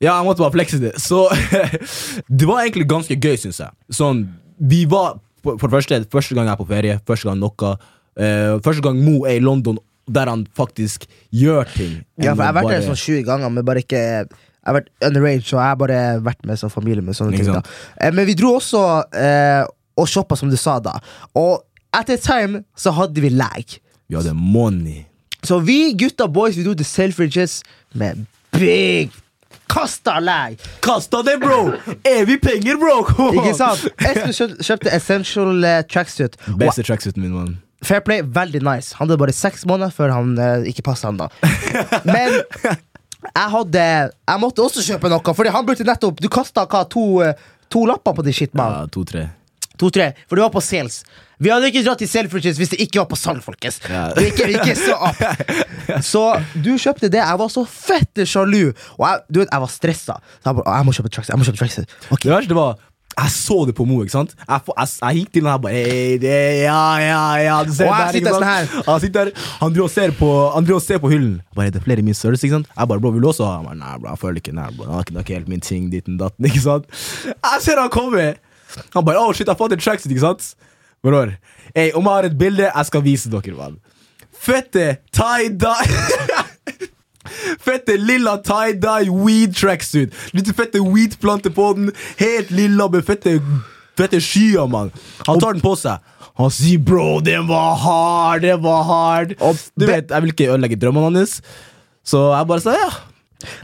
Ja, 0.01 0.17
jeg 0.19 0.25
måtte 0.27 0.43
bare 0.43 0.51
flekse 0.57 0.79
det. 0.79 0.93
Så 0.99 1.23
det 2.39 2.47
var 2.47 2.63
egentlig 2.63 2.87
ganske 2.89 3.15
gøy, 3.15 3.35
syns 3.39 3.59
jeg. 3.63 3.71
Sånn, 3.91 4.25
vi 4.59 4.83
var 4.91 5.19
For 5.43 5.55
det 5.55 5.71
første, 5.71 6.01
første 6.11 6.35
gang 6.35 6.49
jeg 6.49 6.51
er 6.51 6.59
på 6.59 6.67
ferie, 6.67 6.99
første 7.07 7.29
gang 7.29 7.39
noe. 7.39 7.77
eh, 8.19 8.57
første 8.59 8.81
gang 8.83 8.97
Mo 8.99 9.21
er 9.23 9.37
i 9.37 9.39
London, 9.39 9.77
der 10.15 10.29
han 10.31 10.45
faktisk 10.57 11.05
gjør 11.35 11.67
ting. 11.75 11.97
Ja, 12.17 12.33
for 12.33 12.43
jeg 12.43 12.49
har 12.49 12.55
vært 12.59 12.71
der 12.73 12.85
sånn 12.87 12.99
20 12.99 13.23
ganger, 13.27 13.49
men 13.53 13.65
bare 13.67 13.83
ikke 13.85 13.99
Jeg 14.59 14.73
har 14.73 14.75
vært 14.75 14.89
underage, 15.07 15.43
så 15.47 15.55
jeg 15.55 15.63
har 15.71 15.77
bare 15.79 15.99
vært 16.21 16.45
med 16.45 16.59
som 16.59 16.69
familie 16.69 17.01
med 17.01 17.15
sånne 17.17 17.37
ting. 17.37 17.47
da? 17.47 17.61
Eh, 18.01 18.11
Men 18.13 18.25
vi 18.27 18.35
dro 18.37 18.51
også 18.57 18.81
eh, 19.15 19.63
og 19.97 20.07
shoppa, 20.07 20.35
som 20.37 20.49
du 20.51 20.57
sa 20.59 20.79
da. 20.83 20.97
Og 21.39 21.63
at 21.95 22.09
a 22.11 22.17
time 22.21 22.63
så 22.77 22.91
hadde 22.93 23.21
vi 23.23 23.29
lag. 23.33 23.63
Vi 24.09 24.15
hadde 24.19 24.33
money. 24.35 25.05
Så 25.43 25.61
vi 25.63 25.93
gutta 25.97 26.27
boys 26.27 26.57
vi 26.59 26.65
dro 26.67 26.73
til 26.75 26.85
Selfridges 26.85 27.61
med 27.95 28.25
big 28.51 29.09
kasta 29.69 30.19
lag. 30.19 30.57
Kasta 30.83 31.21
det, 31.23 31.37
bro! 31.41 31.71
Evig 32.03 32.39
penger, 32.41 32.77
bro! 32.81 32.99
Ikke 33.31 33.53
sant? 33.57 33.87
Espen 34.01 34.59
kjøpte 34.65 34.91
Essential 34.95 35.63
eh, 35.63 35.81
tracksuit. 35.87 36.35
Og 36.51 36.59
Beste 36.61 36.83
tracksuiten 36.83 37.23
min, 37.23 37.31
mann. 37.35 37.57
Fair 37.85 38.03
play, 38.03 38.21
veldig 38.21 38.61
nice. 38.65 38.95
Han 38.99 39.07
hadde 39.07 39.19
bare 39.21 39.35
seks 39.35 39.65
måneder 39.69 39.93
før 39.95 40.11
han 40.15 40.33
eh, 40.39 40.67
ikke 40.71 40.83
passa 40.89 41.07
han 41.11 41.19
da. 41.21 41.29
Men 42.09 42.39
jeg 43.19 43.47
hadde 43.53 43.81
Jeg 43.83 44.39
måtte 44.39 44.63
også 44.63 44.83
kjøpe 44.85 45.09
noe, 45.11 45.33
Fordi 45.35 45.51
han 45.51 45.65
brukte 45.67 45.83
nettopp 45.83 46.21
Du 46.23 46.29
kasta 46.31 46.63
hva, 46.71 46.85
to, 46.87 47.03
eh, 47.25 47.33
to 47.67 47.83
lapper 47.89 48.15
på 48.15 48.23
de 48.23 48.33
shit, 48.35 48.53
Ja. 48.55 48.85
To-tre. 48.91 49.25
To-tre. 49.79 50.09
For 50.27 50.35
det 50.35 50.43
var 50.43 50.51
på 50.51 50.61
sales. 50.63 51.01
Vi 51.39 51.47
hadde 51.53 51.69
ikke 51.71 51.85
dratt 51.85 52.01
til 52.03 52.09
Selfridges 52.11 52.57
hvis 52.59 52.73
det 52.73 52.81
ikke 52.83 52.99
var 52.99 53.07
på 53.13 53.15
salg, 53.19 53.39
folkens. 53.45 53.77
Ja. 53.87 54.09
Vi 54.17 54.25
gikk 54.27 54.57
ikke 54.57 54.75
så 54.75 54.97
opp. 55.07 55.21
Så 56.03 56.23
du 56.59 56.73
kjøpte 56.75 57.07
det. 57.07 57.21
Jeg 57.21 57.39
var 57.39 57.53
så 57.53 57.63
fette 57.63 58.25
sjalu. 58.27 58.73
Og 58.97 59.05
jeg, 59.07 59.21
du 59.31 59.39
vet, 59.39 59.47
jeg 59.53 59.63
var 59.63 59.71
stressa. 59.71 60.17
Så 60.19 60.49
jeg 60.51 60.57
bare, 60.59 60.65
«Å, 60.67 60.73
jeg 60.81 60.87
må 60.89 60.95
kjøpe 60.97 61.13
tracks. 61.15 61.31
Jeg 61.31 61.39
må 61.39 61.47
kjøpe 61.47 61.61
tracks. 61.61 61.79
Ok. 62.11 62.25
Det 62.27 62.33
verste 62.35 62.57
var 62.59 62.75
Jeg 63.17 63.31
så 63.33 63.55
det 63.67 63.73
på 63.75 63.83
Mo, 63.89 63.97
ikke 64.03 64.13
sant? 64.13 64.35
Jeg, 64.37 64.61
jeg, 64.69 64.89
jeg 65.01 65.17
gikk 65.17 65.31
til 65.33 65.43
den 65.43 65.49
her 65.51 65.57
bare 65.63 65.73
hey, 65.75 66.17
det, 66.21 66.35
Ja, 66.61 66.83
ja, 67.03 67.23
ja 67.41 67.55
du 67.67 67.73
ser 67.75 67.89
Og 67.89 67.95
jeg 67.97 68.19
sitter 68.19 68.37
sånn 68.37 68.45
her. 68.47 68.69
Han 68.85 69.01
sitter 69.03 69.31
der 69.31 69.47
Han 69.59 69.73
driver 69.75 69.87
og 69.87 69.93
ser 69.93 70.13
på 70.19 70.29
Han 70.53 70.67
driver 70.67 70.79
og 70.79 70.85
ser 70.85 71.01
på 71.03 71.11
hyllen. 71.11 71.33
Bare, 71.57 71.71
er 71.71 71.75
det 71.75 71.83
flere 71.83 72.05
min 72.05 72.15
størrelse, 72.15 72.47
ikke 72.47 72.59
sant? 72.59 72.69
Jeg 72.71 72.91
bare, 72.93 73.03
bro, 73.03 73.11
vil 73.15 73.25
du 73.25 73.31
også 73.31 73.47
ha? 73.49 73.57
Han 73.59 73.67
bare, 73.67 73.79
Nei, 73.81 73.95
bro, 73.97 74.13
jeg 74.13 74.23
føler 74.23 74.43
ikke 74.43 74.55
Nei, 74.55 74.69
bro, 74.77 74.87
er 74.93 75.09
det 75.09 75.17
er 75.17 75.25
ikke 75.25 75.39
helt 75.39 75.51
min 75.51 75.65
ting, 75.65 75.89
ditten 75.91 76.19
datten, 76.21 76.47
ikke 76.47 76.63
sant? 76.63 76.87
Jeg 77.27 77.65
ser 77.65 77.81
han 77.81 77.91
komme. 77.93 78.29
Han 78.95 79.07
bare 79.09 79.19
Oh 79.25 79.33
shit, 79.33 79.47
jeg 79.47 79.53
har 79.55 79.59
fått 79.59 79.75
en 79.75 79.83
tracksuit, 79.83 80.13
ikke 80.13 80.27
sant? 80.27 80.53
Bror. 81.03 81.33
Hey, 81.73 81.91
om 81.95 82.03
jeg 82.05 82.11
har 82.13 82.29
et 82.29 82.39
bilde, 82.39 82.69
jeg 82.69 82.91
skal 82.91 83.03
vise 83.03 83.31
dere, 83.31 83.55
mann. 83.57 83.79
Fette 84.39 84.85
tie-dye 85.15 86.87
Fette 87.59 87.97
lilla 87.99 88.37
tie-dye 88.45 89.11
weed 89.11 89.55
tracksuit. 89.57 90.13
Litt 90.33 90.51
fette 90.55 90.79
weed-plante 90.83 91.51
på 91.53 91.73
den. 91.77 91.91
Helt 92.21 92.51
lilla 92.55 92.87
med 92.91 93.05
fette, 93.07 93.37
fette 93.99 94.21
skyer, 94.23 94.69
mann. 94.71 94.93
Han 95.27 95.41
tar 95.41 95.57
den 95.57 95.63
på 95.63 95.75
seg. 95.79 95.99
Han 96.39 96.51
sier 96.55 96.79
'bro, 96.79 97.19
den 97.19 97.49
var 97.49 97.75
hard', 97.75 98.41
den 98.45 98.61
var 98.63 98.83
hard. 98.87 99.33
Og 99.43 99.57
du 99.75 99.85
vet, 99.85 100.09
Jeg 100.09 100.21
vil 100.21 100.31
ikke 100.31 100.51
ødelegge 100.53 100.79
drømmene 100.79 101.19
hans, 101.19 101.41
så 102.05 102.29
jeg 102.37 102.47
bare 102.47 102.63
sa 102.63 102.71
ja. 102.77 102.91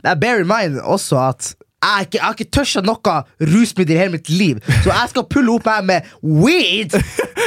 Nei, 0.04 0.16
bear 0.16 0.40
in 0.40 0.48
mind 0.48 0.80
også 0.80 1.20
at 1.30 1.56
jeg, 1.84 2.08
ikke, 2.08 2.18
jeg 2.18 2.24
har 2.26 2.36
ikke 2.38 2.54
tørsta 2.56 2.82
noe 2.86 3.16
rusmiddel 3.52 3.96
i 3.96 4.00
hele 4.00 4.16
mitt 4.16 4.30
liv. 4.34 4.62
Så 4.82 4.90
jeg 4.90 5.12
skal 5.12 5.26
pulle 5.30 5.58
opp 5.58 5.68
her 5.70 5.84
med 5.86 6.08
weed! 6.24 6.96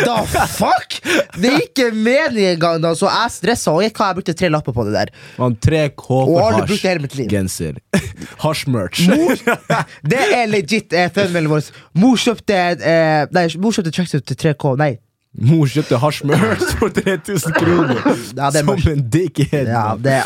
The 0.05 0.45
fuck?! 0.53 0.99
Det 1.39 1.51
er 1.51 1.65
ikke 1.65 1.89
meningen 1.91 2.55
engang, 2.55 2.83
da, 2.85 2.93
så 2.99 3.09
jeg 3.11 3.35
stressa. 3.35 3.75
Og 3.75 3.83
jeg, 3.83 3.95
hva, 3.97 4.13
jeg 4.13 4.21
brukte 4.21 4.37
tre 4.39 4.53
lapper 4.53 4.77
på 4.77 4.87
det 4.87 4.95
der. 4.95 5.13
Man, 5.41 5.57
tre 5.59 5.89
Og 5.89 6.05
for 6.07 6.45
aldri 6.45 6.69
brukt 6.71 6.85
det 6.85 6.93
hele 6.93 7.05
mitt 7.07 7.19
liv. 7.19 7.33
Genser. 7.33 7.81
Hasj-merch. 8.45 9.09
Det 10.13 10.23
er 10.37 10.47
legit 10.51 10.95
eh, 10.95 11.11
vår. 11.51 11.69
Mor 11.99 12.17
kjøpte 12.21 12.57
eh, 12.79 13.27
Nei, 13.35 13.45
mor 13.61 13.75
kjøpte 13.75 13.93
tracksuit 13.95 14.27
til 14.29 14.39
3K. 14.39 14.75
Nei. 14.81 14.93
Mor 15.39 15.69
kjøpte 15.71 15.99
hasj-merch 16.03 16.71
for 16.81 16.95
3000 16.95 17.59
kroner. 17.59 18.01
Ja, 18.35 18.51
det 18.51 18.65
Som 18.65 18.93
en 18.93 19.05
dickhead. 19.13 19.69
Ja, 19.71 19.95
det 20.01 20.23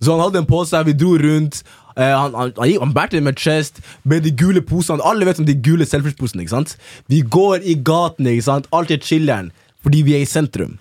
Så 0.00 0.12
han 0.12 0.22
hadde 0.22 0.42
en 0.42 0.48
på 0.48 0.62
seg, 0.68 0.86
vi 0.86 0.94
dro 0.96 1.16
rundt. 1.18 1.62
Eh, 1.96 2.12
han, 2.14 2.34
han, 2.34 2.52
han, 2.58 2.92
bærte 2.94 3.18
det 3.18 3.24
med 3.26 3.38
chest, 3.40 3.80
med 4.04 4.24
de 4.26 4.32
gule 4.36 4.62
posene. 4.62 5.02
Alle 5.06 5.26
vet 5.28 5.40
om 5.42 5.48
de 5.48 5.56
gule 5.56 5.86
selfiesposene. 5.88 6.44
ikke 6.44 6.54
sant? 6.54 6.76
Vi 7.10 7.22
går 7.22 7.66
i 7.66 7.76
gatene, 7.84 8.34
ikke 8.36 8.48
sant? 8.48 8.70
alt 8.72 8.92
er 8.94 9.02
chiller'n, 9.04 9.50
fordi 9.82 10.04
vi 10.06 10.16
er 10.18 10.24
i 10.24 10.28
sentrum. 10.28 10.78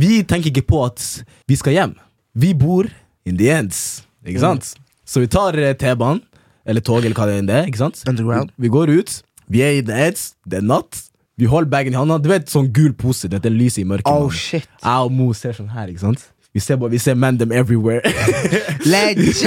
Vi 0.00 0.22
tenker 0.22 0.52
ikke 0.52 0.68
på 0.70 0.84
at 0.86 1.02
vi 1.50 1.58
skal 1.58 1.76
hjem. 1.76 1.94
Vi 2.38 2.54
bor 2.54 2.88
in 3.26 3.36
the 3.36 3.50
ends, 3.52 4.02
ikke 4.26 4.42
sant? 4.42 4.74
Så 5.04 5.24
vi 5.24 5.30
tar 5.30 5.58
eh, 5.58 5.74
T-banen, 5.76 6.22
eller 6.64 6.84
tog, 6.84 7.02
eller 7.04 7.16
hva 7.16 7.26
det 7.28 7.40
enn 7.40 7.50
er. 7.50 7.66
ikke 7.68 7.82
sant? 7.82 8.02
Underground. 8.08 8.52
Vi, 8.56 8.68
vi 8.68 8.72
går 8.72 8.92
ut, 9.00 9.14
vi 9.50 9.64
er 9.66 9.80
i 9.80 9.86
the 9.86 9.96
ends, 10.06 10.34
det 10.46 10.60
er 10.60 10.66
natt. 10.66 11.06
Vi 11.40 11.48
holder 11.48 11.70
bagen 11.72 11.94
i 11.94 11.96
hånda. 11.96 12.18
Du 12.20 12.28
vet 12.28 12.50
sånn 12.52 12.68
gul 12.76 12.92
pose, 12.98 13.28
Dette 13.32 13.48
lyset 13.48 13.80
i 13.82 13.86
mørket. 13.88 14.10
Oh 14.12 14.28
shit. 14.28 14.68
Jeg 14.82 15.06
og 15.06 15.14
Mo 15.16 15.30
ser 15.36 15.56
sånn 15.56 15.70
her, 15.72 15.88
ikke 15.88 16.04
sant? 16.04 16.26
Vi 16.50 16.58
ser, 16.60 16.76
bare, 16.76 16.90
vi 16.90 16.98
ser 16.98 17.14
man 17.14 17.36
them 17.38 17.52
everywhere. 17.52 18.00
Legit, 18.90 19.42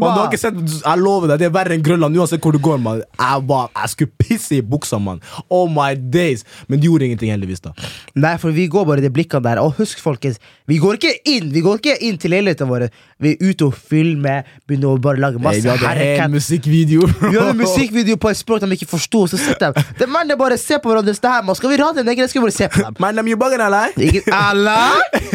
Man, 0.00 0.10
har 0.12 0.28
mann! 0.28 0.66
jeg 0.84 0.98
lover 1.00 1.30
deg, 1.30 1.38
det 1.40 1.46
er 1.48 1.52
verre 1.54 1.76
enn 1.78 1.84
Grønland. 1.84 2.18
Uansett 2.20 2.42
hvor 2.44 2.52
du 2.52 2.58
går, 2.60 2.76
man. 2.82 3.00
Jeg, 3.16 3.44
var, 3.48 3.70
jeg 3.78 3.92
skulle 3.94 4.12
pisse 4.20 4.58
i 4.58 4.60
buksa, 4.60 4.98
mann. 5.00 5.22
Oh 5.48 5.64
my 5.72 5.94
days. 5.96 6.44
Men 6.68 6.82
det 6.82 6.90
gjorde 6.90 7.08
ingenting, 7.08 7.32
heldigvis. 7.32 7.62
da 7.64 7.72
Nei, 8.20 8.34
for 8.42 8.52
vi 8.52 8.66
går 8.68 8.84
bare 8.84 9.00
i 9.00 9.06
de 9.06 9.10
blikkene 9.16 9.40
der. 9.46 9.62
Og 9.64 9.72
husk, 9.80 10.02
folkens, 10.04 10.36
vi 10.68 10.76
går 10.82 10.98
ikke 11.00 11.14
inn 11.32 11.48
Vi 11.54 11.62
går 11.64 11.80
ikke 11.80 11.96
inn 12.04 12.20
til 12.20 12.34
leilighetene 12.34 12.68
våre. 12.68 12.90
Vi 13.22 13.32
er 13.32 13.48
ute 13.48 13.70
og 13.70 13.78
filmer, 13.88 14.44
begynner 14.68 14.92
å 14.92 15.00
bare 15.00 15.22
lage 15.24 15.40
hey, 15.40 15.46
masse 15.48 15.64
Vi 15.64 15.72
hadde 15.72 15.88
en 15.88 16.02
herrekat. 16.02 16.34
musikkvideo. 16.36 17.08
bro. 17.08 17.32
Vi 17.32 17.40
hadde 17.40 17.56
musikkvideo 17.62 18.20
på 18.20 18.28
et 18.32 18.42
språk 18.42 18.60
de 18.66 18.76
ikke 18.76 18.90
forsto, 18.92 19.24
så 19.32 19.40
sitter 19.40 19.72
de 19.72 19.86
Det 20.02 20.10
mennene 20.10 20.36
bare 20.36 20.60
ser 20.60 20.84
på 20.84 20.92
hverandre. 20.92 21.16
Skal 21.16 21.72
vi 21.72 21.80
rane 21.80 22.04
en 22.04 22.12
egen, 22.12 22.28
skal 22.28 22.42
vi 22.44 22.50
bare 22.50 22.58
se 22.60 22.68
på 22.76 22.84
dem. 22.84 23.00
Man, 23.00 23.24
de 23.24 23.36
bugger, 23.40 23.64
eller? 23.70 23.96
Ikke 23.96 24.28
alle! 24.36 24.76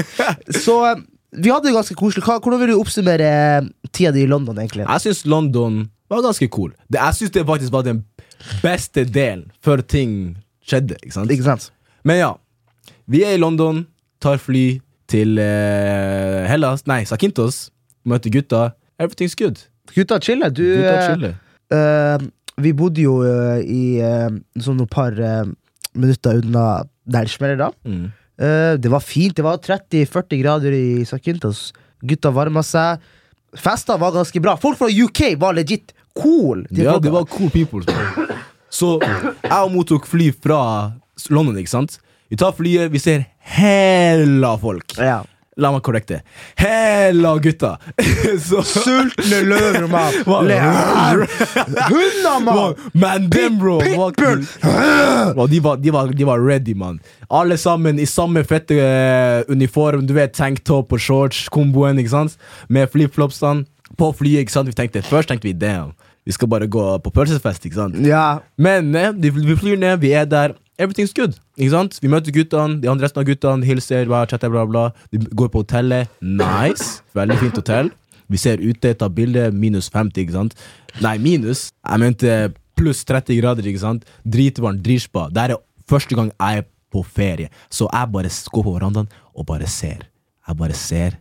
Så 0.64 0.78
vi 1.36 1.50
hadde 1.52 1.68
det 1.68 1.76
ganske 1.76 1.96
koselig. 2.00 2.24
Hva- 2.24 2.40
Hvordan 2.40 2.60
vil 2.62 2.72
du 2.72 2.80
oppsummere 2.80 3.28
eh, 3.60 3.68
tida 3.92 4.12
di 4.16 4.24
i 4.24 4.28
London, 4.32 4.58
egentlig? 4.62 4.86
Jeg 4.88 5.04
syns 5.06 5.26
London 5.28 5.90
var 6.10 6.22
ganske 6.24 6.48
cool. 6.54 6.72
Det, 6.88 7.00
jeg 7.02 7.14
syns 7.20 7.32
det 7.36 7.46
faktisk 7.50 7.74
var 7.74 7.84
den 7.84 8.04
beste 8.64 9.04
delen 9.06 9.48
før 9.66 9.82
ting 9.84 10.38
skjedde. 10.64 10.96
ikke 11.04 11.14
sant? 11.18 11.32
Ikke 11.34 11.44
sant? 11.48 11.70
Men 12.08 12.20
ja, 12.22 12.30
vi 13.12 13.24
er 13.28 13.36
i 13.36 13.42
London, 13.42 13.86
tar 14.24 14.38
fly 14.40 14.80
til 15.12 15.38
eh, 15.40 16.46
Hellas, 16.48 16.86
nei, 16.88 17.02
Sakintos, 17.08 17.70
møter 18.08 18.32
gutta. 18.32 18.70
Everything's 19.00 19.36
good. 19.40 19.60
Gutta, 19.96 20.20
chiller. 20.24 20.50
Du 20.52 20.64
Gutta 20.64 20.96
eh, 20.96 21.08
chiller. 21.12 21.36
eh, 21.72 22.28
Vi 22.64 22.72
bodde 22.74 23.04
jo 23.04 23.20
eh, 23.28 23.60
i 23.62 23.82
uh, 24.02 24.32
sånn 24.64 24.80
noen 24.80 24.90
par 24.90 25.14
eh, 25.22 25.44
minutter 25.94 26.40
unna 26.42 26.64
der 27.06 27.28
det 27.28 27.32
smeller, 27.36 27.60
da. 27.62 27.68
Mm. 27.88 28.08
Eh, 28.40 28.74
det 28.78 28.90
var 28.94 29.02
fint. 29.04 29.36
Det 29.36 29.46
var 29.46 29.58
30-40 29.58 30.42
grader 30.42 30.74
i 30.78 31.06
Sakintos. 31.06 31.72
Gutta 32.06 32.32
varma 32.32 32.64
seg. 32.66 33.02
Festa 33.58 33.98
var 33.98 34.12
ganske 34.14 34.42
bra. 34.44 34.58
Folk 34.62 34.78
fra 34.78 34.90
UK 34.92 35.36
var 35.42 35.56
legit 35.58 35.94
cool. 36.18 36.66
Ja, 36.70 36.98
det 37.00 37.14
var 37.14 37.26
cool 37.32 37.50
people. 37.54 37.82
så. 37.88 38.28
Så 38.70 38.90
jeg 39.02 39.58
og 39.64 39.72
mottok 39.74 40.06
fly 40.06 40.28
fra 40.36 40.60
London, 41.34 41.58
ikke 41.58 41.72
sant? 41.72 41.98
Vi 42.30 42.36
tar 42.38 42.52
flyet, 42.54 42.92
vi 42.92 43.00
ser 43.00 43.24
hella 43.56 44.58
folk. 44.62 44.98
ja. 45.00 45.24
La 45.58 45.72
meg 45.74 45.82
korrekte. 45.82 46.20
Hella 46.60 47.32
gutta! 47.42 47.72
Så 48.48 48.62
Sultne 48.62 49.40
løver, 49.48 49.88
mann. 49.90 50.14
Hva- 50.28 50.44
Hunder, 51.88 52.40
mann! 52.46 52.76
Man, 52.94 53.26
dem, 53.34 53.58
bro! 53.58 53.80
Pitbull! 53.82 54.44
De, 55.50 55.60
var, 55.66 55.78
de, 55.82 55.92
var, 55.94 56.12
de 56.14 56.28
var 56.30 56.44
ready, 56.46 56.76
mann. 56.78 57.00
Alle 57.34 57.58
sammen 57.58 57.98
i 58.00 58.06
samme 58.06 58.44
fette 58.48 58.78
eh, 58.78 59.42
uniform. 59.50 60.06
Du 60.08 60.14
vet, 60.18 60.36
tanktop 60.38 60.94
og 60.94 61.02
shorts, 61.02 61.48
komboen, 61.54 61.98
ikke 62.02 62.14
sant? 62.14 62.38
Med 62.70 62.90
flipflopsene 62.94 63.66
på 63.98 64.12
flyet. 64.20 64.46
ikke 64.46 64.54
sant? 64.60 64.70
Vi 64.70 64.78
tenkte, 64.78 65.02
Først 65.10 65.32
tenkte 65.32 65.50
vi 65.50 65.56
damn, 65.58 65.94
vi 66.28 66.36
skal 66.36 66.50
bare 66.54 66.68
gå 66.70 66.86
på 67.02 67.14
pølsefest. 67.18 67.66
ikke 67.66 67.82
sant? 67.82 67.98
Ja. 68.06 68.28
Men 68.62 68.94
eh, 68.96 69.10
de, 69.16 69.34
vi 69.34 69.58
flyr 69.58 69.78
ned, 69.82 69.98
vi 70.06 70.14
er 70.14 70.30
der. 70.30 70.54
Everything's 70.78 71.14
good. 71.18 71.34
ikke 71.58 71.72
sant? 71.74 71.98
Vi 72.04 72.10
møter 72.12 72.34
guttene, 72.36 72.78
de 72.84 72.90
andre 72.92 73.08
resten 73.08 73.24
av 73.24 73.26
guttene 73.26 73.66
hilser, 73.66 74.06
bla, 74.06 74.26
chatter, 74.30 74.52
bla, 74.54 74.66
bla. 74.70 74.84
De 75.12 75.18
går 75.18 75.50
på 75.54 75.64
hotellet. 75.64 76.12
Nice. 76.22 77.02
Veldig 77.18 77.38
fint 77.42 77.58
hotell. 77.58 77.90
Vi 78.30 78.38
ser 78.38 78.62
ute, 78.62 78.94
tar 79.00 79.10
bilde. 79.16 79.48
Minus 79.56 79.90
50, 79.94 80.22
ikke 80.22 80.36
sant? 80.36 80.58
Nei, 81.02 81.16
minus. 81.24 81.72
Jeg 81.82 82.04
mente 82.04 82.36
pluss 82.78 83.02
30 83.10 83.40
grader, 83.42 83.66
ikke 83.66 83.82
sant? 83.82 84.06
Dritvarmt, 84.28 84.84
dritspa. 84.86 85.30
Det 85.34 85.48
er 85.48 85.56
første 85.90 86.20
gang 86.20 86.30
jeg 86.36 86.62
er 86.62 86.68
på 86.94 87.02
ferie. 87.04 87.50
Så 87.74 87.90
jeg 87.90 88.14
bare 88.14 88.30
går 88.54 88.68
på 88.70 88.76
verandaen 88.78 89.10
og 89.34 89.48
bare 89.50 89.68
ser. 89.72 90.06
Jeg 90.48 90.58
bare 90.62 90.78
ser. 90.78 91.18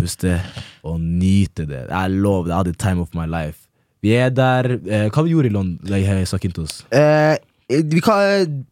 puste 0.00 0.38
og 0.82 1.00
nyte 1.00 1.66
det. 1.68 1.86
Jeg 1.90 2.10
lover, 2.10 2.48
jeg 2.48 2.56
hadde 2.56 2.78
time 2.80 3.00
of 3.04 3.10
my 3.14 3.26
life. 3.28 3.66
Vi 4.00 4.14
er 4.16 4.30
der 4.32 4.78
eh, 4.88 5.08
Hva 5.12 5.24
vi 5.26 5.34
gjorde 5.34 5.50
i 5.50 5.52
London? 5.52 6.24
Sakintos? 6.24 6.86
Eh, 6.88 7.36
vi 7.70 8.00
kan 8.04 8.64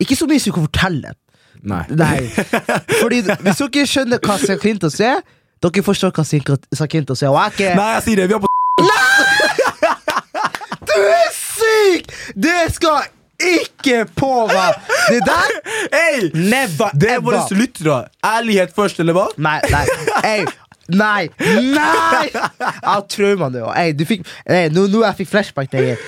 Ikke 0.00 0.16
så 0.16 0.26
mye 0.30 0.40
som 0.40 0.50
vi 0.52 0.56
kan 0.56 0.68
fortelle. 0.68 1.14
Nei. 1.62 1.84
Nei. 1.90 2.20
Fordi 3.02 3.22
hvis 3.24 3.60
dere 3.60 3.86
skjønner 3.90 4.22
hva 4.22 4.38
Sakintos 4.40 5.00
er, 5.02 5.22
dere 5.62 5.82
forstår 5.84 6.14
hva 6.14 6.24
Sakintos 6.26 7.22
er. 7.22 7.32
Og 7.32 7.38
jeg 7.40 7.56
ikke 7.56 7.74
Nei, 7.78 7.88
jeg 7.96 8.02
sier 8.06 8.22
det! 8.22 8.28
Vi 8.30 8.34
er 8.38 8.42
på 8.44 8.48
Du 10.88 10.98
er 10.98 11.30
syk! 11.34 12.12
Det 12.38 12.60
skal 12.76 13.08
ikke 13.38 14.04
på 14.18 14.30
meg! 14.50 14.78
Det 15.08 15.20
der 15.26 15.58
Hey! 15.92 16.30
Never 16.34 16.94
Det 16.94 17.12
er 17.16 17.20
våre 17.22 17.42
lyttere. 17.54 18.00
Ærlighet 18.24 18.74
først, 18.76 19.00
eller 19.02 19.14
hva? 19.18 19.28
Nei, 19.36 19.58
nei, 19.70 19.84
Hey, 20.24 20.46
nei, 20.88 21.28
nei! 21.74 22.24
Jeg 22.32 22.72
har 22.86 23.04
traumer 23.10 23.52
nå. 23.54 23.68
Nå 24.74 25.04
jeg 25.04 25.20
fikk 25.22 25.30
flashback. 25.34 25.70
Det. 25.72 25.98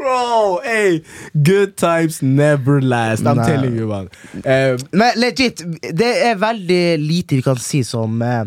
Bro, 0.00 0.60
hey, 0.64 1.02
good 1.44 1.76
times 1.76 2.22
never 2.22 2.80
last. 2.80 3.26
I'm 3.26 3.36
Nei. 3.36 3.44
telling 3.46 3.74
you, 3.76 3.86
man. 3.90 4.08
Uh, 4.40 4.78
Men 4.96 5.18
legit, 5.20 5.60
det 5.92 6.08
er 6.30 6.38
veldig 6.40 6.82
lite 7.02 7.36
vi 7.36 7.44
kan 7.44 7.60
si 7.60 7.82
som 7.84 8.16
eh, 8.24 8.46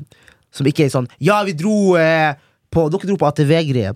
Som 0.54 0.66
ikke 0.70 0.88
er 0.88 0.94
sånn 0.94 1.06
Ja, 1.22 1.44
vi 1.46 1.54
dro 1.58 1.94
eh, 2.00 2.34
på 2.74 2.88
Dere 2.90 3.06
dro 3.12 3.20
på 3.22 3.30
ATV-greie. 3.30 3.94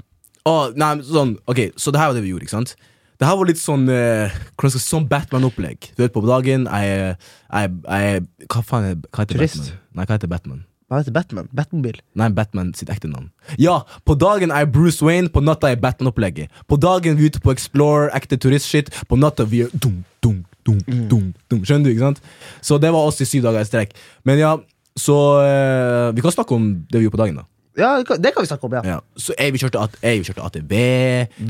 å, 0.47 0.53
nei, 0.77 0.91
men 0.99 1.03
sånn, 1.07 1.33
ok, 1.49 1.63
Så 1.81 1.91
det 1.91 1.99
her 2.03 2.11
var 2.11 2.19
det 2.19 2.23
vi 2.27 2.35
gjorde, 2.35 2.45
ikke 2.45 2.57
sant? 2.59 2.75
Det 3.17 3.25
her 3.25 3.37
var 3.39 3.49
litt 3.49 3.57
sånn 3.61 3.87
eh, 3.89 4.29
hvordan 4.53 4.69
skal 4.69 4.77
jeg 4.77 4.85
si, 4.85 4.91
Sånn 4.93 5.07
Batman-opplegg. 5.09 5.89
Du 5.97 6.03
vet, 6.05 6.13
På 6.13 6.21
dagen 6.29 6.67
jeg, 6.69 7.15
jeg, 7.49 7.73
jeg 7.89 8.25
Hva 8.53 8.61
faen 8.69 8.91
er, 8.91 8.99
hva 9.09 9.25
heter 9.25 9.39
Turist. 9.41 9.63
Batman? 9.65 9.85
Nei, 9.97 10.05
hva 10.05 10.19
heter 10.19 10.31
Batman? 10.37 10.61
Hva 10.87 11.01
heter 11.01 11.11
Batman? 11.11 11.49
Batmobil. 11.51 11.97
Nei, 12.15 12.29
Batman 12.31 12.69
sitt 12.77 12.87
ekte 12.93 13.09
navn. 13.11 13.25
Ja, 13.59 13.81
på 14.07 14.15
dagen 14.15 14.53
er 14.55 14.69
Bruce 14.71 15.03
Wayne, 15.03 15.27
på 15.27 15.41
natta 15.43 15.67
er 15.73 15.79
Batman-opplegget. 15.83 16.47
På 16.71 16.77
dagen 16.79 17.17
vi 17.19 17.25
er 17.27 17.33
ute 17.33 17.41
på 17.43 17.51
Explore, 17.51 18.07
ekte 18.15 18.37
turistshit. 18.39 18.87
På 19.09 19.19
natta 19.19 19.43
vi 19.43 19.65
er 19.65 19.73
dum, 19.75 19.97
dum, 20.23 20.45
dum, 20.63 20.79
dum, 21.11 21.27
dum. 21.51 21.65
Skjønner 21.67 21.89
du, 21.89 21.91
ikke 21.91 22.05
sant? 22.05 22.23
Så 22.63 22.79
det 22.79 22.93
var 22.95 23.03
oss 23.09 23.19
i 23.19 23.27
syv 23.27 23.43
dager 23.49 23.65
i 23.65 23.67
strekk. 23.67 23.91
Men 24.23 24.39
ja, 24.39 24.53
så 24.97 25.17
eh, 25.43 26.15
Vi 26.15 26.23
kan 26.23 26.31
snakke 26.33 26.55
om 26.55 26.71
det 26.87 27.01
vi 27.01 27.05
gjorde 27.09 27.17
på 27.17 27.23
dagen, 27.25 27.41
da. 27.43 27.47
Ja, 27.77 27.91
det 27.99 28.07
kan- 28.33 28.41
vi 28.41 28.47
snakke 28.47 28.63
om, 28.65 28.73
ja. 28.79 28.81
Ja. 28.95 28.99
Så 29.19 29.35
jeg, 29.37 29.53
vi 29.53 29.59
kjørte, 29.59 29.83
at, 29.83 29.99
jeg, 30.01 30.23
vi 30.23 30.31
kjørte 30.31 30.45
ATV. 30.47 30.73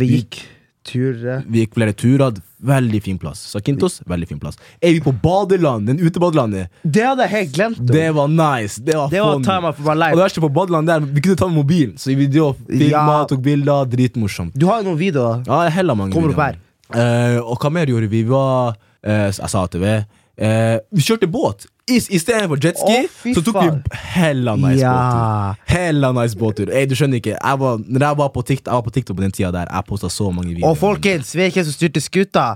Vi 0.02 0.08
gikk 0.18 0.42
turer. 0.84 1.46
Vi 1.48 1.62
gikk 1.62 1.78
flere 1.78 1.94
turer. 1.94 2.42
Veldig 2.58 3.04
fin 3.06 3.18
plass. 3.22 3.44
Sakintos, 3.54 4.00
veldig 4.10 4.28
fin 4.32 4.40
plass. 4.42 4.58
Er 4.82 4.96
vi 4.96 5.02
på 5.06 5.12
badeland, 5.22 5.86
den 5.88 6.00
utebadelandet? 6.02 6.72
Det 6.82 7.04
hadde 7.06 7.28
jeg 7.28 7.34
helt 7.36 7.52
glemt. 7.54 7.80
om. 7.80 7.86
Det 7.86 8.08
var 8.16 8.28
nice. 8.28 8.82
Det 8.82 8.96
var, 8.98 9.10
Det 9.10 9.22
var 9.22 9.44
time 9.46 9.74
for 9.74 9.84
my 9.84 9.96
life. 10.00 10.12
Og 10.12 10.18
det 10.18 10.24
verste 10.24 10.42
på 10.42 10.50
badeland 10.54 10.88
der, 10.88 11.00
vi 11.00 11.22
kunne 11.22 11.36
ta 11.38 11.48
med 11.48 11.56
mobilen, 11.56 11.98
så 11.98 12.16
vi 12.16 12.28
filma, 12.28 12.90
Ja. 12.90 13.26
tok 13.30 13.42
bilder. 13.42 13.86
Dritmorsomt. 13.86 14.54
Du 14.58 14.66
har 14.66 14.82
jo 14.82 14.90
noen 14.90 14.98
videoer. 14.98 15.44
Ja, 15.46 15.70
heller 15.70 15.96
mange 15.96 16.14
Kommer 16.14 16.34
opp 16.34 16.42
her. 16.42 16.58
Uh, 16.88 17.44
og 17.44 17.60
hva 17.60 17.70
mer 17.70 17.86
gjorde 17.86 18.08
vi? 18.10 18.24
Vi 18.24 18.30
var 18.30 18.78
uh, 19.06 19.28
Jeg 19.28 19.34
sa 19.34 19.64
ATV. 19.64 20.06
Uh, 20.42 20.80
vi 20.92 21.02
kjørte 21.02 21.28
båt. 21.30 21.68
I, 21.90 21.98
I 21.98 22.20
stedet 22.20 22.50
for 22.52 22.60
jetski, 22.60 22.96
oh, 23.08 23.34
så 23.38 23.42
tok 23.48 23.58
vi 23.64 24.00
hella 24.18 24.56
nice 24.60 24.82
Ja. 24.82 24.92
båttur. 24.92 25.62
Hella 25.72 26.10
nice 26.18 26.36
båttur. 26.36 26.70
Ey, 26.76 26.86
du 26.86 26.96
skjønner 27.00 27.22
ikke. 27.22 27.38
Jeg 27.40 27.60
var, 27.62 27.78
når 27.88 28.04
jeg 28.10 28.18
var 28.20 28.32
på 28.36 28.42
TikTok, 28.44 28.68
jeg 28.72 28.76
var 28.76 28.82
på 28.90 28.92
TikTok 28.98 29.16
på 29.16 29.24
den 29.24 29.32
tida 29.32 29.52
der, 29.56 29.70
jeg 29.72 29.88
posta 29.88 30.10
så 30.12 30.28
mange 30.36 30.52
videoer. 30.56 30.70
Og 30.74 30.78
folkens, 30.82 31.32
vet 31.36 31.48
ikke 31.54 31.62
hvem 31.62 31.70
som 31.70 31.78
styrte 31.78 32.04
skuta? 32.04 32.48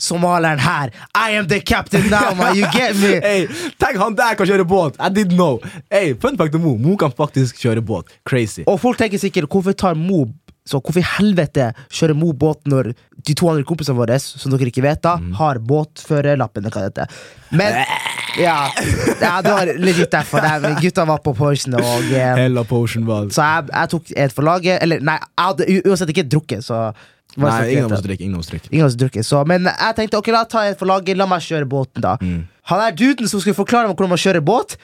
Somalieren 0.00 0.58
her. 0.64 0.90
I 1.14 1.36
am 1.36 1.46
the 1.46 1.60
captain 1.60 2.06
now, 2.10 2.34
man. 2.34 2.56
You 2.56 2.66
get 2.72 2.96
me? 2.96 3.14
Ey, 3.32 3.46
tenk 3.78 3.98
han 4.00 4.14
der 4.16 4.34
kan 4.34 4.48
kjøre 4.48 4.64
båt! 4.66 4.96
I 4.98 5.10
didn't 5.12 5.36
know. 5.36 5.60
Ey, 5.92 6.14
fun 6.18 6.38
fact 6.40 6.54
om 6.56 6.62
Mo. 6.64 6.74
Mo 6.80 6.96
kan 6.96 7.12
faktisk 7.12 7.60
kjøre 7.62 7.82
båt. 7.84 8.08
Crazy. 8.26 8.64
Og 8.66 8.80
folk 8.80 8.98
tenker 8.98 9.20
sikkert 9.20 9.46
hvorfor 9.52 9.76
tar 9.76 9.94
Mo 9.94 10.24
Så 10.70 10.76
hvorfor 10.80 11.00
i 11.00 11.06
helvete 11.16 11.70
kjører 11.90 12.14
Mo 12.16 12.32
båt 12.36 12.64
når 12.68 12.90
de 13.26 13.34
to 13.34 13.48
andre 13.48 13.64
kompisene 13.66 13.96
våre 13.96 14.18
Som 14.20 14.52
dere 14.52 14.68
ikke 14.70 14.82
vet 14.84 15.00
da 15.02 15.14
Mm. 15.18 15.32
har 15.38 15.58
båtførerlappen? 15.58 16.68
Men 17.50 17.80
ja, 18.38 18.70
ja, 19.20 19.32
det 19.42 19.52
var 19.52 19.70
legit 19.78 20.10
derfor. 20.12 20.40
Det 20.40 20.50
er- 20.50 20.80
Gutta 20.80 21.04
var 21.08 21.18
på 21.18 21.34
Potion. 21.36 21.74
og 21.74 22.12
eh, 22.12 22.34
Hella 22.36 22.64
potion 22.64 23.04
ball. 23.06 23.30
så 23.30 23.42
jeg, 23.42 23.68
jeg 23.72 23.88
tok 23.94 24.12
et 24.16 24.32
for 24.32 24.42
laget. 24.42 24.82
Eller 24.82 25.00
nei, 25.00 25.16
jeg 25.18 25.46
hadde 25.46 25.80
uansett 25.90 26.12
ikke 26.14 26.28
drukket, 26.28 26.64
så 26.66 26.92
Nei, 27.36 27.70
ingen 27.70 27.84
av 27.84 27.92
oss 27.94 28.02
drikker. 28.02 28.24
Ingen 28.24 28.34
av 28.34 28.40
oss 28.40 28.48
drikker. 28.50 28.72
Ingen 28.72 28.84
av 28.84 28.88
oss 28.90 28.96
drukket, 28.98 29.24
så 29.26 29.44
Men 29.46 29.68
jeg 29.70 29.94
tenkte 29.96 30.18
ok, 30.18 30.32
la 30.34 30.44
ta 30.50 30.64
et 30.66 30.78
for 30.78 30.90
laget, 30.90 31.16
la 31.16 31.26
meg 31.30 31.44
kjøre 31.46 31.68
båten, 31.70 32.02
da. 32.02 32.16
Mm. 32.20 32.40
Han 32.72 32.80
er 32.80 32.96
duden 32.98 33.28
som 33.30 33.40
skulle 33.40 33.54
forklare 33.54 33.86
meg 33.86 33.94
hvordan 33.96 34.10
man 34.16 34.18
kjører 34.18 34.42
båt. 34.42 34.76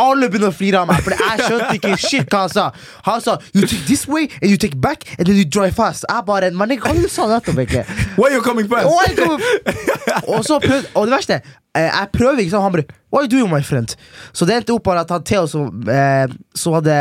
Alle 0.00 0.28
begynner 0.32 0.48
å 0.48 0.56
flire 0.56 0.80
av 0.80 0.88
meg, 0.88 1.02
for 1.04 1.12
jeg 1.12 1.46
skjønte 1.46 1.74
ikke 1.76 1.96
shit 2.00 2.30
hva 2.32 2.46
han 2.46 2.52
sa. 2.52 2.62
Han 3.04 3.20
sa 3.20 3.34
you 3.52 3.66
take 3.66 3.82
this 3.90 4.06
way 4.08 4.28
and 4.40 4.48
you 4.48 4.56
take 4.60 4.78
back 4.80 5.04
and 5.18 5.26
then 5.28 5.36
you 5.36 5.44
drive 5.44 5.76
fast. 5.76 6.06
Jeg 6.08 6.24
bare 6.28 6.48
Men 6.56 6.72
hva 6.72 6.78
kan 6.86 6.96
jo 6.96 7.04
du 7.04 7.12
sa 7.12 7.26
nettopp, 7.28 7.60
egentlig? 7.60 7.84
Why 8.16 8.32
you 8.32 8.40
coming 8.44 8.70
fast? 8.70 8.88
Og, 8.88 9.20
kom, 9.20 9.44
og 10.32 10.46
så 10.48 10.56
prøvde 10.62 10.88
Og 10.96 11.10
det 11.10 11.16
verste, 11.18 11.40
eh, 11.76 11.90
jeg 11.90 12.10
prøver 12.16 12.40
ikke 12.40 12.54
sånn. 12.54 12.64
Han 12.64 12.76
bare 12.78 12.86
Why 13.12 13.20
are 13.20 13.28
you 13.28 13.32
doing, 13.34 13.52
my 13.52 13.60
friend? 13.60 13.92
Så 14.32 14.48
det 14.48 14.56
endte 14.62 14.72
opp 14.72 14.86
bare 14.88 15.04
at 15.04 15.12
han 15.12 15.24
Theo 15.28 15.44
som, 15.50 15.68
eh, 15.92 16.24
som 16.56 16.78
hadde 16.78 16.96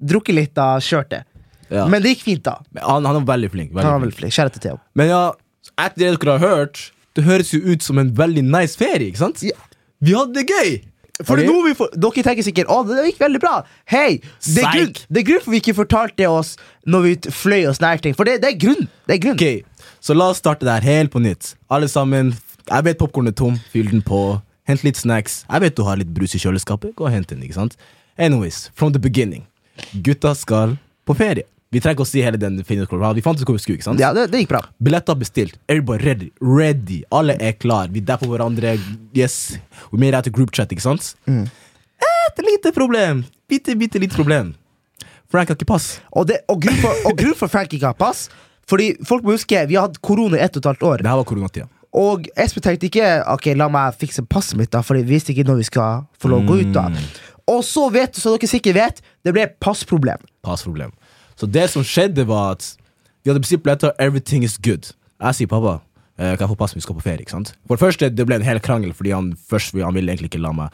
drukket 0.00 0.38
litt, 0.38 0.54
da 0.56 0.76
kjørte. 0.80 1.20
Ja. 1.68 1.84
Men 1.90 2.00
det 2.00 2.14
gikk 2.14 2.24
fint, 2.30 2.46
da. 2.46 2.60
Han, 2.80 3.04
han 3.04 3.20
var 3.20 3.34
veldig 3.34 3.52
flink. 3.52 3.76
Han 3.76 3.92
var 3.98 4.04
veldig 4.06 4.16
flink. 4.16 4.32
Kjære 4.32 4.56
til 4.56 4.64
Theo. 4.70 4.80
Men 4.96 5.10
ja, 5.12 5.22
etter 5.76 6.00
det 6.00 6.12
dere 6.16 6.38
har 6.38 6.56
hørt, 6.56 6.86
det 7.18 7.24
høres 7.26 7.52
jo 7.52 7.60
ut 7.64 7.84
som 7.84 8.00
en 8.00 8.12
veldig 8.16 8.44
nice 8.48 8.78
ferie, 8.80 9.10
ikke 9.10 9.26
sant? 9.26 9.44
Ja. 9.44 9.56
Vi 10.04 10.16
hadde 10.16 10.36
det 10.40 10.48
gøy! 10.48 10.78
For 11.24 11.40
nå 11.40 11.54
vi 11.64 11.72
får, 11.78 11.94
Dere 11.96 12.22
tenker 12.26 12.44
sikkert 12.44 12.68
Å, 12.68 12.82
det 12.84 13.06
gikk 13.06 13.20
veldig 13.22 13.40
bra. 13.40 13.54
Hei, 13.88 14.18
det 14.44 14.64
er 14.64 14.72
grunn, 14.74 14.90
det 15.08 15.22
er 15.22 15.26
grunn 15.30 15.44
for 15.46 15.54
vi 15.54 15.60
ikke 15.62 15.76
fortalte 15.78 16.26
oss 16.28 16.56
når 16.84 17.06
vi 17.06 17.14
fløy 17.32 17.62
og 17.70 17.76
sånne 17.78 18.02
ting. 18.04 18.16
For 18.18 18.28
det, 18.28 18.40
det 18.44 18.50
er 18.52 18.58
grunn. 18.60 18.88
Det 19.08 19.16
er 19.16 19.22
grunn. 19.24 19.38
Ok, 19.38 19.86
Så 20.04 20.16
la 20.16 20.28
oss 20.34 20.42
starte 20.42 20.68
der 20.68 20.84
helt 20.84 21.14
på 21.14 21.22
nytt. 21.24 21.54
Alle 21.72 21.88
sammen, 21.88 22.34
Jeg 22.66 22.82
vet 22.84 22.98
popkornet 22.98 23.30
er 23.32 23.38
tom. 23.38 23.56
Fyll 23.72 23.88
den 23.90 24.02
på. 24.02 24.40
Hent 24.66 24.82
litt 24.82 24.98
snacks. 24.98 25.44
Jeg 25.46 25.62
vet 25.62 25.76
du 25.78 25.84
har 25.86 25.96
litt 25.96 26.10
brus 26.10 26.34
i 26.34 26.40
kjøleskapet. 26.42 26.96
Gå 26.98 27.06
og 27.06 27.12
hent 27.14 27.28
den. 27.30 27.42
ikke 27.46 27.54
sant? 27.54 27.76
Anyways, 28.18 28.70
from 28.74 28.92
the 28.92 28.98
beginning. 28.98 29.46
Gutta 30.02 30.34
skal 30.34 30.76
på 31.06 31.14
ferie. 31.14 31.46
Vi 31.74 31.80
trenger 31.82 31.96
ikke 31.96 32.06
å 32.06 32.08
si 32.08 32.22
hele 32.22 32.38
den 32.38 32.60
finne 32.64 32.86
Vi 32.86 33.22
fant 33.24 33.40
ut 33.40 33.46
hvor 33.48 33.56
vi 33.56 33.62
skulle. 33.62 33.80
ikke 33.80 33.88
sant? 33.88 34.00
Ja, 34.00 34.12
det, 34.14 34.28
det 34.30 34.44
gikk 34.44 34.52
bra. 34.54 34.62
Billetter 34.78 35.18
bestilt. 35.18 35.58
Everybody 35.68 36.04
ready. 36.04 36.28
ready. 36.40 37.02
Alle 37.10 37.34
er 37.42 37.56
klar. 37.58 37.88
Vi 37.90 38.00
på 38.00 38.28
hverandre. 38.30 38.78
Yes. 39.14 39.58
We 39.90 39.98
made 39.98 40.14
out 40.14 40.26
a 40.26 40.30
group 40.30 40.54
chat, 40.54 40.70
ikke 40.70 40.84
sant? 40.84 41.16
Et 41.26 42.44
lite 42.46 42.72
problem. 42.72 43.24
Bitte, 43.48 43.74
bitte 43.74 43.98
lite 43.98 44.14
problem. 44.14 44.54
Frank 45.30 45.50
har 45.50 45.58
ikke 45.58 45.66
pass. 45.66 46.00
Og, 46.12 46.28
det, 46.30 46.42
og, 46.48 46.60
grunn 46.62 46.78
for, 46.78 47.14
grunn 47.18 47.34
for 47.34 47.50
Frank 47.50 47.72
ikke 47.74 47.90
har 47.90 47.98
pass 47.98 48.28
Fordi 48.70 48.92
folk 49.06 49.24
må 49.26 49.34
huske 49.34 49.64
Vi 49.66 49.74
har 49.74 49.88
hatt 49.88 49.98
korona 50.04 50.38
i 50.38 50.44
ett 50.44 50.54
og 50.54 50.62
et 50.62 50.68
halvt 50.70 50.84
år. 50.86 51.02
Det 51.02 51.10
her 51.10 51.18
var 51.18 51.26
koronatida. 51.26 51.66
Og 51.96 52.28
Espen 52.38 52.64
tenkte 52.64 52.86
ikke 52.90 53.08
Ok, 53.32 53.50
la 53.58 53.66
meg 53.72 53.96
fikse 53.98 54.22
passet 54.30 54.58
mitt, 54.60 54.70
da 54.74 54.84
Fordi 54.86 55.02
vi 55.02 55.16
visste 55.16 55.34
ikke 55.34 55.46
når 55.48 55.62
vi 55.62 55.70
skal 55.70 56.04
få 56.20 56.30
lov 56.30 56.44
å 56.44 56.50
gå 56.52 56.60
ut. 56.62 56.72
da 56.76 56.86
Og 57.50 57.64
så 57.66 57.88
vet 57.94 58.14
du, 58.14 58.20
så 58.22 58.34
dere 58.34 58.50
sikkert 58.50 58.78
vet, 58.78 59.02
det 59.26 59.34
ble 59.34 59.46
passproblem. 59.62 60.22
Passproblem. 60.46 60.94
Så 61.36 61.46
det 61.46 61.68
som 61.70 61.84
skjedde, 61.84 62.26
var 62.28 62.56
at 62.56 62.76
vi 63.24 63.30
hadde 63.30 63.42
bestilt 63.42 63.62
billetter. 63.64 63.92
Everything 63.98 64.44
is 64.44 64.56
good. 64.58 64.92
Jeg 65.20 65.34
sier 65.34 65.50
pappa, 65.50 65.80
eh, 66.18 66.36
kan 66.36 66.46
jeg 66.46 66.52
få 66.52 66.58
pass 66.60 66.76
vi 66.76 66.80
skal 66.80 66.96
på 66.96 67.04
ferie? 67.04 67.20
ikke 67.26 67.34
sant? 67.34 67.54
For 67.66 67.76
det 67.76 67.84
første, 67.84 68.08
det 68.08 68.26
ble 68.26 68.38
en 68.38 68.46
hel 68.46 68.60
krangel, 68.60 68.94
fordi 68.94 69.12
han 69.12 69.34
først 69.50 69.76
han 69.76 69.94
ville 69.94 70.12
egentlig 70.12 70.30
ikke 70.32 70.42
la 70.42 70.52
meg 70.52 70.68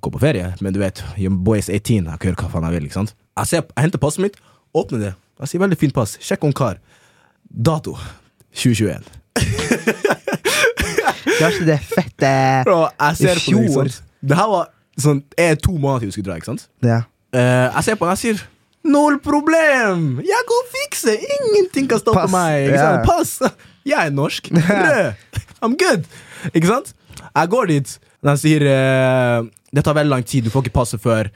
gå 0.00 0.10
på 0.10 0.20
ferie. 0.22 0.54
Men 0.60 0.72
du 0.72 0.80
vet, 0.80 1.04
boys 1.16 1.66
boy 1.68 1.74
18, 1.74 2.06
jeg 2.06 2.18
kan 2.18 2.30
gjøre 2.30 2.42
hva 2.42 2.52
faen 2.52 2.68
jeg 2.68 2.76
vil. 2.76 2.88
ikke 2.88 3.00
sant? 3.00 3.14
Jeg, 3.36 3.46
ser, 3.46 3.66
jeg 3.76 3.88
henter 3.88 3.98
passet 3.98 4.24
mitt, 4.24 4.40
åpner 4.74 4.98
det. 4.98 5.12
Jeg 5.40 5.52
sier 5.52 5.60
veldig 5.60 5.78
fint 5.78 5.94
pass. 5.96 6.16
Sjekk 6.24 6.44
om 6.48 6.52
kar. 6.56 6.80
Dato 7.50 7.96
2021. 8.56 9.04
Det 11.36 11.44
verste 11.44 11.66
det 11.68 11.74
er 11.74 11.84
fett 11.84 12.24
eh, 12.24 12.62
Bro, 12.64 12.86
jeg 12.96 13.16
ser 13.18 13.36
I 13.36 13.42
på 13.42 13.52
det, 13.52 13.64
ikke 13.66 13.74
sant? 13.74 14.02
Det 14.26 14.36
her 14.38 14.48
var 14.48 14.68
sånn, 15.00 15.18
er 15.36 15.58
to 15.60 15.74
måneder 15.74 16.04
til 16.04 16.08
vi 16.08 16.14
skulle 16.16 16.30
dra, 16.30 16.38
ikke 16.40 16.52
sant? 16.54 16.68
ja. 16.86 17.02
Uh, 17.36 17.68
jeg 17.74 17.84
ser 17.84 17.96
på 18.00 18.06
den, 18.06 18.14
jeg 18.14 18.20
sier 18.22 18.44
Null 18.86 19.18
problem! 19.22 20.20
Jeg 20.22 20.52
og 20.54 20.68
fikser! 20.70 21.18
Ingenting 21.18 21.88
kan 21.90 21.98
stoppe 21.98 22.22
Pass. 22.22 22.32
meg! 22.34 22.70
Sant? 22.78 23.06
Pass! 23.08 23.64
Jeg 23.86 23.98
er 23.98 24.14
norsk. 24.14 24.50
I'm 25.62 25.74
good! 25.80 26.06
Ikke 26.52 26.70
sant? 26.70 26.92
Jeg 27.26 27.50
går 27.50 27.70
dit, 27.72 27.94
De 28.26 28.34
sier 28.40 28.62
uh, 28.68 29.46
Det 29.74 29.82
tar 29.84 29.96
veldig 29.96 30.12
lang 30.12 30.26
tid, 30.28 30.46
du 30.46 30.52
får 30.52 30.66
ikke 30.66 30.76
passe 30.78 31.00
før 31.02 31.30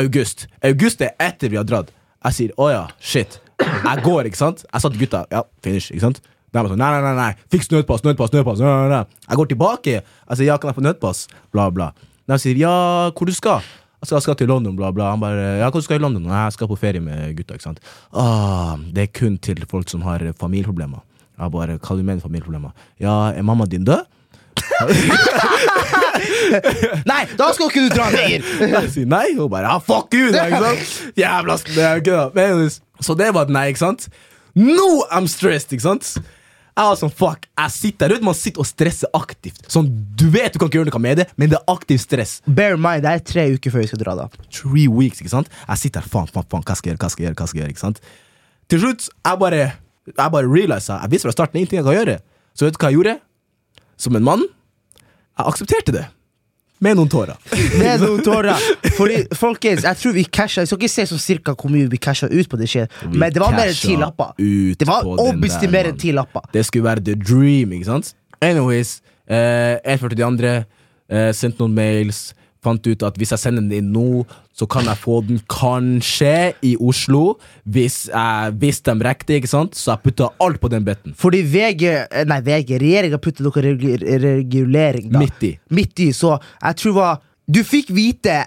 august. 0.00 0.46
August 0.66 1.02
er 1.04 1.14
etter 1.22 1.52
vi 1.52 1.58
har 1.60 1.66
dratt. 1.68 1.92
Jeg 2.24 2.38
sier 2.38 2.54
å 2.60 2.68
ja, 2.72 2.84
shit. 3.00 3.38
Jeg 3.60 4.04
går, 4.04 4.28
ikke 4.28 4.40
sant? 4.40 4.64
Jeg 4.68 4.84
sa 4.84 4.90
til 4.90 5.04
gutta 5.04 5.24
ja, 5.32 5.44
finish. 5.64 5.90
ikke 5.94 6.04
sant? 6.04 6.20
De 6.54 6.60
er 6.60 6.68
sånn, 6.70 6.78
nei, 6.78 6.90
nei, 6.94 7.00
nei, 7.02 7.14
nei, 7.18 7.46
fiks 7.50 7.70
nødpass, 7.72 8.04
nødpass, 8.06 8.30
nødpass. 8.34 8.60
Nei, 8.62 8.74
nei, 8.84 8.90
nei. 8.92 9.22
Jeg 9.30 9.40
går 9.40 9.48
tilbake. 9.50 9.94
Jeg 10.04 10.38
sier 10.38 10.52
ja, 10.52 10.58
kan 10.60 10.70
jeg 10.70 10.78
få 10.78 10.84
nødpass? 10.84 11.24
Bla, 11.54 11.70
bla. 11.74 11.88
De 12.30 12.38
sier 12.40 12.60
ja, 12.60 12.74
hvor 13.10 13.28
du 13.28 13.34
skal? 13.34 13.64
Skal, 14.04 14.20
skal 14.24 14.36
til 14.36 14.48
London, 14.50 14.76
bla, 14.76 14.90
bla. 14.94 15.10
Han 15.14 15.20
bare 15.22 15.58
ja, 15.60 15.68
hvor 15.70 15.80
du 15.80 15.86
skal 15.86 16.00
i 16.00 16.04
London? 16.04 16.22
Nei, 16.28 16.44
Jeg 16.44 16.52
skal 16.58 16.68
på 16.70 16.76
ferie 16.80 17.00
med 17.00 17.36
gutta. 17.38 17.56
ikke 17.56 17.68
sant? 17.70 17.80
Ah, 18.12 18.76
det 18.94 19.02
er 19.08 19.12
kun 19.20 19.38
til 19.38 19.64
folk 19.70 19.88
som 19.90 20.04
har 20.06 20.24
familieproblemer. 20.40 21.00
Jeg 21.34 21.50
bare, 21.50 21.78
hva 21.82 21.96
du 21.98 22.02
mener 22.04 22.22
familieproblemer? 22.22 22.70
Ja, 23.02 23.32
er 23.34 23.42
mamma 23.42 23.66
din 23.66 23.84
død? 23.86 24.04
Nei, 27.10 27.24
da 27.38 27.48
skal 27.54 27.68
ikke 27.68 27.82
du 27.84 27.90
dra 27.94 28.06
lenger! 28.14 28.44
Jeg 28.70 28.90
sier 28.94 29.08
nei, 29.10 29.26
og 29.40 29.50
bare 29.52 29.70
ah, 29.74 29.80
fuck 29.82 30.14
you! 30.14 30.30
Da, 30.34 30.46
ikke 30.48 30.62
sant? 30.62 30.92
Jævla 31.18 31.56
det 31.66 31.84
er 31.84 32.00
ikke 32.02 32.14
da. 32.14 32.24
Men 32.36 32.70
Så 33.02 33.16
det 33.18 33.32
var 33.34 33.48
et 33.48 33.54
nei, 33.54 33.66
ikke 33.72 33.82
sant? 33.82 34.08
Nå 34.54 34.88
I'm 35.10 35.26
stressed, 35.30 35.72
ikke 35.74 35.86
sant? 35.88 36.14
Jeg 36.74 36.88
var 36.90 36.96
sånn, 36.98 37.12
fuck, 37.14 37.44
jeg 37.54 37.70
sitter 37.70 38.10
der 38.10 38.18
ute, 38.18 38.26
man 38.26 38.34
sitter 38.34 38.64
og 38.64 38.66
stresser 38.66 39.10
aktivt. 39.14 39.60
Sånn, 39.70 39.86
Du 40.18 40.24
vet 40.34 40.54
du 40.54 40.58
kan 40.58 40.66
ikke 40.66 40.80
gjøre 40.80 40.90
noe 40.90 41.02
med 41.04 41.20
det, 41.20 41.26
men 41.38 41.52
det 41.52 41.58
er 41.60 41.70
aktiv 41.70 42.00
stress. 42.02 42.40
Bear 42.50 42.74
in 42.74 42.82
mind, 42.82 43.04
det 43.06 43.12
er 43.12 43.22
tre 43.22 43.44
uker 43.54 43.70
før 43.74 43.84
vi 43.84 43.90
skal 43.92 44.00
dra, 44.02 44.14
da. 44.18 44.26
Three 44.50 44.88
weeks, 44.90 45.20
ikke 45.22 45.30
sant? 45.30 45.50
Jeg 45.68 45.82
sitter 45.84 46.02
der, 46.02 46.10
faen, 46.10 46.26
faen, 46.34 46.48
faen, 46.50 46.64
hva 46.66 46.74
skal 46.74 46.90
jeg 46.90 46.96
gjøre, 46.96 47.02
hva 47.04 47.10
skal 47.14 47.22
jeg 47.22 47.28
gjøre, 47.30 47.38
hva 47.38 47.46
skal 47.50 47.60
jeg 47.60 47.64
gjøre, 47.64 47.74
ikke 47.76 47.84
sant? 47.84 48.02
Til 48.72 48.82
slutt, 48.82 49.06
jeg 49.12 49.40
bare, 49.44 49.60
jeg 50.10 50.34
bare 50.34 50.50
realiset, 50.50 50.96
jeg 50.98 51.14
visste 51.14 51.30
fra 51.30 51.36
starten 51.36 51.60
ingenting 51.60 51.78
jeg 51.78 51.86
kan 51.86 51.98
gjøre. 52.00 52.18
Så 52.58 52.66
vet 52.66 52.74
du 52.74 52.82
hva 52.82 52.90
jeg 52.90 52.98
gjorde? 52.98 53.14
Som 54.06 54.18
en 54.18 54.26
mann, 54.26 54.42
jeg 55.38 55.46
aksepterte 55.54 55.94
det. 55.94 56.04
Med 56.84 56.98
noen 56.98 57.08
tårer. 57.08 57.38
Med 57.80 58.02
noen 58.02 58.20
tårer. 58.24 58.60
Fordi, 58.98 59.22
folkens, 59.38 59.86
jeg 59.86 60.00
tror 60.02 60.14
vi 60.16 60.24
casha 60.28 60.64
Jeg 60.64 60.70
skal 60.70 60.82
ikke 60.82 60.92
se 60.92 61.06
så 61.08 61.18
cirka 61.22 61.54
hvor 61.56 61.72
mye 61.72 61.88
vi 61.90 62.00
casha 62.02 62.28
ut 62.28 62.50
på 62.50 62.60
det 62.60 62.68
skjer, 62.70 62.90
men 63.12 63.32
det 63.32 63.40
var 63.42 63.54
mer 63.56 63.72
enn 63.72 63.78
ti 63.78 63.96
lapper. 64.00 64.34
Det 64.80 64.88
var 64.88 65.08
obviously 65.14 65.70
mer 65.72 65.88
enn 65.90 65.98
ti 66.00 66.12
lapper. 66.16 66.44
Det 66.52 66.64
skulle 66.68 66.86
være 66.90 67.04
the 67.08 67.16
dream, 67.18 67.72
ikke 67.76 67.88
sant? 67.88 68.12
Anyways, 68.44 68.98
eh, 69.30 69.78
jeg 69.80 70.02
førte 70.02 70.18
de 70.18 70.26
andre, 70.26 70.54
eh, 71.08 71.30
sendte 71.36 71.64
noen 71.64 71.76
mails, 71.78 72.26
fant 72.64 72.86
ut 72.88 73.02
at 73.06 73.16
hvis 73.20 73.30
jeg 73.34 73.42
sender 73.42 73.62
den 73.64 73.72
inn 73.78 73.92
nå, 73.94 74.24
så 74.56 74.66
kan 74.70 74.86
jeg 74.88 74.98
få 75.02 75.18
den 75.28 75.38
kanskje 75.50 76.32
i 76.64 76.74
Oslo, 76.80 77.36
hvis, 77.66 78.04
jeg, 78.10 78.54
hvis 78.62 78.80
de 78.86 78.94
rekker 79.06 79.28
det, 79.30 79.38
ikke 79.42 79.50
sant? 79.52 79.76
Så 79.78 79.92
jeg 79.92 80.02
putta 80.06 80.28
alt 80.44 80.60
på 80.62 80.70
den 80.72 80.84
betten. 80.86 81.14
Fordi 81.18 81.42
VG, 81.52 81.84
eh, 82.08 82.24
nei 82.30 82.40
VG, 82.46 82.74
regjeringa 82.82 83.18
putter 83.22 83.46
noe 83.46 83.64
regu 83.64 83.94
regulering 84.24 85.10
da. 85.12 85.22
Midt 85.24 85.46
i. 85.48 85.52
Midt 85.74 86.04
i, 86.06 86.10
så 86.16 86.36
jeg 86.40 86.80
tror 86.82 86.98
var 86.98 87.22
Du 87.46 87.60
fikk 87.66 87.90
vite 87.92 88.38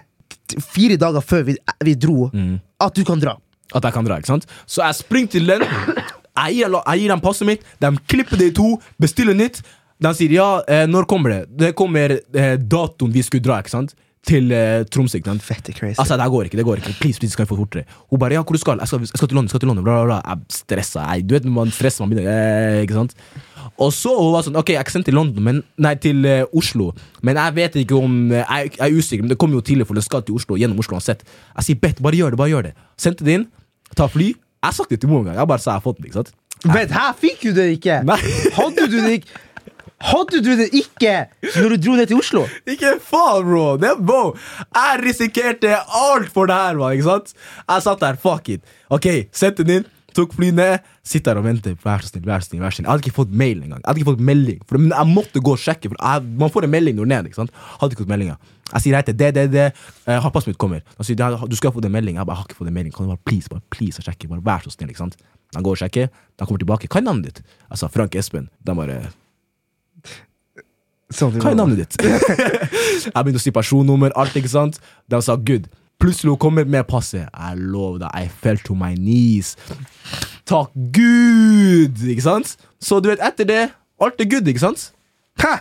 t- 0.50 0.58
fire 0.58 0.96
dager 0.98 1.22
før 1.22 1.44
vi, 1.46 1.54
vi 1.86 1.92
dro 1.94 2.30
Mm. 2.34 2.56
at 2.82 2.94
du 2.98 3.04
kan 3.06 3.20
dra. 3.22 3.36
At 3.74 3.84
jeg 3.84 3.92
kan 3.94 4.04
dra, 4.08 4.16
ikke 4.18 4.26
sant? 4.32 4.46
Så 4.66 4.82
jeg 4.82 4.94
springer 4.98 5.30
til 5.36 5.46
den, 5.46 5.62
jeg 5.62 6.54
gir, 6.56 6.72
jeg 6.72 6.98
gir 7.04 7.08
dem 7.12 7.20
passet 7.22 7.46
mitt, 7.46 7.62
de 7.78 7.90
klipper 8.10 8.36
det 8.40 8.48
i 8.50 8.54
to, 8.56 8.72
bestiller 8.98 9.36
nytt. 9.38 9.60
De 10.02 10.10
sier 10.14 10.30
ja, 10.34 10.48
eh, 10.70 10.86
når 10.90 11.06
kommer 11.10 11.30
det? 11.30 11.40
Det 11.58 11.70
kommer 11.78 12.16
eh, 12.18 12.56
datoen 12.58 13.12
vi 13.14 13.22
skulle 13.26 13.42
dra, 13.46 13.60
ikke 13.62 13.70
sant? 13.76 13.94
Til 14.26 14.50
eh, 14.52 14.82
Tromsø, 14.90 15.20
ikke 15.20 15.30
sant? 15.30 15.42
Fette 15.46 15.72
crazy. 15.72 15.94
Altså, 16.00 16.16
det 16.18 16.24
her 16.26 16.30
går 16.32 16.48
ikke. 16.48 16.56
det 16.58 16.64
går 16.66 16.80
ikke 16.80 16.94
Please, 17.00 17.20
please, 17.20 17.32
skal 17.32 17.44
jeg 17.44 17.48
få 17.52 17.56
fortere 17.60 17.84
Hun 18.10 18.18
bare 18.18 18.34
ja, 18.34 18.42
hvor 18.42 18.52
du 18.56 18.58
skal? 18.58 18.80
Jeg 18.82 18.88
skal, 18.90 19.00
jeg 19.06 19.08
skal 19.14 19.28
til 19.28 19.36
London. 19.38 19.48
skal 19.48 19.60
til 19.62 19.68
London 19.70 19.84
bla, 19.86 19.94
bla, 20.02 20.18
bla. 20.18 20.18
Jeg 20.34 20.58
stressa. 20.58 21.04
Jeg, 21.14 21.28
du 21.28 21.34
vet 21.36 21.44
man 21.44 21.70
stresser, 21.70 22.02
man 22.04 22.10
begynner 22.16 22.32
eh, 22.32 22.80
Ikke 22.82 22.94
sant? 22.98 23.14
Og 23.78 23.92
så 23.94 24.10
hun 24.18 24.32
var 24.34 24.42
sånn 24.46 24.58
Ok, 24.58 24.72
jeg 24.74 24.80
er 24.80 24.84
ikke 24.86 24.96
sendt 24.96 25.06
til 25.06 25.14
London, 25.18 25.44
men 25.44 25.62
Nei, 25.78 25.94
til 26.02 26.26
eh, 26.26 26.42
Oslo. 26.58 26.90
Men 27.22 27.38
jeg 27.38 27.54
vet 27.60 27.78
ikke 27.84 28.00
om 28.00 28.18
eh, 28.32 28.42
Jeg, 28.42 28.74
jeg 28.74 28.84
er 28.88 28.98
usikker, 28.98 29.22
men 29.22 29.30
det 29.32 29.38
kommer 29.38 29.60
jo 29.60 29.64
tidlig, 29.70 29.86
for 29.86 29.94
det 29.98 30.04
skal 30.06 30.26
til 30.26 30.34
Oslo 30.40 30.58
gjennom 30.58 30.82
Oslo 30.82 30.98
uansett. 30.98 31.22
Jeg 31.54 31.68
sier 31.68 31.80
bet, 31.86 32.02
bare 32.02 32.18
gjør 32.18 32.34
det. 32.34 32.42
bare 32.42 32.52
gjør 32.52 32.68
det 32.70 32.74
Sendte 32.98 33.24
det 33.28 33.38
inn. 33.38 33.46
Ta 33.96 34.10
fly. 34.10 34.32
Jeg 34.34 34.66
har 34.66 34.74
sagt 34.74 34.90
det 34.90 35.00
til 35.04 35.12
mor 35.12 35.22
en 35.22 35.30
gang. 35.30 35.38
Jeg 35.38 35.48
bare 35.54 35.62
sa 35.62 35.76
jeg 35.76 35.78
har 35.78 35.86
fått 35.86 36.02
det. 36.02 36.10
ikke 36.10 36.20
sant? 36.24 36.34
Vent, 36.66 36.90
her 36.90 37.12
fikk 37.14 37.44
du 37.46 37.52
det 37.54 37.68
ikke! 37.76 38.00
Nei. 38.02 38.16
Hadde 38.56 38.88
du 38.90 38.96
det 38.98 39.20
ikke 39.20 39.36
Hadde 39.98 40.40
du 40.46 40.52
det 40.58 40.68
ikke 40.78 41.26
når 41.56 41.74
du 41.74 41.76
dro 41.82 41.94
ned 41.98 42.10
til 42.10 42.20
Oslo? 42.20 42.44
Ikke 42.70 42.94
faen, 43.02 43.46
bro! 43.48 43.64
Det, 43.82 43.90
er 43.90 44.02
bro! 44.10 44.22
Jeg 44.76 45.00
risikerte 45.02 45.72
alt 45.74 46.30
for 46.34 46.50
det 46.50 46.58
her, 46.58 46.78
man, 46.78 46.94
ikke 46.94 47.08
sant? 47.08 47.32
Jeg 47.64 47.86
satt 47.86 48.04
der, 48.04 48.18
fuck 48.22 48.50
it. 48.54 48.76
Ok, 48.94 49.08
Sett 49.34 49.58
den 49.58 49.72
inn, 49.74 49.88
tok 50.14 50.36
fly 50.36 50.52
ned, 50.54 50.86
sitter 51.06 51.34
der 51.34 51.42
og 51.42 51.48
venter. 51.48 51.74
Vær 51.82 52.04
så 52.04 52.12
snill, 52.12 52.28
vær 52.28 52.44
så 52.44 52.52
snill. 52.52 52.62
vær 52.62 52.70
så 52.70 52.78
snill 52.78 52.86
Jeg 52.86 52.92
hadde 52.92 53.06
ikke 53.08 53.18
fått 53.18 53.34
mail 53.42 53.58
engang. 53.58 53.82
Jeg 53.82 53.88
hadde 53.90 54.02
ikke 54.02 54.10
fått 54.12 54.24
melding. 54.30 54.62
For, 54.70 54.86
jeg 54.92 55.10
måtte 55.10 55.42
gå 55.48 55.56
og 55.56 55.64
sjekke, 55.64 55.90
for 55.90 55.98
jeg, 55.98 56.30
man 56.44 56.54
får 56.54 56.68
en 56.68 56.74
melding 56.76 56.98
når 57.00 57.16
er 57.18 57.30
ikke 57.32 57.42
sant? 57.42 57.60
Hadde 57.82 57.96
ikke 57.96 58.06
fått 58.06 58.14
meldinga. 58.14 58.38
Jeg 58.68 58.84
sier 58.84 58.98
hei 58.98 59.04
til 59.06 59.16
det, 59.16 59.30
det, 59.34 59.46
det. 59.50 59.68
Uh, 60.04 60.28
passet 60.30 60.52
mitt 60.52 60.60
kommer. 60.60 60.84
Han 60.98 61.06
sier 61.08 61.38
du 61.48 61.56
skal 61.56 61.72
få 61.74 61.82
en 61.82 61.94
melding. 61.94 62.20
Jeg 62.20 62.28
bare, 62.28 62.36
jeg 62.36 62.44
har 62.44 62.50
ikke 62.50 62.60
fått 62.62 62.70
en 62.70 62.78
melding. 62.78 62.94
Kan 62.94 63.08
du 63.08 63.14
bare 63.16 63.24
please, 63.26 63.50
bare 63.50 63.64
please 63.74 64.04
sjekke? 64.04 64.28
Bare 64.30 64.44
vær 64.44 64.66
så 64.66 64.74
snill. 64.74 64.92
ikke 64.92 65.02
sant? 65.02 65.16
Han 65.56 65.64
går 65.64 65.78
og 65.78 65.82
sjekker. 65.82 66.10
De 66.12 66.46
kommer 66.46 66.62
tilbake. 66.62 66.90
Hva 66.92 67.00
er 67.00 67.08
navnet 67.08 67.30
ditt? 67.30 67.56
Jeg 67.70 67.80
sa 67.80 67.88
Frank 67.90 68.14
Espen. 68.20 68.50
De 68.62 68.76
bare 68.76 69.08
hva 71.08 71.50
er 71.50 71.56
navnet 71.56 71.78
ditt? 71.80 71.96
jeg 73.08 73.12
begynte 73.14 73.40
å 73.40 73.42
si 73.42 73.52
personnummer, 73.54 74.12
alt, 74.18 74.36
ikke 74.36 74.50
sant? 74.52 74.76
De 75.08 75.20
sa 75.24 75.38
good. 75.40 75.68
Plutselig 75.98 76.34
hun 76.34 76.40
kommer 76.42 76.68
med 76.68 76.84
passet. 76.86 77.26
I 77.34 77.56
love 77.56 77.98
that. 78.02 78.12
I 78.14 78.28
fell 78.28 78.60
to 78.68 78.76
my 78.78 78.92
knees. 78.94 79.56
Takk 80.46 80.70
Gud! 80.94 82.04
Ikke 82.04 82.26
sant? 82.26 82.54
Så 82.80 83.00
du 83.02 83.08
vet, 83.10 83.22
etter 83.24 83.48
det, 83.48 83.64
alt 83.98 84.20
er 84.20 84.28
good, 84.30 84.46
ikke 84.46 84.62
sant? 84.62 84.90
Hæ? 85.40 85.56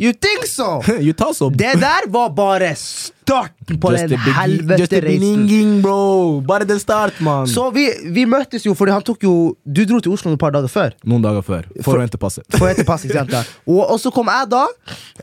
You 0.00 0.12
think 0.16 0.46
so? 0.48 0.80
You 1.04 1.12
så 1.34 1.50
Det 1.50 1.74
der 1.80 2.08
var 2.08 2.30
bare 2.32 2.74
starten 2.74 3.78
på 3.78 3.92
Just 3.92 4.08
den 4.08 4.18
helvete-reisen. 4.18 5.82
bro! 5.82 6.40
Bare 6.40 6.64
den 6.64 6.80
start, 6.80 7.20
mann. 7.20 7.46
Så 7.46 7.70
vi, 7.70 7.90
vi 8.10 8.24
møttes 8.24 8.64
jo, 8.64 8.74
fordi 8.74 8.92
han 8.92 9.02
tok 9.02 9.22
jo 9.22 9.54
Du 9.64 9.84
dro 9.84 10.00
til 10.00 10.12
Oslo 10.12 10.32
et 10.32 10.40
par 10.40 10.50
dager 10.50 10.68
før. 10.68 10.96
Noen 11.04 11.22
dager 11.22 11.42
før. 11.44 11.68
For 11.84 12.00
å 12.00 12.00
hente 12.00 12.18
passet. 12.18 12.44
For 12.56 12.64
å 12.64 12.70
hente 12.72 12.86
passet, 12.88 13.10
ikke 13.10 13.20
sant? 13.36 13.52
Og, 13.72 13.84
og 13.84 13.98
så 14.00 14.10
kom 14.10 14.32
jeg 14.32 14.48
da, 14.52 14.64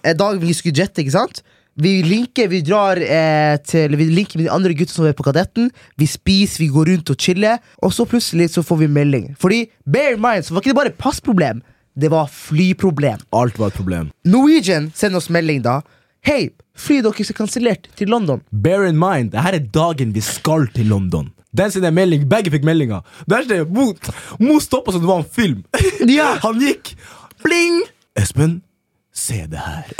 en 0.03 0.17
dag 0.17 0.37
vi 0.39 0.53
skulle 0.53 0.77
jette, 0.77 1.01
ikke 1.01 1.17
sant? 1.17 1.41
Vi 1.79 2.01
linker, 2.03 2.49
vi 2.51 2.59
drar 2.65 2.99
eh, 2.99 3.55
til 3.63 3.95
Vi 3.95 4.09
linker 4.11 4.39
med 4.39 4.49
de 4.49 4.53
andre 4.53 4.75
gutta 4.75 4.93
som 4.93 5.07
er 5.07 5.15
på 5.15 5.23
Kadetten. 5.25 5.69
Vi 5.97 6.07
spiser, 6.09 6.65
vi 6.65 6.69
går 6.73 6.91
rundt 6.93 7.11
og 7.13 7.19
chiller. 7.19 7.57
Og 7.81 7.93
så 7.95 8.05
plutselig 8.09 8.49
så 8.53 8.63
får 8.65 8.83
vi 8.83 8.93
melding. 8.99 9.29
Fordi, 9.39 9.63
bear 9.87 10.17
in 10.17 10.21
mind, 10.23 10.45
så 10.45 10.53
var 10.53 10.61
ikke 10.61 10.73
det 10.73 10.79
bare 10.81 10.97
passproblem. 10.99 11.63
Det 11.99 12.09
var 12.11 12.27
flyproblem. 12.31 13.19
Alt 13.35 13.59
var 13.59 13.67
et 13.67 13.75
problem. 13.75 14.11
Norwegian 14.23 14.91
sender 14.95 15.19
oss 15.19 15.29
melding 15.29 15.59
da. 15.65 15.81
Hei, 16.23 16.49
flyet 16.79 17.03
deres 17.09 17.31
er 17.31 17.35
kansellert 17.35 17.89
til 17.99 18.07
London. 18.11 18.39
Bear 18.51 18.85
in 18.87 18.95
mind, 18.99 19.33
det 19.33 19.43
her 19.43 19.57
er 19.57 19.65
dagen 19.75 20.13
vi 20.15 20.23
skal 20.23 20.67
til 20.75 20.87
London. 20.91 21.29
Den 21.55 21.71
sender 21.73 21.91
melding, 21.91 22.23
Begge 22.29 22.51
fikk 22.53 22.63
meldinga. 22.67 23.01
Mo, 23.73 23.89
Mo 24.39 24.59
stoppa 24.63 24.93
som 24.93 25.01
det 25.03 25.09
var 25.09 25.23
en 25.25 25.31
film. 25.33 25.63
Ja. 26.17 26.35
Han 26.45 26.61
gikk. 26.61 26.93
Bling! 27.43 27.81
Espen, 28.19 28.61
se 29.15 29.41
det 29.51 29.59
her. 29.59 29.89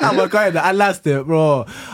jeg 0.00 0.02
bare, 0.02 0.28
hva 0.30 0.44
er 0.46 0.54
det? 0.54 0.62
Jeg 0.62 0.78
leste 0.78 1.10
det, 1.10 1.22
bro. 1.26 1.46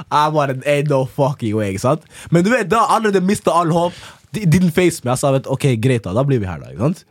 Jeg 0.02 0.34
bare, 0.36 0.58
ain't 0.64 0.92
no 0.92 1.04
fucking 1.06 1.56
way, 1.56 1.72
ikke 1.72 1.86
sant? 1.86 2.04
Men 2.30 2.44
du 2.44 2.52
vet, 2.52 2.68
da 2.72 2.84
allerede 2.88 3.24
mista 3.24 3.54
all 3.54 3.72
håp. 3.72 3.96
Didn't 4.32 4.72
face 4.76 5.04
me. 5.04 5.12
Jeg 5.12 5.20
sa 5.20 5.32
vet, 5.34 5.48
ok, 5.48 5.66
greit, 5.80 6.04
da. 6.04 6.14
Da 6.16 6.24
blir 6.26 6.40
vi 6.42 6.48
her, 6.48 6.60
da. 6.62 6.72
ikke 6.72 6.88
sant? 6.90 7.04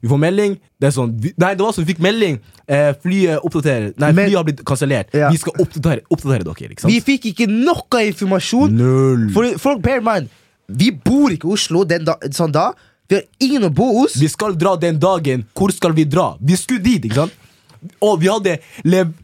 Vi 0.00 0.08
får 0.08 0.18
melding. 0.18 0.54
Det 0.80 0.88
er 0.88 0.92
sånn, 0.96 1.10
vi, 1.20 1.32
nei, 1.36 1.54
det 1.54 1.64
var 1.64 1.74
sånn, 1.76 1.84
vi 1.84 1.92
fikk 1.92 2.02
melding. 2.04 2.38
Eh, 2.66 2.92
flyet 3.02 3.42
oppdaterer 3.44 3.90
Nei, 4.00 4.12
Men- 4.12 4.28
flyet 4.28 4.36
har 4.38 4.44
blitt 4.44 4.62
kansellert. 4.64 5.08
Ja. 5.12 5.30
Vi 5.30 5.36
skal 5.42 5.52
oppdatere, 5.60 6.00
oppdatere 6.10 6.44
dere. 6.44 6.70
ikke 6.70 6.80
sant? 6.80 6.92
Vi 6.92 7.00
fikk 7.00 7.26
ikke 7.34 7.48
noe 7.50 8.04
informasjon. 8.08 8.72
Null. 8.72 9.26
For 9.34 9.58
folk, 9.58 9.82
bear 9.82 9.98
in 9.98 10.04
mind, 10.04 10.28
vi 10.68 10.90
bor 10.90 11.30
ikke 11.30 11.48
i 11.48 11.52
Oslo 11.52 11.84
den 11.84 12.04
da, 12.04 12.14
sånn 12.30 12.52
da. 12.52 12.72
Vi 13.10 13.16
har 13.16 13.24
ingen 13.42 13.64
å 13.66 13.74
bo 13.74 13.88
hos. 14.00 14.14
Vi 14.14 14.28
skal 14.28 14.54
dra 14.54 14.76
den 14.76 14.98
dagen. 15.02 15.44
Hvor 15.54 15.72
skal 15.74 15.92
vi 15.92 16.04
dra? 16.04 16.36
Vi 16.40 16.54
skulle 16.56 16.80
dit, 16.82 17.02
ikke 17.04 17.14
sant? 17.26 17.32
Og 18.04 18.18
vi 18.20 18.28
hadde, 18.28 18.56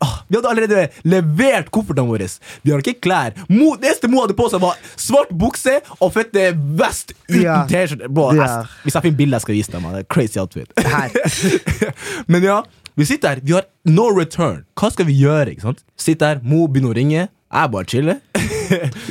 ah, 0.04 0.14
vi 0.28 0.38
hadde 0.38 0.48
allerede 0.50 0.86
levert 1.04 1.68
koffertene 1.74 2.06
våre. 2.08 2.28
Vi 2.64 2.72
har 2.72 2.80
ikke 2.82 3.00
klær. 3.04 3.36
Mo, 3.52 3.74
det 3.76 3.90
eneste 3.92 4.08
Mo 4.12 4.22
hadde 4.24 4.36
på 4.38 4.48
seg, 4.52 4.62
var 4.64 4.78
svart 4.96 5.32
bukse 5.36 5.76
og 6.00 6.12
fette 6.16 6.48
vest 6.78 7.12
uten 7.28 7.42
Ja. 7.42 7.58
T-skjorte. 7.68 8.08
Ja. 8.38 8.48
Hvis 8.84 8.96
jeg 8.96 9.06
finner 9.06 9.20
bilder, 9.20 9.36
jeg 9.40 9.46
skal 9.46 9.58
vise 9.58 9.72
dem. 9.76 9.88
Crazy 10.12 10.40
outfit. 10.40 10.72
Men 12.32 12.42
ja, 12.44 12.60
vi 12.96 13.04
sitter 13.08 13.34
her. 13.36 13.42
Vi 13.44 13.52
har 13.56 13.66
no 13.88 14.08
return. 14.16 14.62
Hva 14.78 14.90
skal 14.94 15.08
vi 15.08 15.18
gjøre? 15.20 15.52
ikke 15.52 15.66
sant? 15.68 15.82
Sitter 16.00 16.34
her, 16.34 16.40
Mo 16.44 16.66
begynner 16.68 16.94
å 16.94 16.96
ringe. 16.96 17.26
Jeg 17.28 17.72
bare 17.76 17.90
chiller. 17.90 18.22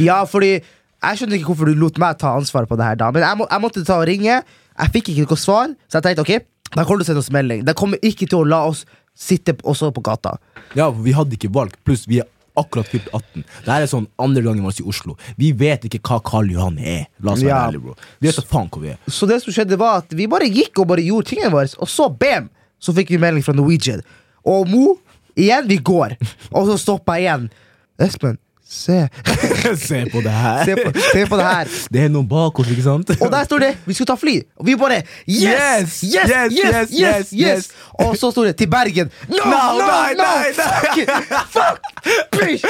Ja, 0.01 0.17
fordi 0.27 0.49
Jeg 1.05 1.19
skjønner 1.19 1.37
ikke 1.37 1.47
hvorfor 1.53 1.69
du 1.69 1.77
lot 1.79 1.95
meg 2.01 2.17
ta 2.19 2.33
ansvar 2.35 2.65
på 2.67 2.75
det 2.75 2.83
her 2.89 2.97
da 2.99 3.07
Men 3.13 3.23
jeg, 3.23 3.37
må, 3.39 3.45
jeg 3.47 3.61
måtte 3.63 3.83
ta 3.87 3.99
og 4.01 4.07
ringe. 4.09 4.41
Jeg 4.75 4.91
fikk 4.91 5.13
ikke 5.13 5.27
noe 5.29 5.37
svar, 5.39 5.69
så 5.87 5.99
jeg 6.01 6.05
tenkte 6.09 6.23
ok, 6.25 6.47
da 6.75 6.83
kommer 6.83 6.99
du 6.99 7.05
til 7.05 7.05
å 7.05 7.09
sende 7.13 7.21
oss 7.23 7.31
melding. 7.31 7.61
De 7.67 7.75
kommer 7.77 8.01
ikke 8.03 8.27
til 8.27 8.41
å 8.41 8.47
la 8.49 8.63
oss 8.67 8.81
sitte 9.15 9.53
p- 9.55 9.63
også 9.65 9.91
på 9.95 10.01
gata. 10.03 10.37
Ja, 10.75 10.89
for 10.91 11.01
Vi 11.03 11.11
hadde 11.15 11.37
ikke 11.37 11.51
valg. 11.53 11.73
Pluss 11.85 12.05
vi 12.07 12.19
er 12.19 12.27
akkurat 12.57 12.87
fylt 12.87 13.07
18. 13.13 13.43
Det 13.65 13.67
er 13.73 13.85
sånn 13.87 14.07
andre 14.19 14.41
gangen 14.43 14.63
vår 14.63 14.79
i 14.79 14.85
Oslo. 14.87 15.17
Vi 15.37 15.51
vet 15.51 15.83
ikke 15.89 15.99
hva 16.07 16.21
Karl 16.23 16.51
Johan 16.51 16.77
er. 16.79 17.07
La 17.21 17.33
oss 17.33 17.41
være 17.43 17.49
Ja. 17.49 17.67
ærlige, 17.67 17.81
bro. 17.83 17.95
Vi 18.21 18.27
vet 18.27 18.35
da 18.35 18.41
faen 18.41 18.69
hvor 18.69 18.81
vi 18.81 18.89
er. 18.93 18.97
Så 19.07 19.27
det 19.27 19.41
som 19.43 19.51
skjedde 19.53 19.77
var 19.77 19.97
at 19.97 20.09
vi 20.15 20.27
bare 20.27 20.47
gikk 20.47 20.79
og 20.79 20.87
bare 20.87 21.03
gjorde 21.03 21.27
tingene 21.27 21.51
våre, 21.51 21.67
og 21.79 21.87
så 21.87 22.09
bam! 22.09 22.49
Så 22.79 22.93
fikk 22.93 23.09
vi 23.09 23.17
melding 23.17 23.43
fra 23.43 23.53
Norwegian. 23.53 24.01
Og 24.45 24.67
Mo, 24.69 24.97
igjen, 25.35 25.67
vi 25.67 25.77
går. 25.77 26.17
Og 26.53 26.67
så 26.67 26.77
stoppa 26.77 27.15
jeg 27.19 27.23
igjen. 27.27 27.49
Espen, 27.99 28.37
se. 28.67 29.07
Se 29.87 30.05
på 30.11 30.21
det 30.21 30.31
her. 30.31 30.65
Se 30.65 30.75
på, 30.75 30.91
se 31.13 31.25
på 31.29 31.37
det 31.37 31.45
her. 31.45 31.67
Det 31.93 32.01
er 32.05 32.09
noen 32.09 32.27
bak 32.27 32.59
oss, 32.59 32.69
ikke 32.73 32.85
sant? 32.85 33.11
Og 33.21 33.31
der 33.31 33.43
står 33.45 33.59
det 33.59 33.71
'vi 33.85 33.93
skal 33.93 34.05
ta 34.09 34.15
fly'. 34.19 34.41
Og 34.57 34.65
vi 34.65 34.75
bare 34.75 35.01
Yes! 35.27 36.01
Yes! 36.03 36.29
Yes! 36.29 36.51
Yes, 36.51 36.89
Yes! 36.91 37.33
yes. 37.33 37.69
Og 37.93 38.17
så 38.17 38.31
står 38.31 38.43
det 38.51 38.55
'til 38.57 38.69
Bergen'. 38.69 39.09
No! 39.29 39.37
No, 39.45 39.61
no, 39.79 39.85
nei, 39.85 40.13
no, 40.13 40.23
nei, 40.23 40.51
nei. 40.51 40.53
Fuck! 40.53 40.97
it, 40.97 41.09
Fuck! 41.55 41.79
Bitch! 42.31 42.65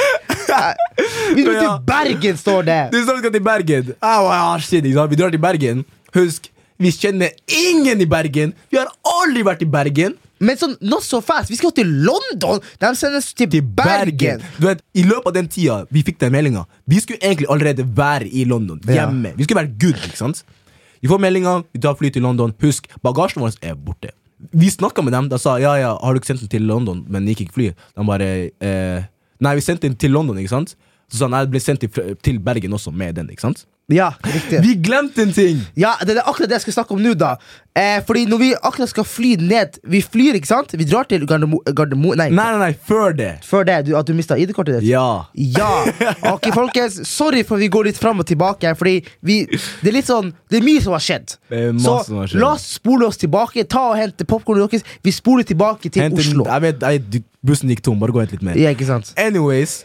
Vi 1.34 1.44
dro 1.44 1.52
til 1.52 1.72
Bergen, 1.86 2.36
står 2.36 2.62
det. 2.62 2.82
Du 2.92 3.02
skal 3.02 3.32
til 3.32 3.42
Bergen. 3.42 3.94
Au, 4.02 4.26
au, 4.26 4.58
shit? 4.60 4.84
Vi 4.84 4.92
drar 4.92 5.30
til 5.30 5.38
Bergen. 5.40 5.84
Husk, 6.14 6.50
vi 6.78 6.90
kjenner 6.92 7.28
ingen 7.48 8.00
i 8.00 8.06
Bergen. 8.06 8.54
Vi 8.70 8.78
har 8.78 8.88
aldri 9.04 9.42
vært 9.44 9.62
i 9.62 9.68
Bergen. 9.70 10.14
Men 10.38 10.58
sånn, 10.60 10.74
not 10.84 11.04
so 11.06 11.22
fast. 11.24 11.48
Vi 11.48 11.56
skal 11.56 11.72
til 11.72 11.88
London! 12.04 12.60
De 12.82 12.90
sender 12.98 13.22
oss 13.22 13.30
til, 13.32 13.48
Til 13.50 13.62
Bergen. 13.64 14.12
Bergen. 14.12 14.42
Du 14.60 14.66
vet, 14.68 14.82
I 14.92 15.06
løpet 15.06 15.30
av 15.30 15.34
den 15.38 15.48
tida 15.48 15.78
vi 15.90 16.02
fikk 16.04 16.18
den 16.20 16.34
meldinga, 16.34 16.66
vi 16.84 17.00
skulle 17.00 17.22
egentlig 17.22 17.48
allerede 17.52 17.86
være 17.96 18.28
i 18.28 18.44
London. 18.44 18.80
Ja. 18.84 19.06
Hjemme. 19.06 19.32
Vi 19.38 19.46
skulle 19.46 19.62
være 19.62 19.72
good. 19.80 19.96
ikke 20.04 20.18
sant? 20.20 20.44
Vi 21.00 21.08
får 21.08 21.20
meldinga, 21.22 21.62
vi 21.72 21.80
tar 21.80 21.96
fly 21.96 22.10
til 22.12 22.24
London. 22.26 22.52
Husk, 22.62 22.88
bagasjen 23.04 23.42
vår 23.44 23.56
er 23.62 23.74
borte. 23.80 24.12
Vi 24.52 24.68
snakka 24.68 25.02
med 25.04 25.12
dem. 25.16 25.28
De 25.32 25.38
sa 25.40 25.56
ja, 25.62 25.72
ja, 25.80 25.94
har 25.96 26.12
du 26.12 26.20
ikke 26.20 26.32
sendt 26.34 26.44
den 26.44 26.52
til 26.52 26.66
London, 26.68 27.04
men 27.08 27.24
gikk 27.30 27.46
ikke 27.46 27.56
fly. 27.56 27.70
De 27.96 28.04
bare 28.08 28.28
eh, 28.60 29.06
Nei, 29.40 29.54
vi 29.58 29.64
sendte 29.64 29.84
den 29.88 29.96
til 30.00 30.12
London, 30.16 30.38
ikke 30.40 30.52
sant? 30.52 30.76
Så 31.12 31.18
sa 31.20 31.26
han 31.28 31.36
det 31.44 31.52
ble 31.52 31.60
sendt 31.60 31.84
til, 31.84 32.14
til 32.24 32.38
Bergen 32.40 32.72
også 32.76 32.92
med 32.92 33.14
den. 33.16 33.28
ikke 33.30 33.44
sant? 33.44 33.66
Ja, 33.88 34.08
riktig. 34.26 34.58
Vi 34.64 34.72
glemte 34.82 35.22
en 35.22 35.30
ting! 35.32 35.60
Ja, 35.78 35.92
Det 36.02 36.16
er 36.16 36.24
akkurat 36.26 36.48
det 36.50 36.56
jeg 36.56 36.62
skal 36.64 36.74
snakke 36.80 36.94
om 36.96 37.02
nå. 37.04 37.12
da 37.14 37.36
eh, 37.78 38.00
Fordi 38.02 38.24
når 38.26 38.38
vi 38.40 38.48
akkurat 38.58 38.90
skal 38.90 39.04
fly 39.06 39.36
ned 39.38 39.76
Vi 39.86 40.00
flyr, 40.02 40.34
ikke 40.40 40.48
sant? 40.50 40.74
Vi 40.74 40.82
drar 40.90 41.06
til 41.06 41.22
Gardermo... 41.22 41.60
Gardermo 41.70 42.10
nei, 42.18 42.26
Nei, 42.34 42.46
nei, 42.50 42.58
nei, 42.64 42.72
før 42.88 43.14
det. 43.14 43.28
før 43.46 43.62
det. 43.68 43.76
Du, 43.86 43.92
at 43.96 44.08
du 44.08 44.12
mista 44.18 44.34
ID-kortet 44.42 44.80
ditt? 44.80 44.88
Ja. 44.90 45.28
Ja! 45.38 45.70
Ok, 46.32 46.48
folkens, 46.56 46.98
sorry 47.06 47.44
for 47.46 47.62
vi 47.62 47.68
går 47.70 47.86
litt 47.92 48.02
fram 48.02 48.18
og 48.18 48.26
tilbake. 48.26 48.74
Fordi 48.74 48.96
vi, 49.22 49.38
Det 49.54 49.92
er 49.92 49.98
litt 50.00 50.10
sånn 50.10 50.34
Det 50.50 50.58
er 50.58 50.66
mye 50.66 50.82
som 50.82 50.96
har 50.98 51.06
skjedd. 51.06 51.36
Det 51.46 51.62
er 51.68 51.72
masse 51.78 51.86
Så 51.86 52.10
som 52.10 52.18
har 52.24 52.26
skjedd. 52.34 52.42
la 52.42 52.52
oss 52.58 52.66
spole 52.82 53.06
oss 53.06 53.22
tilbake. 53.22 53.68
Ta 53.70 53.86
og 53.94 53.98
Hente 54.02 54.26
popkornet 54.26 54.66
deres. 54.66 54.82
Vi 55.06 55.14
spoler 55.14 55.46
tilbake 55.46 55.92
til 55.94 56.02
Hente- 56.08 56.26
Oslo. 56.26 56.50
Jeg 56.50 56.66
vet, 56.66 56.82
jeg, 56.90 57.22
bussen 57.46 57.70
gikk 57.70 57.86
tom. 57.86 58.02
Bare 58.02 58.10
gå 58.10 58.18
og 58.18 58.26
hent 58.26 58.34
litt 58.34 58.42
mer. 58.50 58.58
Ja, 58.58 58.74
ikke 58.74 58.90
sant? 58.90 59.14
Anyways, 59.14 59.84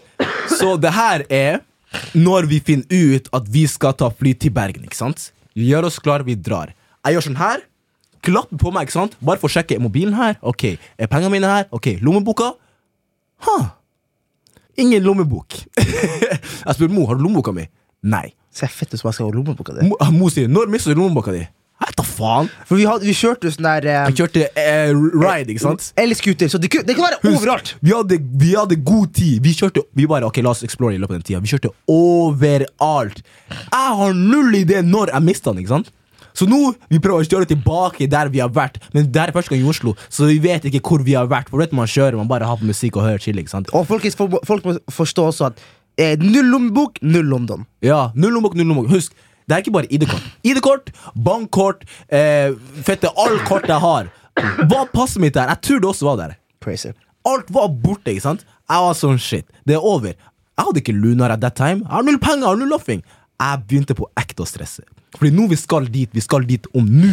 så 0.57 0.73
det 0.81 0.89
her 0.97 1.27
er 1.29 1.61
når 2.15 2.47
vi 2.51 2.59
finner 2.63 2.87
ut 2.91 3.27
at 3.35 3.49
vi 3.51 3.65
skal 3.69 3.95
ta 3.97 4.09
fly 4.13 4.33
til 4.39 4.53
Bergen. 4.55 4.85
ikke 4.87 4.99
sant? 4.99 5.29
Vi 5.57 5.67
gjør 5.71 5.89
oss 5.89 5.99
klar, 5.99 6.23
vi 6.27 6.35
drar. 6.39 6.73
Jeg 7.05 7.17
gjør 7.17 7.27
sånn 7.27 7.39
her. 7.41 7.63
Klapper 8.21 8.59
på 8.61 8.71
meg, 8.73 8.87
ikke 8.87 8.97
sant? 8.99 9.15
Bare 9.19 9.41
for 9.41 9.49
å 9.49 9.53
sjekke. 9.55 9.75
Er 9.75 9.83
mobilen 9.83 10.13
her? 10.15 10.37
Ok. 10.45 10.75
Er 11.01 11.09
pengene 11.11 11.33
mine 11.33 11.49
her? 11.49 11.65
Ok. 11.73 11.95
Lommeboka? 12.05 12.51
Ha. 13.47 13.57
Ingen 14.79 15.03
lommebok. 15.03 15.57
jeg 16.65 16.75
spør 16.77 16.93
Mo 16.93 17.07
har 17.09 17.17
du 17.17 17.25
lommeboka 17.25 17.53
mi. 17.55 17.65
Nei. 18.07 18.29
Se 18.53 18.67
fett 18.69 18.93
ut 18.93 18.99
som 18.99 19.09
jeg 19.09 19.17
skal 19.17 19.29
ha 19.31 19.35
lommeboka 19.35 19.75
di. 19.75 19.87
Mo, 19.89 19.97
Mo 20.15 20.29
sier 20.31 20.51
når 20.51 20.69
mister 20.71 20.93
du 20.95 21.01
lommeboka 21.01 21.33
di? 21.35 21.43
Vet 21.81 21.95
da 21.97 22.03
faen. 22.05 22.49
For 22.69 22.77
vi, 22.77 22.85
hadde, 22.85 23.07
vi 23.09 23.13
kjørte 23.17 23.47
jo 23.49 23.53
sånn 23.55 23.65
der 23.67 23.85
eh, 23.89 24.01
Jeg 24.11 24.17
kjørte 24.19 24.43
eh, 24.61 24.91
ride, 25.23 25.49
ikke 25.55 25.63
sant? 25.63 25.87
Eller 25.97 26.15
scooter. 26.19 26.51
så 26.53 26.59
det, 26.61 26.69
kunne- 26.73 26.85
det 26.85 26.95
kan 26.97 27.07
være 27.07 27.19
Husk, 27.23 27.39
overalt. 27.41 27.71
Vi 27.81 27.95
hadde, 27.95 28.19
vi 28.43 28.51
hadde 28.53 28.77
god 28.85 29.13
tid. 29.17 29.39
Vi 29.41 29.53
kjørte 29.57 29.83
Vi 29.97 30.05
bare, 30.11 30.27
ok, 30.29 30.37
la 30.45 30.53
oss 30.53 30.61
explore 30.67 30.93
i 30.93 30.99
løpet 31.01 31.17
av 31.17 31.23
den 31.23 31.27
tida. 31.31 31.41
Vi 31.41 31.49
kjørte 31.55 31.71
overalt. 31.89 33.23
Jeg 33.49 33.97
har 34.01 34.13
null 34.17 34.53
idé 34.61 34.83
når 34.85 35.11
jeg 35.15 35.25
mista 35.25 35.51
den. 35.53 35.63
ikke 35.63 35.73
sant? 35.75 35.91
Så 36.37 36.45
nå 36.47 36.59
vi 36.87 36.99
prøver 37.03 37.25
å 37.25 37.27
kjøre 37.27 37.49
tilbake 37.49 38.05
der 38.09 38.29
vi 38.31 38.39
har 38.39 38.51
vært, 38.55 38.77
men 38.95 39.09
det 39.11 39.19
er 39.19 39.33
første 39.35 39.51
gang 39.51 39.65
i 39.65 39.67
Oslo, 39.67 39.91
så 40.07 40.29
vi 40.29 40.37
vet 40.39 40.63
ikke 40.69 40.79
hvor 40.85 41.01
vi 41.03 41.17
har 41.17 41.27
vært. 41.27 41.49
For 41.51 41.59
vet 41.59 41.73
man 41.75 41.89
kjører, 41.91 42.15
man 42.21 42.29
bare 42.31 42.47
har 42.47 42.61
på 42.61 42.69
musikk 42.69 43.01
og 43.01 43.03
hører 43.09 43.19
chill. 43.19 43.41
ikke 43.41 43.51
sant? 43.51 43.67
Og 43.75 43.83
folkens, 43.89 44.15
folk, 44.15 44.31
må- 44.37 44.43
folk 44.47 44.63
må 44.69 44.77
forstå 44.95 45.25
også 45.33 45.49
at 45.49 45.59
eh, 45.99 46.15
null 46.21 46.47
lommebok, 46.53 47.01
null 47.03 47.27
London. 47.27 47.65
Ja, 47.83 48.11
Null 48.15 48.31
lommebok, 48.37 48.55
null 48.55 48.69
lommebok. 48.71 48.93
Husk, 48.95 49.11
det 49.51 49.57
er 49.57 49.65
ikke 49.65 49.75
bare 49.75 49.89
ID-kort. 49.91 50.27
ID-kort, 50.47 50.91
bankkort, 51.27 51.81
eh, 52.07 52.53
fette, 52.87 53.11
all 53.19 53.35
kort 53.47 53.67
jeg 53.67 53.83
har. 53.83 54.07
Hva 54.63 54.85
passet 54.93 55.19
mitt 55.19 55.35
der? 55.35 55.51
Jeg 55.51 55.61
tror 55.67 55.81
det 55.83 55.89
også 55.91 56.07
var 56.07 56.19
der. 56.21 56.37
Crazy. 56.63 56.93
Alt 57.27 57.51
var 57.51 57.67
borte, 57.83 58.13
ikke 58.13 58.23
sant? 58.23 58.45
Jeg 58.71 58.85
var 58.85 58.95
sånn, 58.95 59.19
shit, 59.19 59.45
det 59.67 59.75
er 59.75 59.83
over. 59.83 60.15
Jeg 60.15 60.63
hadde 60.67 60.81
ikke 60.81 60.95
lunar 60.95 61.33
at 61.35 61.41
that 61.43 61.57
time. 61.59 61.83
Jeg 61.83 61.91
har 61.91 62.07
null 62.07 62.19
penger, 62.21 62.45
jeg 62.45 62.53
har 62.53 62.59
null 62.61 62.71
loffing. 62.71 63.03
Jeg 63.41 63.63
begynte 63.67 63.97
på 63.97 64.07
ekte 64.21 64.45
å 64.45 64.47
stresse. 64.47 64.85
Fordi 65.17 65.33
nå 65.35 65.49
vi 65.51 65.57
skal 65.59 65.87
dit, 65.91 66.09
vi 66.15 66.23
skal 66.23 66.45
dit 66.47 66.67
om 66.77 66.87
nå. 66.87 67.11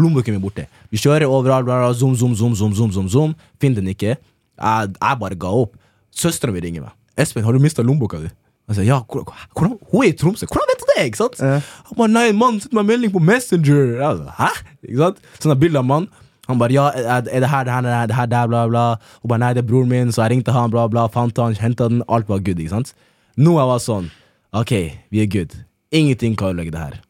Lommeboken 0.00 0.34
min 0.34 0.40
er 0.40 0.44
borte. 0.46 0.64
Vi 0.90 0.98
kjører 0.98 1.28
overalt, 1.28 1.66
bla, 1.68 1.82
bla, 1.82 1.92
zoom, 1.94 2.16
zoom, 2.18 2.32
zoom, 2.38 2.54
zoom, 2.58 2.72
zoom, 2.74 2.92
zoom, 2.94 3.08
zoom. 3.12 3.34
Finner 3.62 3.82
den 3.82 3.92
ikke. 3.92 4.16
Jeg, 4.16 4.94
jeg 4.96 5.20
bare 5.20 5.38
ga 5.38 5.52
opp. 5.64 5.76
Søstera 6.14 6.54
mi 6.54 6.62
ringer 6.64 6.86
meg. 6.86 6.94
'Espen, 7.14 7.44
har 7.46 7.52
du 7.52 7.62
mista 7.62 7.82
lommeboka 7.82 8.18
di?' 8.22 8.32
Jeg 8.68 8.76
sier, 8.78 8.86
ja, 8.88 8.98
hvor- 9.04 9.26
hvordan, 9.54 9.78
Hun 9.92 10.04
er 10.04 10.08
i 10.08 10.12
Tromsø. 10.16 10.46
Hvordan 10.46 10.68
vet 10.70 10.80
du 10.80 10.86
det? 10.96 11.04
ikke 11.06 11.16
sant? 11.20 11.38
Ja. 11.40 11.60
Han 11.88 11.96
bare, 11.98 12.08
nei, 12.08 12.32
mann, 12.32 12.60
send 12.60 12.72
meg 12.72 12.86
melding 12.86 13.12
på 13.12 13.20
Messenger. 13.20 13.98
Jeg 14.00 14.00
bare, 14.00 14.34
Hæ? 14.38 14.48
Ikke 14.88 14.98
sant? 15.02 15.18
Sånn 15.38 15.50
bilder 15.52 15.60
bilde 15.60 15.78
av 15.78 15.84
mann. 15.84 16.08
Han 16.48 16.58
bare, 16.58 16.72
ja, 16.72 16.86
er 16.94 17.20
det 17.22 17.48
her, 17.48 17.64
det 17.64 17.72
her, 17.72 17.82
det 17.82 17.92
her, 17.92 18.06
det 18.06 18.16
her, 18.16 18.26
der, 18.26 18.46
bla, 18.48 18.66
bla. 18.68 18.84
Hun 19.22 19.28
bare, 19.28 19.38
nei, 19.40 19.52
det 19.54 19.64
er 19.64 19.68
broren 19.68 19.88
min, 19.88 20.08
så 20.12 20.22
jeg 20.24 20.30
ringte 20.36 20.52
han, 20.52 20.70
bla, 20.70 20.86
bla, 20.88 21.06
fant 21.08 21.36
han, 21.40 21.54
hentet 21.60 21.88
den, 21.92 22.02
alt 22.08 22.28
var 22.28 22.38
good, 22.44 22.58
ikke 22.60 22.70
sant? 22.72 22.94
Nå 23.36 23.56
jeg 23.58 23.68
var 23.68 23.78
sånn, 23.84 24.10
ok, 24.52 24.72
vi 25.10 25.20
er 25.24 25.26
good. 25.32 25.56
Ingenting 25.92 26.36
kan 26.36 26.52
ødelegge 26.52 26.72
det 26.72 26.80
her. 26.80 27.00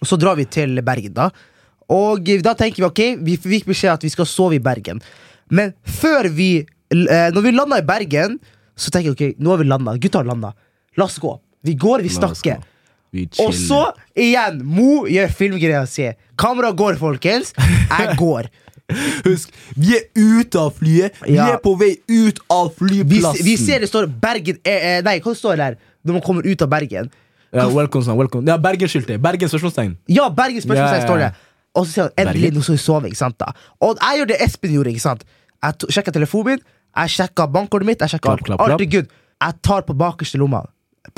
Og 0.00 0.06
så 0.08 0.16
drar 0.18 0.36
vi 0.38 0.44
til 0.44 0.80
Bergen, 0.82 1.12
da. 1.14 1.30
Og 1.90 2.24
da 2.42 2.54
tenker 2.54 2.82
vi 2.82 2.86
ok, 2.86 3.02
vi 3.26 3.36
fikk 3.36 3.66
beskjed 3.66 3.92
at 3.98 4.02
vi 4.06 4.10
skal 4.14 4.26
sove 4.30 4.54
i 4.54 4.62
Bergen. 4.62 5.00
Men 5.50 5.72
før 5.84 6.28
vi 6.30 6.60
eh, 6.60 7.30
Når 7.34 7.42
vi 7.42 7.50
landa 7.50 7.78
i 7.78 7.86
Bergen, 7.86 8.38
så 8.78 8.90
tenker 8.90 9.10
jeg 9.10 9.16
ok, 9.34 9.40
nå 9.42 9.50
har 9.50 9.58
vi 9.58 9.64
landa. 9.68 9.96
Gutta 9.98 10.18
har 10.22 10.28
landa. 10.30 10.52
La 10.98 11.04
oss 11.06 11.18
gå. 11.22 11.34
Vi 11.62 11.74
går, 11.74 12.02
vi 12.02 12.08
snakker. 12.08 12.62
Vi 13.12 13.26
Og 13.42 13.52
så 13.54 13.80
igjen, 14.14 14.60
Mo 14.64 15.04
gjør 15.10 15.30
filmgreia 15.34 15.84
si. 15.90 16.08
Kameraet 16.38 16.76
går, 16.78 16.98
folkens. 17.00 17.52
Jeg 17.58 18.16
går. 18.22 18.48
Husk, 19.24 19.52
vi 19.78 19.92
er 19.94 20.06
ute 20.18 20.58
av 20.58 20.72
flyet, 20.74 21.14
vi 21.22 21.36
Ja. 21.36 21.52
er 21.54 21.58
på 21.62 21.76
vei 21.78 21.92
ut 22.10 22.40
av 22.50 22.72
flyplassen. 22.74 23.44
vi 23.46 23.56
ser 23.56 23.78
det 23.84 23.88
står 23.88 24.08
Bergen 24.10 24.56
eh, 24.66 24.96
eh, 24.96 25.02
Nei, 25.06 25.20
hva 25.22 25.34
står 25.38 25.56
det 25.56 25.58
der 25.68 25.76
når 26.04 26.16
man 26.16 26.22
kommer 26.26 26.42
ut 26.46 26.62
av 26.62 26.68
Bergen? 26.72 27.10
Ja, 27.54 27.68
welcome, 27.70 28.02
son, 28.04 28.16
welcome. 28.18 28.46
Ja, 28.50 28.56
Bergen-skiltet. 28.58 29.20
Bergen 29.22 29.48
spørsmålstegn. 29.50 29.94
Ja, 30.10 30.28
Bergen 30.30 30.58
spørsmålstegn 30.62 31.00
Ja, 31.02 31.06
står 31.06 31.18
det. 31.22 31.30
Og 31.78 31.86
så 31.86 31.92
sier 31.92 32.08
han 32.08 32.12
endelig, 32.26 32.50
nå 32.56 32.62
skal 32.66 32.74
vi 32.74 32.82
sove. 32.82 33.06
ikke 33.12 33.20
sant 33.20 33.38
da 33.38 33.52
Og 33.80 33.96
jeg 34.02 34.18
gjør 34.18 34.26
det 34.32 34.40
Espen 34.42 34.72
gjorde. 34.74 34.90
ikke 34.90 35.00
sant 35.06 35.22
Jeg 35.62 35.72
sjekker 35.78 35.92
sjekka 35.94 36.12
telefonen 36.18 36.46
min, 36.46 36.60
jeg 36.96 37.08
sjekka 37.14 37.46
bankkortet 37.46 37.86
mitt. 37.86 38.00
Jeg 38.02 38.08
sjekka 38.16 38.26
Klapp, 38.26 38.38
alt. 38.40 38.46
klapp, 38.46 38.60
Alt 38.66 38.80
er 38.80 38.90
good. 38.90 39.06
Jeg 39.40 39.54
tar 39.62 39.82
på 39.86 39.94
bakerste 39.94 40.38
lomma. 40.38 40.64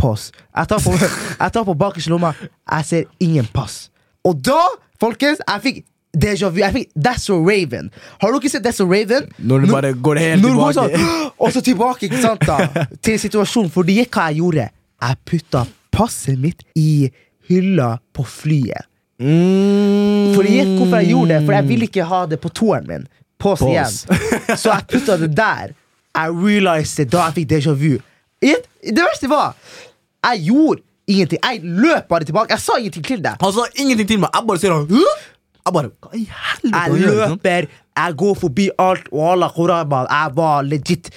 Pass. 0.03 0.29
Jeg 0.51 0.69
tar 0.73 0.83
på, 0.83 0.99
jeg 0.99 1.55
tar 1.55 1.65
på 1.71 1.79
bakerste 1.79 2.11
lomma. 2.13 2.35
Jeg 2.43 2.89
ser 2.91 3.09
ingen 3.23 3.49
pass. 3.55 3.87
Og 4.27 4.39
da, 4.43 4.61
folkens, 5.03 5.43
jeg 5.47 5.67
fikk 5.69 5.83
Déjà 6.13 6.51
vu. 6.53 6.59
Jeg 6.61 6.75
fikk 6.75 6.91
That's 6.93 7.25
So 7.25 7.39
Raven. 7.41 7.87
Har 8.21 8.35
dere 8.35 8.51
sett 8.53 8.65
That's 8.67 8.83
So 8.83 8.85
Raven? 8.85 9.31
Når 9.39 9.63
du 9.63 9.71
bare 9.73 9.95
går 9.97 10.19
helt 10.21 10.45
tilbake. 10.45 10.75
Sånn, 10.77 11.31
og 11.41 11.55
så 11.55 11.63
tilbake 11.65 12.05
ikke 12.11 12.21
sant 12.21 12.45
da 12.45 12.59
til 13.01 13.17
situasjonen. 13.23 13.71
For 13.73 13.89
det 13.89 13.97
gikk 14.03 14.19
hva 14.19 14.27
jeg 14.29 14.43
gjorde. 14.43 14.67
Jeg 15.03 15.19
putta 15.31 15.63
passet 15.93 16.37
mitt 16.41 16.61
i 16.77 17.09
hylla 17.49 17.95
på 18.13 18.27
flyet. 18.29 18.85
Mm. 19.23 20.35
For 20.35 20.45
det 20.45 20.53
gikk 20.59 20.75
hvorfor 20.81 20.99
jeg 20.99 21.13
gjorde 21.13 21.31
det 21.31 21.41
For 21.47 21.55
jeg 21.55 21.67
ville 21.69 21.87
ikke 21.87 22.07
ha 22.11 22.21
det 22.27 22.39
på 22.43 22.51
toeren 22.61 22.89
min. 22.91 23.09
På 23.41 23.55
Pause. 23.57 23.71
igjen 23.73 24.59
Så 24.59 24.69
jeg 24.69 24.89
putta 24.93 25.17
det 25.25 25.31
der. 25.37 25.73
I 26.13 26.29
realized 26.29 27.01
it 27.01 27.13
da 27.15 27.31
jeg 27.31 27.41
fikk 27.41 27.53
déjà 27.55 27.73
vu. 27.73 27.97
Det 28.43 29.01
verste 29.01 29.31
var 29.31 29.55
Jeg 30.27 30.45
gjorde 30.49 30.83
ingenting. 31.11 31.39
Jeg 31.43 31.61
løp 31.83 32.09
bare 32.09 32.25
tilbake. 32.29 32.51
Jeg 32.55 32.61
sa 32.65 32.77
ingenting 32.79 33.05
til 33.05 33.23
deg. 33.25 33.37
Han 33.43 33.53
sa 33.57 33.67
ingenting 33.75 34.09
til 34.09 34.21
meg. 34.23 34.31
Jeg 34.37 34.47
bare 34.49 34.63
ser 34.63 34.73
han? 34.77 34.87
Jeg 35.63 35.75
bare 35.77 35.91
Hva 36.03 36.15
i 36.19 36.25
helvete 36.27 36.79
Jeg 36.79 37.03
løper, 37.03 37.69
jeg 37.99 38.17
går 38.23 38.35
forbi 38.41 38.69
alt. 38.83 39.09
Walla, 39.13 39.49
Koran, 39.55 39.89
man. 39.91 40.07
Jeg 40.11 40.37
var 40.37 40.63
legit 40.67 41.11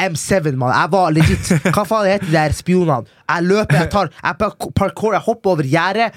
M7, 0.00 0.52
mann. 0.56 0.72
Jeg 0.72 0.92
var 0.92 1.10
legit 1.12 1.50
Hva 1.74 1.84
faen 1.88 2.08
heter 2.12 2.26
de 2.30 2.32
der 2.36 2.54
spionene? 2.56 3.04
Jeg 3.28 3.44
løper, 3.48 3.76
jeg 3.82 3.90
tar 3.92 4.08
Jeg 4.22 4.38
park- 4.40 4.70
parkour, 4.78 5.12
jeg 5.16 5.20
hopper 5.26 5.50
over 5.56 5.68
gjerdet, 5.68 6.12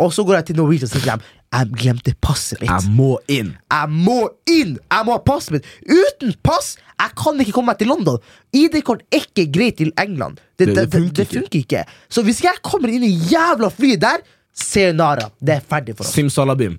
og 0.00 0.12
så 0.16 0.24
går 0.24 0.34
jeg 0.40 0.46
til 0.50 0.56
Norwegian 0.56 0.88
City 0.88 1.04
sier 1.04 1.16
dem 1.18 1.26
jeg 1.52 1.70
glemte 1.74 2.12
passet 2.22 2.60
mitt. 2.60 2.70
Jeg 2.70 2.92
må 2.94 3.18
inn. 3.28 3.56
Jeg 3.72 3.88
må 3.90 4.18
inn! 4.46 4.76
Jeg 4.92 5.06
må 5.06 5.16
ha 5.16 5.18
passet 5.26 5.56
mitt! 5.56 5.66
Uten 5.90 6.34
pass 6.46 6.76
jeg 7.00 7.14
kan 7.16 7.40
ikke 7.40 7.52
komme 7.56 7.72
meg 7.72 7.78
til 7.80 7.88
London. 7.88 8.18
ID-kort 8.54 9.02
er 9.10 9.22
ikke 9.24 9.46
greit 9.52 9.78
til 9.80 9.90
England. 9.98 10.36
Det, 10.58 10.66
Det- 10.68 10.74
det, 10.76 10.84
funker 10.92 11.24
det 11.24 11.28
funker 11.28 11.58
ikke. 11.64 11.84
Så 12.10 12.22
hvis 12.22 12.42
jeg 12.44 12.60
kommer 12.62 12.88
inn 12.92 13.02
i 13.02 13.14
jævla 13.32 13.70
flyet 13.72 14.00
der, 14.00 14.18
sayonara. 14.54 15.30
Det 15.40 15.54
er 15.56 15.60
ferdig 15.60 15.96
for 15.96 16.04
oss. 16.04 16.12
Simsalabim. 16.14 16.78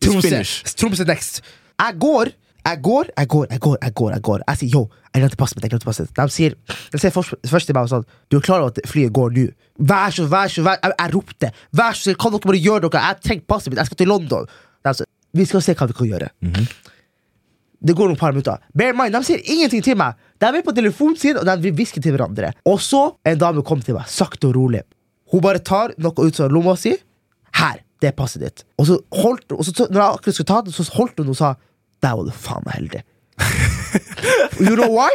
Tromsø. 0.00 0.40
Tromsø 0.78 1.04
next. 1.08 1.40
Jeg 1.80 1.98
går, 1.98 2.30
jeg 2.64 2.80
går, 2.80 3.08
jeg 3.18 3.28
går, 3.28 3.46
jeg 3.50 3.60
går. 3.60 3.78
Jeg 3.82 3.92
går, 3.94 4.10
jeg 4.14 4.22
går 4.22 4.42
Jeg 4.48 4.58
sier 4.60 4.72
yo, 4.72 4.82
jeg 5.12 5.22
glemte 5.22 5.36
passet 5.36 5.56
mitt. 5.56 5.64
jeg 5.66 5.72
glemte 5.74 5.88
passet 5.88 6.14
De 6.16 6.24
sier, 6.32 6.54
de 6.92 7.00
sier 7.00 7.12
først, 7.12 7.34
først 7.50 7.68
til 7.68 7.76
meg 7.76 7.90
sånn 7.92 8.06
Du 8.32 8.38
er 8.38 8.44
klar 8.46 8.64
over 8.64 8.72
at 8.72 8.88
flyet 8.88 9.12
går 9.12 9.34
nå? 9.36 9.44
Vær 9.90 10.14
så, 10.16 10.24
vær 10.30 10.48
så, 10.48 10.64
vær 10.64 10.78
Jeg, 10.80 10.94
jeg 10.98 11.14
ropte. 11.14 11.50
Vær 11.76 11.92
så 11.92 12.06
snill, 12.08 12.16
kan 12.20 12.32
dere 12.32 12.48
bare 12.48 12.62
gjøre 12.64 12.86
noe? 12.86 13.04
Jeg 13.10 13.20
trenger 13.26 13.46
passet 13.52 13.72
mitt. 13.72 13.82
Jeg 13.82 13.90
skal 13.90 14.00
til 14.00 14.10
London. 14.14 14.48
De 14.84 14.94
sier, 14.96 15.10
vi 15.34 15.46
skal 15.50 15.64
se 15.66 15.76
hva 15.76 15.88
vi 15.90 15.96
kan 15.98 16.10
gjøre. 16.12 16.30
Det 17.84 17.92
går 17.98 18.08
noen 18.08 18.20
par 18.20 18.32
minutter. 18.32 18.60
Bear 18.72 18.94
in 18.94 18.98
mind, 19.00 19.12
De 19.12 19.20
sier 19.28 19.42
ingenting 19.44 19.84
til 19.84 19.98
meg. 20.00 20.16
De 20.40 20.48
er 20.48 20.64
på 20.64 20.72
telefonen 20.76 21.18
sin 21.20 21.36
og 21.40 21.44
de 21.44 21.72
vil 21.74 21.86
til 21.92 22.14
hverandre. 22.14 22.54
Og 22.64 22.80
så 22.80 23.10
en 23.28 23.40
dame 23.40 23.64
kom 23.66 23.82
til 23.84 23.98
meg, 23.98 24.08
sakte 24.08 24.48
og 24.48 24.56
rolig. 24.56 24.84
Hun 25.32 25.42
bare 25.44 25.60
tar 25.60 25.92
noe 25.98 26.14
ut 26.28 26.40
av 26.40 26.52
lomma 26.52 26.76
si. 26.80 26.94
Her, 27.58 27.82
det 28.00 28.08
er 28.12 28.16
passet 28.16 28.40
ditt. 28.42 28.64
Og 28.78 28.88
så 28.88 28.98
holdt 29.20 29.52
og 29.52 29.64
så, 29.66 29.74
når 29.90 30.00
jeg 30.00 30.16
akkurat 30.16 30.36
skulle 30.38 30.50
ta 30.50 30.60
det, 30.64 30.74
så 30.74 30.86
holdt 30.96 31.20
hun 31.20 31.32
og 31.34 31.38
sa 31.38 31.54
Der 32.04 32.14
var 32.18 32.28
du 32.28 32.32
faen 32.36 32.64
meg 32.68 32.76
heldig. 32.78 33.02
you 34.60 34.76
know 34.76 34.90
why? 34.94 35.10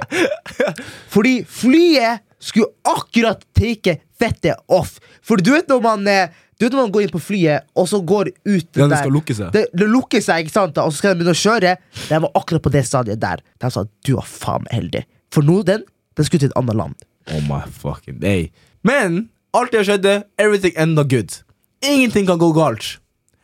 Fordi 1.13 1.39
flyet 1.47 2.21
skulle 2.39 2.71
akkurat 2.87 3.41
take 3.57 3.97
fettet 4.19 4.57
off. 4.71 4.97
For 5.25 5.39
du 5.39 5.51
vet 5.55 5.69
når 5.71 5.81
man 5.83 6.07
eh, 6.07 6.29
Du 6.59 6.65
vet 6.65 6.73
når 6.75 6.87
man 6.89 6.91
går 6.91 7.05
inn 7.05 7.11
på 7.13 7.21
flyet, 7.23 7.63
og 7.79 7.85
så 7.87 8.01
går 8.03 8.33
ut 8.43 8.75
Ja, 8.75 8.87
det 8.91 8.97
skal 8.99 9.13
lukke 9.15 9.35
seg. 9.37 9.51
det, 9.55 9.61
det 9.79 9.85
lukker 9.87 10.19
seg, 10.23 10.43
ikke 10.43 10.51
sant? 10.57 10.75
og 10.81 10.91
så 10.91 10.99
skal 10.99 11.13
de 11.13 11.21
begynne 11.21 11.31
å 11.31 11.39
kjøre. 11.39 11.75
De 12.09 12.17
var 12.25 12.33
akkurat 12.35 12.65
på 12.65 12.71
det 12.73 12.81
stadiet 12.87 13.21
der. 13.21 13.39
De 13.63 13.69
sa 13.71 13.85
du 13.87 14.11
var 14.17 14.27
faen 14.27 14.65
meg 14.65 14.73
heldig. 14.75 15.03
For 15.31 15.47
nå, 15.47 15.61
den, 15.69 15.85
den 16.19 16.27
skulle 16.27 16.43
til 16.43 16.51
et 16.51 16.57
annet 16.59 16.75
land. 16.75 16.97
Oh 17.31 17.39
my 17.47 17.61
fucking 17.71 18.19
day. 18.19 18.49
Men 18.83 19.29
alt 19.55 19.71
det 19.71 19.85
skjedde, 19.87 20.17
everything 20.35 20.75
enda 20.75 21.05
good. 21.07 21.31
Ingenting 21.79 22.27
kan 22.27 22.41
gå 22.43 22.51
galt. 22.57 22.97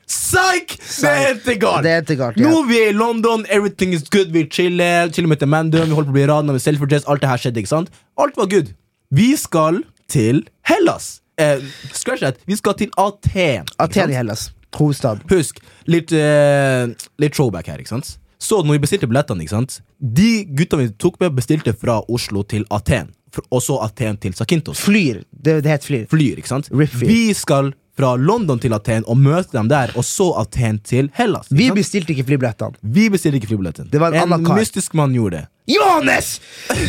Psych! 0.06 0.76
Det 0.78 1.10
er 1.10 1.32
endte 1.34 2.16
galt. 2.18 2.38
Nå 2.38 2.62
vi 2.70 2.80
er 2.84 2.94
i 2.94 2.96
London, 2.96 3.46
everything 3.50 3.96
is 3.98 4.06
good, 4.14 4.32
vi 4.36 4.46
chiller, 4.52 5.10
chiller 5.14 5.32
med 5.32 5.46
Mandum, 5.50 5.88
vi 5.90 5.98
holder 5.98 6.12
på 6.12 6.14
å 6.14 6.18
bli 6.20 6.28
rana 6.30 6.56
med 6.56 6.62
self-address, 6.64 7.08
alt 7.10 7.24
det 7.24 7.32
her 7.32 7.42
skjedde, 7.42 7.64
ikke 7.64 7.74
sant? 7.74 7.94
Alt 8.22 8.38
var 8.38 8.50
good. 8.52 8.74
Vi 9.16 9.32
skal 9.40 9.82
til 10.12 10.44
Hellas. 10.70 11.22
Eh, 11.42 11.64
scratch 11.94 12.22
that. 12.22 12.38
Vi 12.48 12.56
skal 12.56 12.78
til 12.80 12.94
Aten. 13.02 13.66
Aten 13.80 14.14
i 14.14 14.18
Hellas. 14.18 14.52
Hovedstad. 14.76 15.24
Husk, 15.32 15.60
litt, 15.88 16.12
eh, 16.12 16.86
litt 17.20 17.34
throwback 17.34 17.68
her, 17.68 17.82
ikke 17.82 17.96
sant? 17.96 18.18
Så 18.40 18.62
når 18.62 18.78
vi 18.78 18.84
bestilte 18.84 19.08
billettene, 19.10 19.42
ikke 19.46 19.56
sant? 19.56 19.80
De 20.00 20.46
gutta 20.46 20.78
vi 20.78 20.90
tok 21.02 21.20
med, 21.20 21.36
bestilte 21.38 21.74
fra 21.74 22.02
Oslo 22.12 22.44
til 22.44 22.66
Aten. 22.70 23.10
Og 23.50 23.62
så 23.64 23.80
Aten 23.84 24.20
til 24.22 24.36
Sakintos. 24.38 24.80
Flyr. 24.86 25.24
Det, 25.32 25.64
det 25.64 25.72
heter 25.72 25.88
flyr. 25.88 26.06
Flyr, 26.12 26.40
ikke 26.40 26.52
sant? 26.52 26.70
Riffy. 26.72 27.08
Vi 27.08 27.34
skal 27.34 27.74
fra 27.98 28.16
London 28.20 28.60
til 28.60 28.76
Aten 28.76 29.06
og 29.08 29.18
møte 29.18 29.56
dem 29.56 29.70
der, 29.72 29.94
og 29.96 30.06
så 30.06 30.32
Aten 30.42 30.80
til 30.84 31.10
Hellas. 31.16 31.48
Vi 31.50 31.70
sant? 31.70 31.80
bestilte 31.80 32.14
ikke 32.16 32.28
flybillettene. 32.28 32.80
vi 32.82 33.10
bestilte 33.10 33.40
ikke 33.40 33.52
flybilletten. 33.54 33.90
Det 33.92 34.02
var 34.02 34.16
en 34.16 34.36
kar. 34.46 34.56
mystisk 34.60 34.94
mann 34.94 35.16
gjorde 35.16 35.42
det. 35.42 35.46
Johannes! 35.76 36.42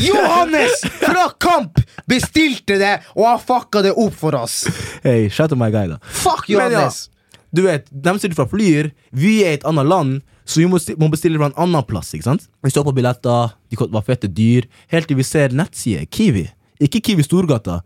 Johannes 0.04 0.82
fra 1.00 1.30
Kamp 1.40 1.80
bestilte 2.06 2.76
det, 2.78 2.94
og 3.16 3.28
han 3.30 3.40
fucka 3.40 3.82
det 3.86 3.94
opp 3.96 4.14
for 4.18 4.36
oss. 4.36 4.64
Hey, 5.02 5.30
shout 5.30 5.52
out 5.52 5.60
my 5.60 5.70
guy, 5.70 5.86
da. 5.88 6.00
Fuck 6.02 6.50
Johannes! 6.50 7.06
ja, 7.08 7.12
du 7.56 7.62
vet, 7.64 7.86
de 7.88 8.12
sitter 8.20 8.36
fra 8.36 8.48
flyer, 8.50 8.90
vi 9.16 9.38
er 9.46 9.54
i 9.54 9.60
et 9.60 9.64
annet 9.68 9.86
land, 9.88 10.18
så 10.46 10.60
vi 10.60 10.66
må 10.68 11.08
bestille 11.10 11.40
fra 11.40 11.48
en 11.50 11.58
annen 11.64 11.86
plass. 11.88 12.12
ikke 12.14 12.28
sant? 12.28 12.44
Vi 12.62 12.70
står 12.70 12.84
på 12.86 12.94
billetter, 12.98 13.54
de 13.72 13.78
var 13.80 14.04
fette 14.06 14.28
dyr, 14.28 14.66
helt 14.92 15.08
til 15.08 15.18
vi 15.18 15.26
ser 15.26 15.54
nettside, 15.56 16.04
Kiwi. 16.12 16.44
Ikke 16.82 17.00
Kiwi 17.00 17.24
Storgata, 17.24 17.80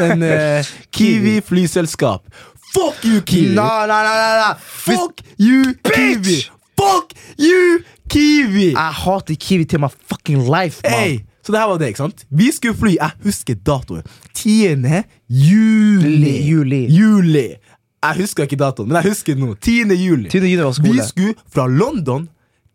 men 0.00 0.24
eh, 0.26 0.66
Kiwi 0.96 1.36
flyselskap. 1.46 2.26
Fuck 2.72 3.04
you, 3.04 3.20
Kiwi! 3.20 3.54
Nei, 3.54 3.86
nei, 3.86 4.02
nei, 4.06 4.36
nei. 4.40 4.54
Fuck 4.58 5.20
you, 5.38 5.74
Kiwi! 5.84 6.38
Fuck 6.80 7.12
you, 7.38 7.82
Kiwi! 8.08 8.70
Jeg 8.72 8.94
hater 9.02 9.34
Kiwi 9.34 9.64
til 9.68 9.82
my 9.82 9.90
fucking 10.08 10.46
life, 10.48 10.80
mann. 10.88 11.20
Så 11.42 11.52
det 11.52 11.58
her 11.60 11.66
var 11.68 11.78
det, 11.78 11.90
ikke 11.90 12.04
sant? 12.04 12.24
Vi 12.30 12.48
skulle 12.54 12.78
fly, 12.78 12.94
jeg 13.00 13.10
husker 13.24 13.54
datoen. 13.66 14.02
10. 14.34 15.02
juli. 15.28 16.32
Juli. 16.48 16.82
Juli. 16.86 17.46
Jeg 18.02 18.16
husker 18.16 18.46
ikke 18.46 18.56
datoen, 18.56 18.88
men 18.88 19.00
jeg 19.00 19.10
husker 19.10 19.36
nå. 19.38 19.54
10. 19.54 19.92
juli. 19.98 20.30
10. 20.30 20.38
juli 20.38 20.62
var 20.62 20.76
skole. 20.78 20.92
Vi 20.96 21.08
skulle 21.08 21.34
fra 21.52 21.66
London 21.68 22.28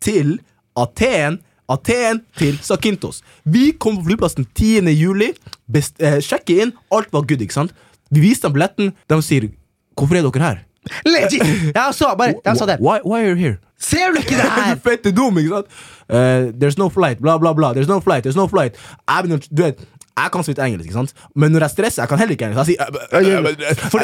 til 0.03 0.37
Aten. 0.77 1.39
Aten 1.69 2.21
til 2.37 2.59
Sakintos. 2.63 3.23
Vi 3.43 3.71
kom 3.79 3.97
på 3.97 4.07
flyplassen 4.11 4.45
10. 4.55 4.91
juli, 4.93 5.33
best, 5.71 5.97
eh, 5.99 6.19
sjekke 6.23 6.61
inn, 6.61 6.75
alt 6.91 7.09
var 7.11 7.25
good. 7.27 7.41
ikke 7.41 7.53
sant? 7.53 7.73
Vi 8.11 8.21
viste 8.23 8.47
dem 8.47 8.53
billetten, 8.53 8.93
de 9.09 9.21
sier 9.21 9.49
'Hvorfor 9.97 10.15
er 10.15 10.21
dere 10.29 10.43
her?' 10.43 10.63
Legit! 11.05 11.43
Jeg 11.75 11.89
sa 11.93 12.15
bare 12.15 12.33
Jeg 12.45 12.57
sa 12.57 12.65
det. 12.65 12.77
Why, 12.79 12.99
why 13.05 13.19
are 13.23 13.29
you 13.29 13.35
here? 13.35 13.57
Ser 13.79 14.11
du 14.13 14.17
ikke 14.17 14.35
det 14.37 14.43
Du 14.55 14.61
her? 14.61 14.71
er 14.71 14.79
fette 14.83 15.11
dum, 15.11 15.37
ikke 15.37 15.49
sant? 15.49 15.67
Uh, 16.09 16.17
there's 16.61 16.77
no 16.77 16.89
flight, 16.89 17.19
bla, 17.21 17.37
bla, 17.37 17.53
bla. 17.53 17.73
There's 17.73 17.87
no 17.87 17.99
flight, 17.99 18.23
there's 18.25 18.37
no 18.37 18.47
flight. 18.47 18.75
Jeg, 19.09 19.23
begynner, 19.23 19.47
du 19.57 19.63
vet, 19.63 19.79
jeg 20.17 20.29
kan 20.33 20.43
så 20.43 20.51
vidt 20.51 20.59
engelsk, 20.59 20.85
ikke 20.85 20.93
sant? 20.93 21.13
Men 21.35 21.51
når 21.51 21.59
jeg 21.59 21.69
stresser, 21.69 22.01
jeg 22.03 22.09
kan 22.09 22.17
heller 22.17 22.31
ikke 22.31 22.45
engelsk. 22.45 22.69
Jeg 22.69 23.25
sier 23.25 23.89
For, 23.91 23.99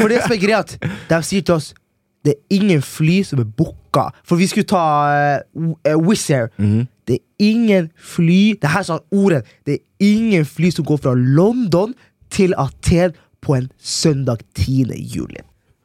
for 0.00 0.08
det 0.08 0.22
som 0.22 0.32
er 0.32 0.40
greia, 0.46 0.62
de 1.10 1.22
sier 1.22 1.42
til 1.42 1.54
oss 1.54 1.74
det 2.24 2.34
er 2.36 2.54
ingen 2.54 2.82
fly 2.82 3.22
som 3.26 3.40
er 3.42 3.44
booka. 3.58 4.04
For 4.24 4.38
vi 4.38 4.46
skulle 4.46 4.68
ta 4.70 4.82
uh, 5.42 5.96
Wizz 6.06 6.30
Air. 6.30 6.48
Mhm. 6.58 6.86
Det 7.08 7.16
er 7.18 7.24
ingen 7.42 7.88
fly 7.98 8.54
Det 8.62 8.70
her 8.70 8.82
sa 8.86 8.98
ordet. 9.10 9.42
Det 9.66 9.74
er 9.74 9.78
ingen 10.06 10.44
fly 10.46 10.70
som 10.70 10.84
går 10.86 10.96
fra 11.02 11.14
London 11.18 11.94
til 12.30 12.54
Aten 12.58 13.12
på 13.42 13.56
en 13.58 13.68
søndag 13.78 14.42
10. 14.54 14.92
juli. 14.96 15.42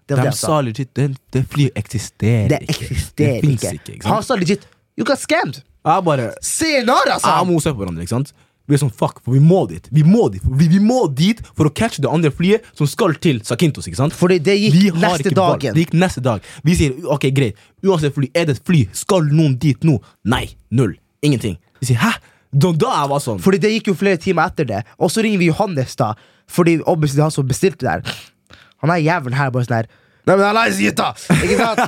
Det 0.08 0.16
var 0.16 0.24
det 0.24 0.24
De 0.24 0.32
han 0.32 0.34
sa. 0.38 0.48
sa 0.48 0.62
legit 0.64 0.94
det, 0.96 1.08
det 1.36 1.42
flyet 1.52 1.76
eksisterer 1.76 2.48
Det 2.54 2.60
eksisterer 2.70 3.42
det 3.42 3.50
ikke. 3.58 3.74
ikke. 3.76 3.94
ikke 3.98 4.08
Han 4.08 4.22
sant? 4.24 4.28
sa 4.30 4.36
legit 4.40 4.68
You 4.98 5.04
got 5.06 5.20
scammed! 5.20 5.64
Jeg 5.88 6.04
bare 6.04 6.30
Senere, 6.42 7.18
sa 7.20 7.28
Jeg 7.28 7.38
han! 7.42 7.48
må 7.50 7.60
se 7.64 7.74
på 7.74 7.82
hverandre, 7.84 8.02
ikke 8.06 8.16
sant? 8.16 8.32
Vi 8.68 8.76
er 8.76 8.82
sånn, 8.82 8.92
fuck, 8.92 9.22
for 9.24 9.32
vi 9.32 9.40
må 9.40 9.62
dit. 9.70 9.86
Vi 9.96 10.02
må 10.04 10.26
dit, 10.34 10.44
vi, 10.44 10.66
vi 10.68 10.80
må 10.84 11.06
dit 11.16 11.40
for 11.56 11.70
å 11.70 11.72
catche 11.72 12.02
det 12.04 12.10
andre 12.12 12.32
flyet 12.36 12.66
som 12.76 12.88
skal 12.92 13.14
til 13.24 13.38
Sakintos. 13.48 13.86
ikke 13.88 13.96
sant? 14.00 14.12
Fordi 14.14 14.40
det 14.44 14.58
Vi 14.60 14.72
gikk 14.90 14.98
har 14.98 15.14
neste 15.14 15.30
ikke 15.32 15.38
valg. 15.40 15.62
dagen. 15.62 15.76
Det 15.78 15.86
gikk 15.86 15.94
neste 15.96 16.24
dag. 16.26 16.42
Vi 16.68 16.76
sier 16.76 16.98
ok, 17.16 17.30
greit. 17.38 17.56
Uansett 17.88 18.12
fly, 18.18 18.28
er 18.36 18.50
det 18.50 18.58
et 18.58 18.66
fly? 18.68 18.82
Skal 18.92 19.30
noen 19.32 19.56
dit 19.58 19.88
nå? 19.88 20.02
Nei. 20.28 20.50
Null. 20.76 20.98
Ingenting. 21.24 21.56
Vi 21.80 21.88
sier 21.94 22.02
hæ? 22.04 22.12
Da, 22.52 22.72
da 22.72 22.94
jeg 23.02 23.12
var 23.12 23.22
sånn. 23.24 23.44
Fordi 23.44 23.60
det 23.64 23.74
gikk 23.76 23.92
jo 23.92 24.00
flere 24.00 24.20
timer 24.22 24.52
etter 24.52 24.68
det. 24.70 24.82
Og 25.02 25.12
så 25.12 25.24
ringer 25.26 25.42
vi 25.42 25.52
Johannes, 25.52 25.96
da. 26.00 26.14
Fordi 26.48 26.80
obviously 26.86 27.20
det 27.20 27.28
han 27.28 27.36
som 27.36 27.48
bestilte 27.48 27.88
der. 27.88 28.20
Han 28.84 28.94
er 28.94 29.04
jævelen 29.04 29.38
her 29.38 29.52
bare 29.54 29.68
sånn 29.68 29.82
her 29.82 29.90
Nei, 30.28 30.36
men 30.36 30.44
hallais, 30.44 30.76
gutta! 30.84 31.14
Ikke 31.40 31.56
sant? 31.56 31.84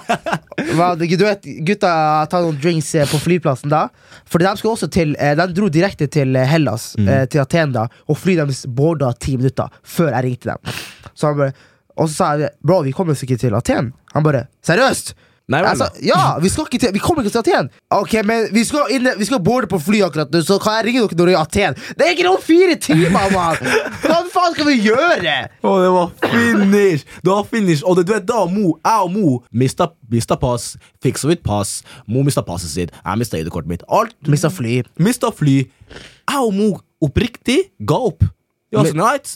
Du 1.09 1.23
vet, 1.25 1.47
gutta 1.67 1.89
tar 2.31 2.43
noen 2.45 2.59
drinks 2.61 2.93
eh, 2.95 3.07
på 3.09 3.19
flyplassen 3.19 3.71
da. 3.71 3.89
For 4.29 4.39
de 4.39 4.53
skal 4.59 4.71
også 4.71 4.87
til 4.93 5.11
eh, 5.19 5.33
De 5.35 5.47
dro 5.55 5.67
direkte 5.71 6.07
til 6.11 6.37
eh, 6.39 6.47
Hellas, 6.47 6.93
mm. 6.99 7.09
til 7.33 7.43
Aten, 7.43 7.73
da. 7.75 7.87
Og 8.07 8.19
flyet 8.19 8.39
deres 8.39 8.61
boarda 8.63 9.11
ti 9.19 9.35
minutter 9.39 9.67
før 9.83 10.13
jeg 10.13 10.27
ringte 10.27 10.53
dem. 10.53 10.79
Så 11.11 11.31
han 11.31 11.39
bare 11.41 11.55
Og 11.99 12.07
så 12.07 12.13
sa 12.13 12.29
jeg 12.39 12.53
bro, 12.63 12.79
vi 12.85 12.95
kommer 12.95 13.17
oss 13.17 13.25
ikke 13.27 13.39
til 13.41 13.57
Aten. 13.59 13.91
Han 14.15 14.23
bare 14.23 14.45
seriøst? 14.63 15.11
Nei, 15.49 15.63
vel, 15.65 15.77
sa, 15.79 15.87
ja, 16.05 16.37
vi, 16.37 16.49
skal 16.53 16.67
ikke 16.67 16.77
til, 16.83 16.91
vi 16.93 16.99
kommer 17.01 17.23
ikke 17.25 17.31
til 17.33 17.41
Aten. 17.41 17.69
Ok, 17.95 18.11
men 18.27 18.43
vi 18.53 18.61
skal, 18.67 18.91
inn, 18.93 19.07
vi 19.17 19.25
skal 19.25 19.39
boarde 19.41 19.65
på 19.71 19.79
fly 19.81 20.03
akkurat 20.05 20.29
nå, 20.29 20.43
så 20.45 20.59
kan 20.61 20.75
jeg 20.77 20.85
ringe 20.91 21.01
dere 21.07 21.17
når 21.17 21.25
vi 21.25 21.33
er 21.33 21.37
i 21.37 21.39
Aten. 21.41 21.77
Det 21.97 22.05
er 22.05 22.11
ikke 22.13 22.27
noen 22.27 22.43
fire 22.45 22.75
timer, 22.85 23.15
mann! 23.33 23.57
Hva 24.03 24.19
faen 24.29 24.53
skal 24.53 24.69
vi 24.69 24.75
gjøre? 24.85 25.33
Å, 25.65 25.71
det 25.81 25.89
var 25.95 26.11
finish! 26.35 27.07
Det 27.25 27.31
var 27.33 27.47
finish 27.49 27.81
Og 27.81 27.97
det, 27.97 28.05
du 28.05 28.13
vet 28.13 28.27
da 28.29 28.43
Mo, 28.45 28.75
jeg 28.77 29.07
og 29.07 29.09
Mo 29.15 29.33
mista, 29.63 29.89
mista 30.13 30.37
pass, 30.39 30.75
fikk 31.01 31.17
så 31.17 31.31
vidt 31.33 31.41
pass. 31.49 31.79
Mo 32.05 32.21
mista 32.27 32.45
passet 32.45 32.69
sitt, 32.75 32.93
jeg 33.01 33.23
mista 33.23 33.41
ID-kortet 33.41 33.73
mitt. 33.73 33.83
Alt 33.89 34.13
Mista 34.29 34.53
fly. 34.53 34.83
Mista 35.01 35.33
fly. 35.33 35.57
Jeg 35.65 36.45
og 36.45 36.53
Mo 36.53 36.69
oppriktig 37.01 37.57
ga 37.89 37.97
opp. 38.11 38.21
Ja, 38.69 38.83
Men- 38.85 38.93
så, 38.93 39.01
right. 39.01 39.35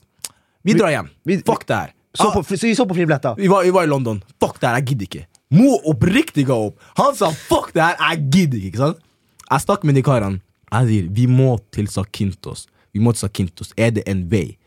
Vi 0.64 0.78
drar 0.78 0.94
hjem. 0.94 1.10
vi- 1.26 1.42
Fuck 1.42 1.66
det 1.68 1.76
her. 1.76 1.92
Så, 2.14 2.28
Ah, 2.30 2.34
på, 2.38 2.44
så 2.46 2.62
vi 2.62 2.76
så 2.78 2.86
på 2.86 2.94
flybilletter. 2.94 3.34
vi, 3.36 3.48
var, 3.50 3.64
vi 3.66 3.72
var 3.74 3.84
i 3.84 3.90
London. 3.90 4.22
Fuck 4.40 4.60
det 4.62 4.70
her, 4.70 4.76
jeg 4.78 4.86
gidder 4.94 5.08
ikke. 5.10 5.26
Mo 5.54 5.78
oppriktig 5.90 6.48
ga 6.50 6.58
opp. 6.70 6.80
Han 6.98 7.14
sa 7.18 7.30
fuck 7.32 7.74
det 7.76 7.84
her, 7.84 7.98
jeg 8.00 8.30
gidder 8.34 8.68
ikke. 8.70 8.82
sant? 8.82 9.02
Jeg 9.50 9.66
stakk 9.66 9.84
med 9.86 10.00
de 10.00 10.04
karene. 10.06 10.42
Jeg 10.74 10.90
sier 10.90 11.10
vi 11.14 11.28
må 11.30 11.52
til 11.74 11.90
Sakintos. 11.92 12.66
Vi 12.94 13.02
må 13.04 13.14
til 13.14 13.28
Sakintos. 13.28 13.74
Er 13.78 13.94
det 13.94 14.06
en 14.10 14.26
vei? 14.32 14.58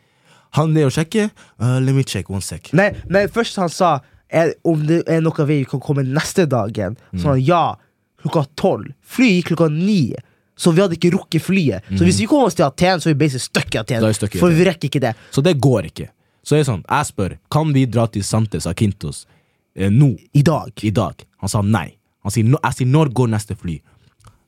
Han 0.55 0.71
ned 0.77 0.87
og 0.89 0.95
sjekker. 0.95 1.33
Uh, 1.59 1.81
let 1.83 1.97
me 1.97 2.05
check 2.07 2.31
one 2.31 2.45
sec. 2.45 2.71
Nei, 2.77 2.93
nei, 3.11 3.27
først 3.33 3.59
han 3.59 3.73
sa 3.73 3.97
er, 4.31 4.55
om 4.67 4.87
det 4.87 5.03
er 5.11 5.21
noe 5.25 5.49
vei 5.49 5.61
vi 5.65 5.69
kan 5.69 5.83
komme 5.83 6.07
neste 6.07 6.47
dagen. 6.51 6.97
Så 7.19 7.35
han 7.35 7.43
ja, 7.43 7.65
klokka 8.23 8.47
tolv. 8.59 8.95
Flyet 9.03 9.41
gikk 9.41 9.53
klokka 9.55 9.71
ni. 9.75 10.15
Så 10.57 10.73
vi 10.73 10.81
hadde 10.81 10.97
ikke 10.97 11.13
rukket 11.13 11.43
flyet. 11.45 11.85
Så 11.99 12.07
hvis 12.07 12.23
vi 12.23 12.29
kommer 12.31 12.49
oss 12.49 12.57
til 12.57 12.65
Aten, 12.65 13.03
så 13.03 13.11
er 13.11 13.17
vi 13.17 13.25
basically 13.27 13.45
stuck 13.45 13.75
i 13.75 13.83
Aten. 13.83 14.07
For 14.39 14.55
vi 14.55 14.65
rekker 14.71 14.89
ikke 14.89 15.03
det. 15.03 15.17
Så 15.35 15.45
det 15.45 15.59
går 15.61 15.91
ikke. 15.91 16.09
Så 16.47 16.55
det 16.55 16.69
sånn, 16.69 16.85
jeg 16.87 17.07
spør 17.09 17.33
Kan 17.51 17.73
vi 17.75 17.89
dra 17.91 18.05
til 18.07 18.23
Sante 18.23 18.61
Sakintos 18.63 19.25
eh, 19.77 19.93
nå, 19.93 20.13
I 20.35 20.43
dag. 20.47 20.73
i 20.83 20.91
dag. 20.91 21.23
Han 21.45 21.53
sa 21.53 21.63
nei. 21.63 21.91
Han 22.27 22.35
sier, 22.35 22.47
no, 22.49 22.59
jeg 22.65 22.81
sier 22.81 22.91
når 22.91 23.13
går 23.15 23.31
neste 23.31 23.55
fly? 23.59 23.79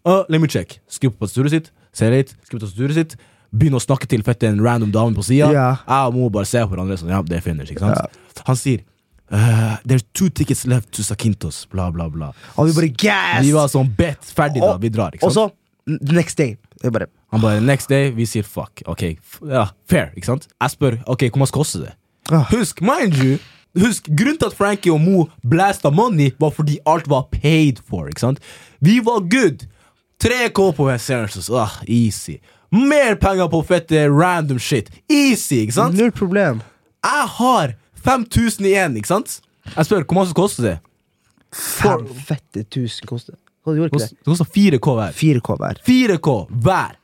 Uh, 0.08 0.24
let 0.28 0.40
me 0.40 0.48
check. 0.50 0.78
Skriv 0.90 1.12
på 1.14 1.26
tastaturet 1.26 1.52
sitt. 1.54 1.72
Ser 1.94 2.14
litt. 2.14 2.32
Skriv 2.46 2.58
på 2.58 2.64
tastaturet 2.66 2.96
sitt. 2.96 3.16
Begynner 3.54 3.80
å 3.80 3.84
snakke 3.84 4.08
til 4.10 4.24
fette 4.26 4.48
en 4.48 4.60
random 4.64 4.90
dame 4.92 5.16
på 5.16 5.24
sida. 5.24 5.50
Yeah. 5.54 5.82
Jeg 5.88 6.14
Mo 6.16 6.28
bare 6.32 6.48
ser 6.48 6.66
på 6.66 6.74
hverandre 6.74 6.98
sånn, 7.00 7.12
ja, 7.12 7.20
det 7.24 7.42
finish, 7.44 7.72
ikke 7.72 7.86
sant? 7.86 8.18
Han 8.48 8.58
sier 8.60 8.82
uh, 9.32 9.76
There's 9.88 10.04
two 10.16 10.28
tickets 10.28 10.66
left 10.68 10.92
to 10.96 11.04
Sakintos. 11.06 11.62
Bla, 11.72 11.88
bla, 11.94 12.08
bla. 12.12 12.32
Og 12.56 12.70
vi 12.70 12.76
bare 12.80 12.90
gas! 13.04 13.44
Vi 13.46 13.54
var 13.56 13.70
sånn 13.72 13.92
bet 13.98 14.32
ferdig 14.36 14.64
da. 14.64 14.74
Vi 14.82 14.92
drar, 14.92 15.16
ikke 15.16 15.28
Og 15.28 15.36
så, 15.36 15.48
next 15.88 16.40
day. 16.40 16.56
Bare 16.84 17.08
Han 17.34 17.42
bare 17.42 17.60
next 17.64 17.90
day. 17.90 18.10
Vi 18.14 18.26
sier 18.28 18.46
fuck. 18.46 18.84
Ok, 18.88 19.04
ja, 19.48 19.68
fair, 19.90 20.12
ikke 20.16 20.30
sant? 20.30 20.48
Jeg 20.56 20.76
spør 20.76 21.00
ok, 21.06 21.28
hvor 21.30 21.44
mye 21.44 21.54
koster 21.56 21.86
det? 21.88 21.94
ah. 22.32 22.44
Husk, 22.52 22.82
mind 22.84 23.16
you 23.16 23.38
Husk, 23.78 24.08
Grunnen 24.10 24.38
til 24.40 24.50
at 24.50 24.56
Frankie 24.58 24.92
og 24.92 25.00
Mo 25.00 25.26
blasta 25.46 25.90
money, 25.94 26.32
var 26.40 26.50
fordi 26.56 26.78
alt 26.86 27.08
var 27.10 27.26
paid 27.32 27.80
for. 27.88 28.08
ikke 28.08 28.20
sant? 28.26 28.40
Vi 28.80 28.98
var 29.04 29.20
good. 29.30 29.66
3K 30.22 30.70
på 30.74 30.88
Essentials. 30.90 31.50
Ah, 31.50 31.78
easy. 31.86 32.38
Mer 32.74 33.14
penger 33.16 33.48
på 33.48 33.62
fette 33.64 34.06
random 34.10 34.58
shit. 34.58 34.90
Easy, 35.08 35.62
ikke 35.64 35.76
sant? 35.78 35.96
Null 35.96 36.10
problem. 36.12 36.60
Jeg 37.06 37.28
har 37.38 37.74
5000 38.04 38.66
igjen, 38.66 38.96
ikke 38.98 39.08
sant? 39.14 39.38
Jeg 39.76 39.86
spør, 39.86 40.04
hvor 40.08 40.18
mye 40.24 40.34
koster 40.36 40.66
det? 40.66 40.76
Fem 41.54 42.02
fette 42.28 42.64
tusen 42.68 43.08
koster 43.08 43.32
Hva 43.64 43.72
gjorde 43.72 43.88
ikke 43.88 44.02
det? 44.02 44.18
det 44.18 44.28
koster 44.28 44.48
4K 44.52 44.94
hver. 44.98 45.14
4K 45.16 45.56
hver. 45.62 45.80
4K 45.86 46.34
hver 46.66 46.96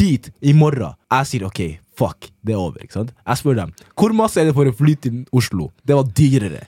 dit 0.00 0.30
i 0.40 0.54
morgen. 0.56 0.94
Jeg 1.10 1.26
sier 1.28 1.44
ok, 1.48 1.60
fuck, 2.00 2.30
det 2.42 2.56
er 2.56 2.60
over. 2.62 2.80
ikke 2.82 2.96
sant? 2.96 3.12
Jeg 3.26 3.40
spør 3.42 3.58
dem 3.60 3.72
hvor 4.00 4.14
masse 4.16 4.40
er 4.40 4.48
det 4.48 4.56
for 4.56 4.68
å 4.70 4.74
fly 4.76 4.96
til 5.04 5.20
Oslo. 5.36 5.70
Det 5.84 5.96
var 5.98 6.08
dyrere. 6.16 6.64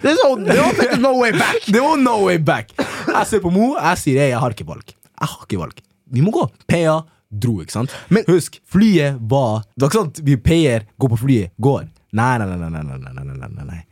Det 0.00 0.10
er 0.10 0.16
sånn, 0.18 0.42
det 0.48 0.56
var 0.58 0.96
no 0.98 1.12
way 1.20 1.30
back! 1.36 1.66
Det 1.68 1.80
var 1.84 1.98
no 2.00 2.16
way 2.24 2.38
back. 2.42 2.72
Jeg 2.80 3.26
ser 3.28 3.42
på 3.44 3.52
Mo, 3.54 3.74
jeg 3.76 4.00
sier 4.00 4.16
jeg, 4.22 4.32
jeg 4.32 4.40
har 4.42 4.56
ikke 4.56 4.66
valg. 4.66 4.90
Jeg 4.96 5.28
har 5.34 5.44
ikke 5.46 5.60
valg. 5.60 5.82
Vi 6.10 6.24
må 6.24 6.32
gå. 6.34 6.46
PA 6.70 6.96
dro, 7.30 7.58
ikke 7.62 7.76
sant? 7.76 7.92
Men- 8.10 8.24
Husk, 8.26 8.56
flyet 8.66 9.20
var 9.30 9.60
Det 9.76 9.84
var 9.84 9.90
ikke 9.92 10.00
sant 10.00 10.20
vi 10.26 10.36
payer, 10.40 10.86
går 10.98 11.12
på 11.12 11.18
flyet, 11.20 11.52
går. 11.62 11.84
Nei, 12.18 12.32
nei, 12.40 12.46
nei, 12.48 12.56
nei, 12.58 12.70
nei, 12.70 12.82
nei, 12.82 12.96
nei, 12.98 13.12
nei, 13.12 13.36
nei, 13.36 13.50
nei, 13.54 13.66
nei. 13.68 13.82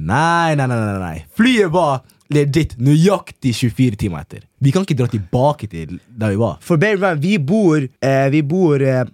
Nei, 0.00 0.54
nei, 0.58 0.66
nei. 0.66 1.24
Flyet 1.36 1.70
var 1.70 2.00
legit 2.32 2.76
nøyaktig 2.78 3.52
24 3.54 3.98
timer 4.00 4.24
etter. 4.24 4.42
Vi 4.62 4.72
kan 4.74 4.82
ikke 4.86 4.96
dra 4.98 5.06
tilbake 5.10 5.68
til 5.70 5.98
der 6.08 6.32
vi 6.34 6.40
var. 6.40 6.58
For 6.64 6.80
bear 6.80 6.98
vi 7.20 7.36
bor, 7.38 7.78
eh, 8.00 8.28
vi 8.32 8.42
bor 8.42 8.80
eh, 8.82 9.04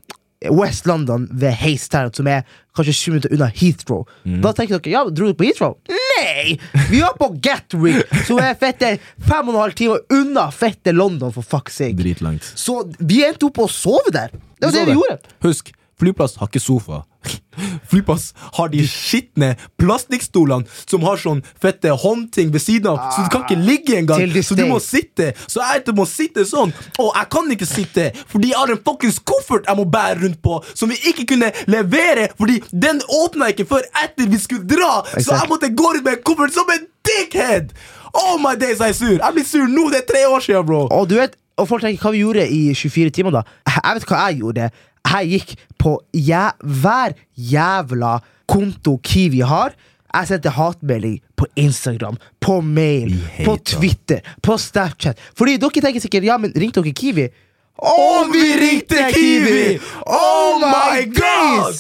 West 0.53 0.87
London 0.87 1.29
ved 1.31 1.55
Haystown, 1.61 2.13
som 2.15 2.29
er 2.31 2.45
kanskje 2.77 2.95
20 2.95 3.15
minutter 3.15 3.35
unna 3.37 3.49
Heathrow. 3.53 4.05
Mm. 4.25 4.41
Da 4.45 4.53
tenker 4.57 4.79
dere 4.79 4.93
ja, 4.93 5.05
dro 5.09 5.31
du 5.31 5.37
på 5.39 5.47
Heathrow? 5.49 5.77
Nei! 5.91 6.57
Vi 6.91 7.01
var 7.01 7.17
på 7.19 7.31
Gatwick, 7.43 8.13
som 8.29 8.41
er 8.43 8.57
fette 8.61 8.97
fem 9.29 9.49
og 9.49 9.55
en 9.55 9.63
halv 9.63 9.79
time 9.79 10.01
unna 10.13 10.49
fette 10.55 10.95
London, 10.97 11.33
for 11.35 11.47
fuck's 11.47 11.79
sake. 11.81 11.97
Dritlangt. 12.01 12.47
Så 12.57 12.83
vi 12.99 13.23
endte 13.27 13.49
opp 13.49 13.59
på 13.61 13.69
å 13.69 13.73
sove 13.73 14.13
der. 14.15 14.35
Det 14.57 14.69
var 14.69 14.77
det 14.77 14.85
vi 14.89 14.97
gjorde. 14.97 15.35
Husk, 15.45 15.73
flyplass 16.01 16.37
har 16.41 16.51
ikke 16.51 16.63
sofa. 16.63 17.03
Flyplass 17.91 18.35
har 18.59 18.69
de 18.69 18.83
skitne 18.89 19.55
plastikkstolene 19.81 20.69
som 20.85 21.05
har 21.07 21.21
sånn 21.21 21.41
fette 21.63 21.93
håndting 22.03 22.53
ved 22.55 22.63
siden 22.63 22.91
av, 22.93 23.01
så 23.15 23.25
du 23.25 23.31
kan 23.33 23.47
ikke 23.47 23.59
ligge 23.59 23.97
engang. 23.99 24.25
Så 24.45 24.59
du 24.59 24.67
må 24.69 24.79
sitte. 24.83 25.33
Så 25.49 25.65
jeg 25.65 25.97
må 25.97 26.07
sitte 26.11 26.45
sånn. 26.49 26.75
Og 27.03 27.11
jeg 27.17 27.31
kan 27.33 27.51
ikke 27.57 27.69
sitte 27.69 28.11
fordi 28.29 28.53
jeg 28.53 28.61
har 28.61 28.75
en 28.75 28.83
fuckings 28.87 29.19
koffert 29.27 29.67
jeg 29.67 29.79
må 29.79 29.87
bære 29.91 30.21
rundt 30.25 30.43
på, 30.45 30.61
som 30.77 30.93
vi 30.93 31.01
ikke 31.11 31.27
kunne 31.33 31.53
levere 31.71 32.29
fordi 32.39 32.61
den 32.73 33.01
åpna 33.23 33.51
ikke 33.55 33.69
før 33.73 33.87
etter 34.05 34.29
vi 34.31 34.41
skulle 34.43 34.69
dra. 34.69 35.01
Så 35.17 35.33
jeg 35.33 35.51
måtte 35.51 35.73
gå 35.73 35.95
rundt 35.95 36.07
med 36.07 36.19
en 36.19 36.27
koffert 36.27 36.55
som 36.57 36.71
en 36.75 36.87
dickhead! 37.07 37.73
Oh 38.17 38.39
my 38.41 38.55
days, 38.57 38.81
jeg 38.81 38.89
er 38.89 38.97
sur. 38.97 39.17
Jeg 39.19 39.33
blir 39.35 39.45
sur 39.45 39.67
nå. 39.69 39.91
Det 39.93 40.05
er 40.05 40.07
tre 40.09 40.23
år 40.29 40.41
siden, 40.41 40.65
bro. 40.67 40.87
Og 40.93 41.09
du 41.11 41.19
vet, 41.19 41.35
og 41.61 41.69
folk 41.69 41.85
tenker 41.85 42.05
hva 42.05 42.13
vi 42.15 42.23
gjorde 42.23 42.45
i 42.53 42.61
24 42.77 43.13
timer 43.17 43.33
da 43.39 43.43
Jeg 43.65 43.97
vet 43.97 44.07
hva 44.11 44.27
jeg 44.27 44.43
gjorde 44.43 44.71
Jeg 45.07 45.29
gikk 45.31 45.55
på 45.79 45.97
jæ 46.15 46.49
hver 46.83 47.15
jævla 47.37 48.19
konto 48.49 48.97
Kiwi 49.03 49.41
har 49.47 49.75
Jeg 50.15 50.29
sendte 50.29 50.51
hatmelding 50.51 51.21
på 51.37 51.47
Instagram 51.57 52.17
På 52.41 52.61
mail, 52.61 53.15
på. 53.45 53.57
Twitter, 53.65 54.21
på 54.43 54.57
Snapchat 54.59 55.19
Fordi 55.37 55.57
dere 55.57 55.83
tenker 55.85 56.01
sikkert, 56.01 56.25
ja, 56.25 56.39
men 56.39 56.55
ringte 56.57 56.83
dere 56.83 56.95
Kiwi? 56.97 57.29
Og 57.77 58.31
vi 58.33 58.45
ringte 58.57 59.03
Kiwi! 59.13 59.79
Oh 60.07 60.63
my 60.63 61.05
god! 61.13 61.77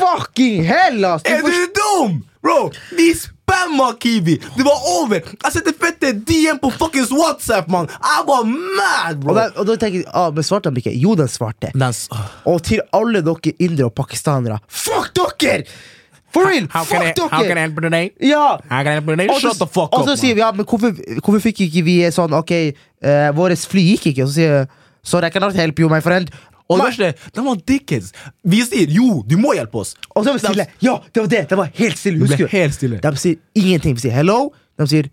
Fucking 0.00 0.64
hell, 0.66 1.04
ass! 1.04 1.22
Er 1.24 1.44
du 1.46 1.52
dum? 1.78 2.24
Bro, 2.42 2.72
vi 2.98 3.12
spamma 3.52 3.92
Kiwi! 4.00 4.38
Det 4.56 4.64
var 4.64 4.78
over! 4.98 5.22
Jeg 5.44 5.52
sendte 5.54 5.74
fette 5.78 6.12
DM 6.12 6.58
på 6.62 6.70
fuckings 6.74 7.12
WhatsApp, 7.12 7.70
mann! 7.72 7.88
Jeg 7.88 8.26
var 8.28 8.44
mad, 8.48 9.20
bro! 9.20 9.32
og, 9.32 9.38
da, 9.38 9.46
og 9.56 9.68
da 9.68 9.76
tenker 9.80 10.02
jeg, 10.02 10.10
ah, 10.14 10.30
men 10.34 10.46
svarte 10.46 10.72
de 10.72 10.82
ikke? 10.82 10.94
Jo, 10.98 11.14
den 11.18 11.30
svarte 11.30 11.72
Og 12.48 12.62
til 12.66 12.82
alle 12.92 13.22
dere 13.24 13.56
indere 13.58 13.90
og 13.90 13.96
pakistanere 13.98 14.60
Fuck 14.68 15.12
dere! 15.40 15.64
For 16.32 16.48
real! 16.48 16.68
Fuck 16.72 16.88
dere! 17.28 17.58
help 17.60 17.76
you 17.76 17.88
today? 17.88 18.10
Ja! 18.20 18.56
How 18.70 18.82
can 18.82 18.92
I 18.92 18.94
help 18.98 19.08
you 19.08 19.16
today? 19.16 19.28
Og 19.28 19.40
så- 19.40 19.48
Shut 19.52 19.60
the 19.60 19.66
fuck 19.66 19.92
up, 19.92 20.00
Og 20.00 20.08
så 20.08 20.16
sier 20.16 20.34
man. 20.34 20.36
vi 20.36 20.40
ja, 20.46 20.52
men 20.52 20.66
hvorfor, 20.66 21.20
hvorfor 21.20 21.42
fikk 21.50 21.66
ikke 21.68 21.84
vi 21.84 21.98
sånn 22.10 22.32
Ok, 22.32 22.52
uh, 23.04 23.28
vårt 23.36 23.66
fly 23.68 23.84
gikk 23.92 24.06
ikke. 24.12 24.24
Og 24.24 24.32
så 24.32 24.34
sier 24.40 24.56
jeg 24.62 24.70
Sorry, 25.04 25.26
I 25.26 25.30
cannot 25.34 25.54
help 25.58 25.80
you, 25.80 25.88
my 25.90 25.98
friend. 25.98 26.30
Og 26.72 26.80
det 26.80 26.88
verste, 26.90 27.30
de 27.34 27.46
var 27.46 27.62
dickheads. 27.68 28.12
Vi 28.42 28.62
sier 28.66 28.92
jo, 28.92 29.22
du 29.28 29.36
må 29.40 29.54
hjelpe 29.58 29.82
oss. 29.84 29.94
Og 30.14 30.22
så 30.22 30.32
var 30.32 30.38
vi 30.38 30.44
stille. 30.46 30.68
Ja, 30.84 30.98
det 31.12 31.24
var 31.24 31.32
det! 31.36 31.42
De 31.50 31.60
var 31.62 31.72
helt 31.80 31.98
stille. 32.00 32.22
Husker 32.24 32.46
du? 32.46 32.56
helt 32.56 32.78
stille. 32.78 33.02
De 33.02 33.16
sier 33.20 33.36
ingenting. 33.58 33.98
Vi 33.98 34.06
sier 34.06 34.16
hello. 34.16 34.52
De 34.80 34.88
sier 34.88 35.12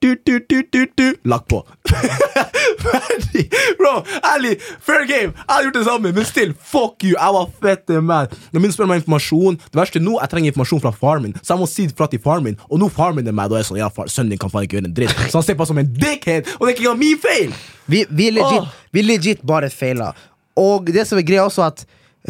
Du, 0.00 0.14
du, 0.26 0.40
du, 0.48 0.62
du, 0.72 0.86
du. 0.96 1.14
Lagt 1.28 1.48
på. 1.48 1.58
Ferdig! 2.80 3.50
Bro, 3.78 4.04
ærlig, 4.34 4.56
fair 4.80 5.04
game. 5.04 5.32
Jeg 5.36 5.48
hadde 5.48 5.64
gjort 5.66 5.74
det 5.74 5.84
samme, 5.84 6.12
men 6.12 6.24
still, 6.24 6.54
fuck 6.72 7.04
you. 7.04 7.12
Jeg 7.12 7.34
var 7.36 7.50
fette 7.62 8.00
man 8.00 8.30
Når 8.52 8.64
min 8.64 8.72
spør 8.72 8.88
meg 8.88 9.02
informasjon 9.02 9.58
Det 9.60 9.76
verste 9.80 10.00
nå, 10.00 10.14
jeg 10.22 10.32
trenger 10.32 10.54
informasjon 10.54 10.82
fra 10.86 10.94
faren 11.02 11.26
min, 11.26 11.34
så 11.42 11.54
jeg 11.54 11.60
må 11.60 11.68
si 11.68 11.86
det 11.90 11.96
fra 11.98 12.08
til 12.08 12.22
faren 12.24 12.46
min. 12.46 12.56
Og 12.70 12.80
nå 12.80 12.88
faren 12.94 13.18
min 13.18 13.28
er 13.28 13.36
meg, 13.36 13.52
da 13.52 13.60
er 13.60 13.68
sånn 13.68 13.80
Ja, 13.80 13.90
far, 13.92 14.08
sønnen 14.08 14.32
din 14.34 14.40
kan 14.40 14.52
faen 14.52 14.64
ikke 14.64 14.78
gjøre 14.78 14.88
en 14.88 14.96
dritt. 14.96 15.26
Så 15.28 15.40
han 15.40 15.46
ser 15.46 15.58
på 15.58 15.66
meg 15.66 15.72
som 15.74 15.82
en 15.84 15.92
dickhead, 16.00 16.48
og 16.56 16.64
det 16.64 16.72
er 16.72 16.80
ikke 16.80 16.96
min 17.00 17.20
feil! 17.20 17.52
Vi, 17.90 18.04
vi, 18.08 18.28
legit, 18.30 18.62
oh. 18.62 18.74
vi 18.94 19.02
legit 19.02 19.40
bare 19.46 19.66
feila. 19.74 20.12
Og 20.60 20.90
det 20.92 21.06
som 21.08 21.18
er 21.20 21.26
greia 21.28 21.46
også, 21.48 21.64
at 21.70 21.86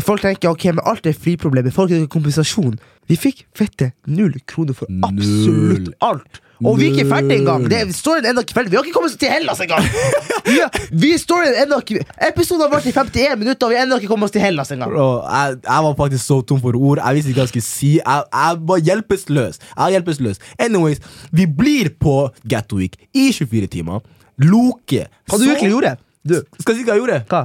folk 0.06 0.22
tenker 0.22 0.52
ok, 0.52 0.68
men 0.76 0.84
alt 0.86 1.06
er 1.10 1.16
flyproblemer. 1.18 1.74
Folk 1.74 1.90
har 1.94 2.04
kompensasjon. 2.12 2.76
Vi 3.10 3.16
fikk 3.18 3.42
fette 3.58 3.90
null 4.06 4.36
kroner 4.46 4.76
for 4.78 4.86
absolutt 5.02 5.90
alt. 6.06 6.38
Og 6.60 6.74
vi 6.76 6.90
er 6.90 6.92
ikke 6.92 7.08
ferdig 7.08 7.38
engang. 7.40 7.62
Det 7.72 7.78
er 7.80 7.90
storyen 7.96 8.26
enda 8.28 8.42
ikke 8.44 8.52
ferdig. 8.58 8.68
Vi 8.70 8.76
har 8.76 8.84
ikke 8.84 8.92
kommet 8.98 9.14
oss 9.14 9.20
til 9.22 9.30
Hellas 9.32 9.62
engang! 9.64 9.80
Har- 10.50 10.76
vi 11.00 11.12
er 11.14 11.20
storyen 11.22 11.54
enda 11.62 11.78
ikke 11.80 12.02
Episoden 12.26 12.64
har 12.66 12.70
vært 12.74 12.88
i 12.90 12.92
51 12.92 13.38
minutter, 13.40 13.64
og 13.66 13.72
vi 13.72 13.78
har 13.78 13.86
ennå 13.86 13.96
ikke 14.00 14.10
kommet 14.10 14.28
oss 14.28 14.34
til 14.34 14.42
Hellas 14.44 14.70
engang. 14.74 14.92
Bro, 14.92 15.06
jeg, 15.24 15.56
jeg 15.64 15.84
var 15.86 15.94
faktisk 16.02 16.24
så 16.26 16.38
tom 16.50 16.60
for 16.60 16.76
ord. 16.76 17.00
Jeg 17.00 17.16
visste 17.16 17.32
ikke 17.32 17.40
hva 17.40 17.46
jeg 17.48 17.52
skulle 17.54 17.66
si. 17.68 17.90
Jeg, 17.96 18.24
jeg 18.34 18.60
var 18.72 18.82
hjelpeløs. 18.90 19.60
Jeg 19.62 19.80
var 19.80 19.94
hjelpeløs. 19.96 20.42
Anyways, 20.66 21.00
vi 21.40 21.46
blir 21.62 21.90
på 22.02 22.16
Gatwick 22.52 23.00
i 23.16 23.30
24 23.38 23.70
timer. 23.78 24.04
Loke. 24.44 25.06
Hva 25.30 25.40
du 25.40 25.46
virkelig 25.48 25.72
gjorde? 25.72 25.94
Du, 26.28 26.36
Skal 26.60 26.74
jeg 26.76 26.82
si 26.82 26.88
hva 26.90 26.98
jeg 26.98 27.04
gjorde? 27.06 27.22
hva? 27.32 27.42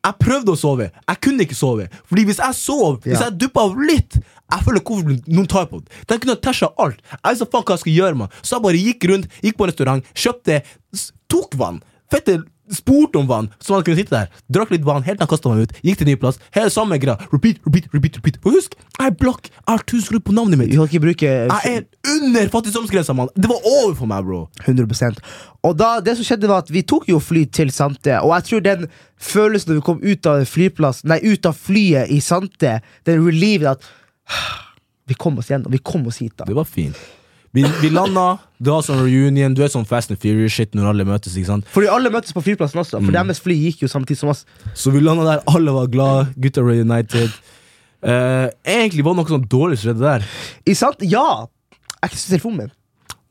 Jeg 0.00 0.16
prøvde 0.16 0.54
å 0.54 0.56
sove. 0.58 0.86
Jeg 0.88 1.20
kunne 1.20 1.44
ikke 1.44 1.56
sove. 1.58 1.86
Fordi 2.08 2.22
hvis 2.28 2.40
jeg 2.40 2.56
sov, 2.56 3.00
hvis 3.04 3.20
jeg 3.20 3.36
duppa 3.36 3.66
av 3.68 3.74
litt 3.84 4.16
Jeg 4.16 4.64
føler 4.66 4.82
hvorfor 4.82 5.18
noen 5.30 5.46
tar 5.46 5.68
på 5.70 5.78
det. 5.78 5.98
Den 6.10 6.22
kunne 6.22 6.34
ha 6.34 6.40
tæsja 6.42 6.70
alt. 6.82 7.02
Jeg 7.12 7.36
visste 7.36 7.46
faen 7.52 7.66
hva 7.68 7.76
jeg 7.76 7.82
skulle 7.84 8.00
gjøre. 8.00 8.18
Man. 8.18 8.32
Så 8.40 8.56
jeg 8.56 8.64
bare 8.64 8.80
gikk 8.80 9.06
rundt, 9.10 9.28
gikk 9.44 9.58
på 9.60 9.68
restaurant, 9.70 10.08
kjøpte 10.16 10.62
Tok 11.30 11.54
vann. 11.60 11.78
Fette 12.10 12.40
spurte 12.74 13.20
om 13.20 13.28
vann, 13.28 13.50
så 13.60 13.76
han 13.76 13.84
kunne 13.86 13.98
sitte 13.98 14.14
der. 14.14 14.30
Drakk 14.52 14.72
litt 14.74 14.84
vann, 14.86 15.04
helt 15.06 15.18
til 15.18 15.26
han 15.26 15.30
kasta 15.30 15.52
meg 15.52 15.66
ut. 15.66 15.74
Gikk 15.86 16.00
til 16.00 16.10
ny 16.10 16.16
plass. 16.20 16.40
Hele 16.54 16.70
samme 16.72 16.98
greia. 17.02 17.18
Repeat, 17.32 17.60
repeat, 17.66 17.90
repeat. 17.94 18.18
repeat 18.20 18.40
Og 18.44 18.56
husk, 18.56 18.76
jeg 18.96 19.06
er 19.10 19.16
blakk. 19.20 19.50
Jeg 19.50 19.68
har 19.68 19.84
tusen 19.86 20.08
kroner 20.08 20.24
på 20.26 20.36
navnet 20.36 20.60
mitt. 20.60 20.70
Vi 20.70 20.78
kan 20.78 20.90
ikke 20.90 21.02
bruke 21.04 21.30
Jeg 21.30 21.74
er 21.74 22.14
under 22.14 22.50
fattigdomsgrensa, 22.54 23.16
mann. 23.16 23.32
Det 23.36 23.50
var 23.50 23.60
over 23.64 23.94
for 23.98 24.10
meg, 24.10 24.24
bro. 24.24 24.42
100 24.66 25.20
Og 25.62 25.78
da, 25.78 25.92
det 26.04 26.16
som 26.16 26.26
skjedde 26.26 26.48
var 26.48 26.64
at 26.64 26.72
Vi 26.72 26.82
tok 26.82 27.08
jo 27.08 27.18
fly 27.18 27.44
til 27.52 27.70
Sante, 27.70 28.20
og 28.20 28.34
jeg 28.36 28.44
tror 28.48 28.60
den 28.64 28.88
følelsen 29.20 29.70
når 29.70 29.80
vi 29.80 29.86
kom 29.90 30.00
ut 30.02 30.26
av 30.26 30.44
flyplassen 30.48 31.10
Nei, 31.12 31.20
ut 31.24 31.46
av 31.46 31.56
flyet 31.56 32.10
i 32.10 32.20
Sante, 32.24 32.80
den 33.06 33.24
relieven 33.26 33.74
at 33.74 33.86
Vi 35.10 35.16
kom 35.18 35.38
oss 35.38 35.50
gjennom. 35.50 35.72
Vi 35.72 35.82
kom 35.82 36.06
oss 36.06 36.20
hit, 36.22 36.36
da. 36.38 36.46
Det 36.46 36.54
var 36.56 36.68
fint. 36.68 36.96
Vi, 37.52 37.64
vi 37.82 37.88
landa, 37.90 38.38
du 38.62 38.70
har 38.70 38.82
sånn 38.86 39.00
reunion. 39.02 39.54
Du 39.58 39.62
er 39.64 39.70
sånn 39.72 39.86
Fast 39.88 40.12
and 40.14 40.20
Furious-shit 40.22 40.74
når 40.78 40.90
alle 40.92 41.04
møtes. 41.08 41.34
ikke 41.34 41.48
sant? 41.48 41.64
Fordi 41.74 41.88
alle 41.90 42.10
møttes 42.14 42.32
på 42.36 42.42
flyplassen 42.46 42.78
også, 42.78 43.00
Mm. 43.00 43.06
for 43.08 43.12
deres 43.16 43.40
fly 43.42 43.56
gikk 43.58 43.82
jo 43.82 43.88
samtidig 43.90 44.18
som 44.18 44.28
oss. 44.30 44.44
Så 44.74 44.92
vi 44.94 45.00
landa 45.00 45.24
der, 45.24 45.42
alle 45.50 45.72
var 45.74 45.88
glad, 45.90 46.34
gutta 46.38 46.62
reunited. 46.62 47.30
Uh, 48.02 48.48
egentlig 48.64 49.02
var 49.04 49.14
det 49.14 49.24
noe 49.24 49.32
sånn 49.34 49.48
dårlig 49.50 49.78
som 49.78 49.90
skjedde 49.90 50.00
der. 50.06 50.24
I 50.66 50.74
sant? 50.74 50.96
ja! 51.02 51.46
Jeg 52.02 52.10
ikke 52.12 52.28
telefonen 52.38 52.58
min. 52.58 52.70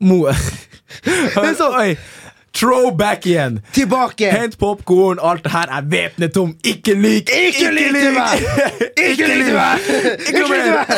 Mo 0.00 0.24
Hør, 1.34 1.54
så- 1.56 1.72
Oi, 1.80 1.96
Throwback 2.52 3.26
igjen! 3.26 3.60
Tilbake! 3.72 4.30
Hent 4.34 4.56
popkorn, 4.58 5.20
alt 5.22 5.44
det 5.44 5.52
her 5.54 5.70
er 5.70 5.84
væpnet 5.92 6.32
tom. 6.34 6.50
Ikke 6.66 6.94
lik! 6.98 7.30
Ikke 7.30 7.70
lik 7.72 7.94
til 7.94 8.12
meg! 8.16 8.42
Ikke 9.06 9.28
lik 9.30 9.44
til 9.46 9.54
meg! 9.54 9.86
Ikke 10.28 10.42
lik 10.50 10.64
til 10.66 10.74
meg! 10.74 10.90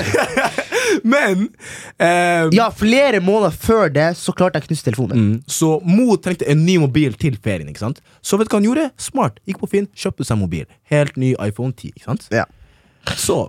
Men 1.14 1.44
eh, 2.00 2.48
Ja, 2.56 2.68
flere 2.74 3.20
måneder 3.24 3.50
før 3.54 3.88
det 3.92 4.08
så 4.18 4.32
klarte 4.36 4.58
jeg 4.58 4.66
å 4.66 4.70
knuse 4.70 4.84
telefonen 4.88 5.20
mm, 5.22 5.36
Så 5.50 5.68
Mo 5.86 6.16
trengte 6.20 6.48
en 6.50 6.64
ny 6.66 6.76
mobil 6.82 7.14
til 7.20 7.36
ferien. 7.44 7.68
ikke 7.70 7.84
sant? 7.84 8.00
Så 8.24 8.38
vet 8.40 8.48
du 8.48 8.54
hva 8.56 8.60
han 8.60 8.66
gjorde? 8.70 8.88
Smart. 9.00 9.38
Gikk 9.48 9.60
på 9.62 9.70
Finn, 9.76 9.88
kjøpte 9.96 10.26
seg 10.28 10.40
mobil. 10.40 10.66
Helt 10.92 11.16
ny 11.20 11.34
iPhone 11.38 11.72
10. 11.76 11.92
ikke 11.94 12.08
sant? 12.08 12.26
Ja. 12.34 12.44
Så 13.18 13.44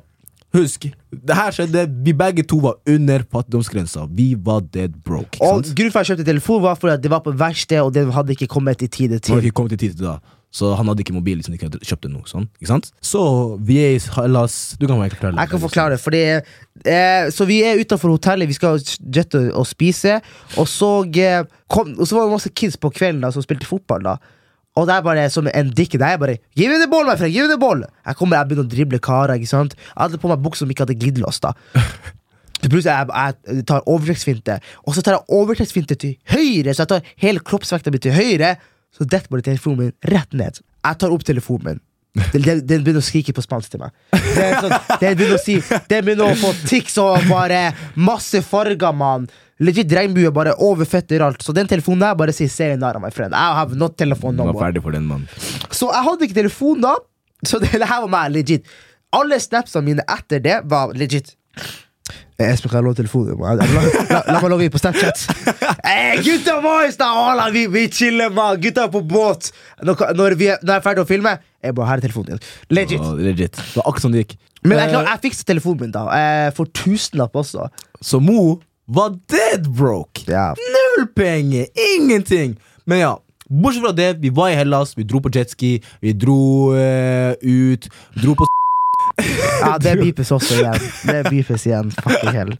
husk, 0.54 0.86
det 1.12 1.36
her 1.38 1.56
skjedde. 1.56 1.88
Vi 2.06 2.14
begge 2.18 2.45
to 2.47 2.60
var 2.64 2.78
under 2.89 3.26
fattigdomsgrensa. 3.32 4.08
Vi 4.12 4.34
var 4.38 4.64
dead 4.74 4.95
broke. 5.06 5.41
Og 5.41 5.64
grunnen 5.76 5.91
for 5.91 6.01
at 6.01 6.08
jeg 6.08 6.14
kjøpte 6.14 6.30
telefon, 6.30 6.62
var 6.64 6.80
fordi 6.80 7.01
det 7.04 7.12
var 7.14 7.24
på 7.26 7.34
verksted, 7.38 7.82
og 7.82 7.93
den 7.95 8.12
hadde 8.14 8.36
ikke 8.36 8.47
kommet 8.51 8.82
i 8.82 8.88
tide 8.88 9.20
til. 9.20 9.38
ikke 9.38 9.60
kommet 9.62 9.78
i 9.78 9.82
tide 9.86 9.97
til 9.97 10.10
da. 10.12 10.20
Så 10.54 10.76
han 10.78 10.86
hadde 10.86 11.01
ikke 11.01 11.16
mobil. 11.16 11.39
Liksom, 11.41 11.56
ikke 11.58 11.82
kjøpte 11.82 12.12
noe 12.14 12.30
sånn, 12.30 12.45
ikke 12.62 12.70
sant? 12.70 12.91
Så 13.01 13.24
vi 13.66 13.80
er 13.82 13.95
i 13.95 14.01
Hellas 14.20 14.76
Du 14.78 14.86
kan 14.86 14.99
egentlig 14.99 15.18
forklare 15.18 15.41
Jeg 15.41 15.49
kan 15.49 15.64
forklare, 15.64 15.97
fordi 15.97 16.22
eh, 16.30 17.32
Så 17.34 17.47
vi 17.49 17.64
er 17.66 17.82
utenfor 17.82 18.14
hotellet, 18.14 18.51
vi 18.51 18.58
skal 18.60 18.78
jette 19.18 19.47
og 19.49 19.66
spise, 19.66 20.20
og 20.62 20.70
så, 20.70 20.91
eh, 21.10 21.41
kom, 21.74 21.95
og 21.97 22.06
så 22.06 22.20
var 22.20 22.28
det 22.28 22.38
masse 22.38 22.54
kids 22.54 22.78
på 22.78 22.93
kvelden 22.93 23.26
da 23.26 23.34
som 23.34 23.45
spilte 23.45 23.66
fotball. 23.66 24.06
da 24.06 24.18
Og 24.80 24.88
det 24.89 24.95
er 24.95 25.05
bare 25.05 25.28
som 25.30 25.47
en 25.49 25.69
dikke. 25.69 25.99
Det 26.01 26.07
er 26.07 26.17
bare 26.17 26.39
Give 26.57 26.71
me 26.71 26.80
the 26.82 26.89
ball, 26.89 27.05
my 27.05 27.15
friend! 27.19 27.34
Give 27.34 27.45
me 27.45 27.53
the 27.53 27.61
ball! 27.61 27.84
Jeg 28.05 28.17
kommer, 28.17 28.39
jeg 28.39 28.49
begynner 28.49 28.65
å 28.65 28.74
drible 28.74 28.99
karer. 29.03 29.38
ikke 29.38 29.51
sant 29.51 29.78
Jeg 29.78 30.01
hadde 30.01 30.21
på 30.21 30.32
meg 30.32 30.41
bukser 30.41 30.65
som 30.65 30.74
ikke 30.74 30.88
hadde 30.88 30.99
glidelås. 30.99 31.39
da 31.43 31.53
plutselig 32.63 32.93
jeg, 32.93 33.07
jeg 33.55 33.65
tar 33.67 33.88
overtrekksfinte, 33.91 34.53
og 34.88 34.95
så 34.95 35.01
tar 35.03 35.17
jeg 35.17 35.36
overtrekksfinte 35.36 35.97
til 35.99 36.13
høyre. 36.32 36.74
Så 36.74 36.86
jeg 36.86 36.91
tar 36.93 37.09
hele 37.24 37.43
kroppsvekta 37.43 37.91
mi 37.91 37.99
til 38.03 38.15
høyre, 38.15 38.55
så 38.93 39.03
detter 39.03 39.32
bare 39.34 39.45
telefonen 39.45 39.82
min 39.82 40.13
rett 40.13 40.38
ned. 40.38 40.61
Jeg 40.84 40.99
tar 41.01 41.15
opp 41.15 41.26
telefonen 41.28 41.74
min. 41.74 41.82
Den, 42.13 42.43
den, 42.45 42.59
den 42.69 42.84
begynner 42.86 43.01
å 43.01 43.05
skrike 43.05 43.34
på 43.34 43.41
spansk 43.41 43.74
til 43.74 43.82
meg. 43.82 43.93
Er 44.13 44.59
sånn, 44.61 44.76
den 45.01 45.15
begynner 45.17 45.39
å 45.39 45.41
si 45.41 45.55
Den 45.89 46.05
begynner 46.05 46.30
å 46.30 46.36
få 46.38 46.51
tics 46.69 46.99
og 47.01 47.26
bare 47.26 47.71
masse 47.97 48.43
farger, 48.45 48.93
mann. 48.93 49.26
Legit 49.62 49.91
regnbue 49.93 50.32
bare 50.34 50.56
overføtter 50.58 51.22
alt. 51.22 51.43
Så 51.45 51.54
den 51.54 51.68
telefonen 51.70 51.99
der 52.08 52.16
bare 52.18 52.34
sier 52.34 52.49
'sayonara, 52.49 52.99
my 52.99 53.10
friend'. 53.14 53.34
I 53.38 53.54
have 53.60 53.76
not 53.78 53.97
telephone 53.97 54.38
Den 54.38 54.47
var 54.54 54.68
ferdig 54.68 54.82
for 54.82 54.91
den, 54.91 55.06
mann. 55.06 55.28
Så 55.72 55.91
jeg 55.93 56.04
hadde 56.04 56.26
ikke 56.26 56.39
telefon 56.41 56.82
da. 56.82 56.95
Så 57.45 57.60
det, 57.60 57.72
det 57.72 57.88
her 57.88 58.01
var 58.01 58.10
meg, 58.10 58.32
legit. 58.32 58.66
Alle 59.14 59.38
snapsene 59.39 59.84
mine 59.86 60.01
etter 60.10 60.39
det 60.41 60.62
var 60.66 60.93
legit. 60.97 61.36
Eh, 62.39 62.49
Espen, 62.49 62.70
kan 62.72 62.80
jeg 62.82 62.84
låne 62.88 62.95
telefonen? 62.97 63.38
La, 63.39 63.54
la, 63.54 64.24
la, 64.34 64.39
meg 64.41 64.49
logge 64.49 64.66
inn 64.66 64.72
på 64.74 64.80
Snapchat. 64.82 65.22
Hey, 65.86 66.18
gutta 66.26 66.56
boys, 66.64 66.97
da, 66.97 67.12
hola, 67.14 67.45
vi, 67.54 67.68
vi 67.68 67.84
chiller, 67.93 68.32
mann! 68.34 68.58
Gutta 68.60 68.88
er 68.88 68.91
på 68.91 69.04
båt. 69.06 69.51
Når, 69.86 70.01
når, 70.18 70.36
vi 70.39 70.49
når 70.49 70.74
jeg 70.74 70.80
er 70.82 70.86
ferdig 70.88 71.04
å 71.06 71.08
filme, 71.08 71.36
jeg 71.64 71.76
bare, 71.78 71.88
her 71.91 72.01
er 72.01 72.06
telefonen 72.08 72.34
din. 72.34 72.39
Legit. 72.74 72.99
Oh, 73.06 73.14
legit. 73.22 73.54
Det 73.56 73.78
var 73.78 73.86
akkurat 73.86 74.08
sånn 74.08 74.18
det 74.18 74.24
gikk. 74.26 74.36
Men 74.66 74.78
jeg, 74.80 74.88
Eh, 74.88 74.91
klar, 74.95 75.08
jeg 75.14 75.22
fiksa 75.28 75.43
telefonen 75.45 75.82
min 75.86 75.91
da. 75.93 76.04
eh, 76.18 76.49
For 76.58 76.66
tusenlapp 76.66 77.36
også. 77.36 77.70
Så 78.01 78.20
Mo 78.20 78.60
var 78.86 79.17
dead 79.31 79.69
broke. 79.77 80.25
Yeah. 80.27 80.55
Null 80.75 81.07
penger! 81.15 81.67
Ingenting! 81.97 82.57
Men 82.86 82.99
ja, 82.99 83.13
bortsett 83.49 83.84
fra 83.84 83.91
det, 83.91 84.13
vi 84.21 84.29
var 84.29 84.49
i 84.49 84.57
Hellas, 84.59 84.97
vi 84.97 85.03
dro 85.03 85.21
på 85.23 85.31
jetski, 85.34 85.77
vi 86.01 86.13
dro 86.13 86.73
uh, 86.75 87.31
ut, 87.41 87.89
dro 88.21 88.36
på 88.36 88.47
ja, 89.61 89.75
det 89.81 89.97
beepes 89.99 90.31
også 90.31 90.55
igjen. 90.57 90.86
Det 91.05 91.17
beepes 91.27 91.65
igjen. 91.67 91.91
Fucking 91.91 92.34
hell. 92.34 92.53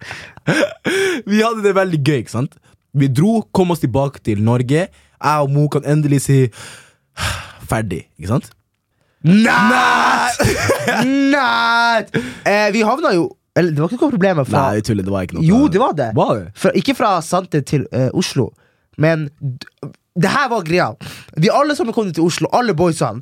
Vi 1.26 1.40
hadde 1.40 1.64
det 1.64 1.72
veldig 1.76 2.00
gøy, 2.04 2.18
ikke 2.22 2.34
sant? 2.36 2.58
Vi 2.94 3.08
dro, 3.10 3.40
kom 3.56 3.74
oss 3.74 3.82
tilbake 3.82 4.22
til 4.26 4.44
Norge. 4.44 4.88
Jeg 4.92 5.46
og 5.46 5.52
Mo 5.52 5.66
kan 5.72 5.88
endelig 5.88 6.22
si 6.28 6.40
ferdig, 7.72 8.04
ikke 8.20 8.36
sant? 8.36 8.52
Nei! 9.24 10.30
Nei! 11.08 12.04
Eh, 12.44 12.68
vi 12.76 12.84
havna 12.84 13.14
jo 13.16 13.30
Eller 13.56 13.72
det 13.72 13.84
var 13.84 13.92
ikke 13.92 14.02
noe 14.02 14.14
problem 14.16 14.40
fra 14.48 14.62
Nei, 14.72 14.82
tullet, 14.86 15.06
det 15.06 15.14
var 15.14 15.28
ikke 15.28 15.38
noe 15.38 15.46
Jo, 15.46 15.68
det 15.70 15.82
var 15.82 15.94
det. 15.98 16.10
Var 16.18 16.32
det? 16.40 16.46
Fra, 16.58 16.72
ikke 16.80 16.96
fra 16.98 17.12
Sante 17.22 17.62
til 17.62 17.86
uh, 17.94 18.10
Oslo, 18.18 18.50
men 18.98 19.28
det 20.14 20.30
her 20.30 20.50
var 20.50 20.66
greia. 20.66 20.92
Vi 21.38 21.50
alle 21.54 21.76
sammen 21.78 21.94
kom 21.94 22.10
til 22.14 22.26
Oslo, 22.26 22.50
alle 22.54 22.76
boysene. 22.78 23.22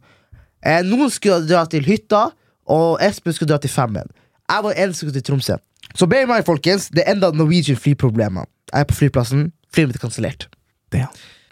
Eh, 0.62 0.82
noen 0.86 1.10
skulle 1.12 1.42
dra 1.48 1.64
til 1.72 1.86
hytta, 1.88 2.30
og 2.72 3.02
Espen 3.04 3.36
skulle 3.36 3.52
dra 3.54 3.60
til 3.64 3.72
Femmen. 3.72 4.08
Jeg 4.52 4.66
var 4.66 4.76
eneste 4.76 5.00
som 5.00 5.08
skulle 5.08 5.22
til 5.22 5.28
Tromsø. 5.30 5.58
Så 5.96 6.08
be 6.12 6.24
meg, 6.28 6.44
folkens, 6.48 6.90
det 6.92 7.04
er 7.06 7.16
enda 7.16 7.32
Norwegian 7.36 7.80
flyproblemer. 7.80 8.48
Jeg 8.72 8.86
er 8.86 8.90
på 8.90 8.98
flyplassen, 9.00 9.50
flyet 9.74 9.92
mitt 9.92 10.00
er 10.00 10.04
kansellert. 10.04 10.48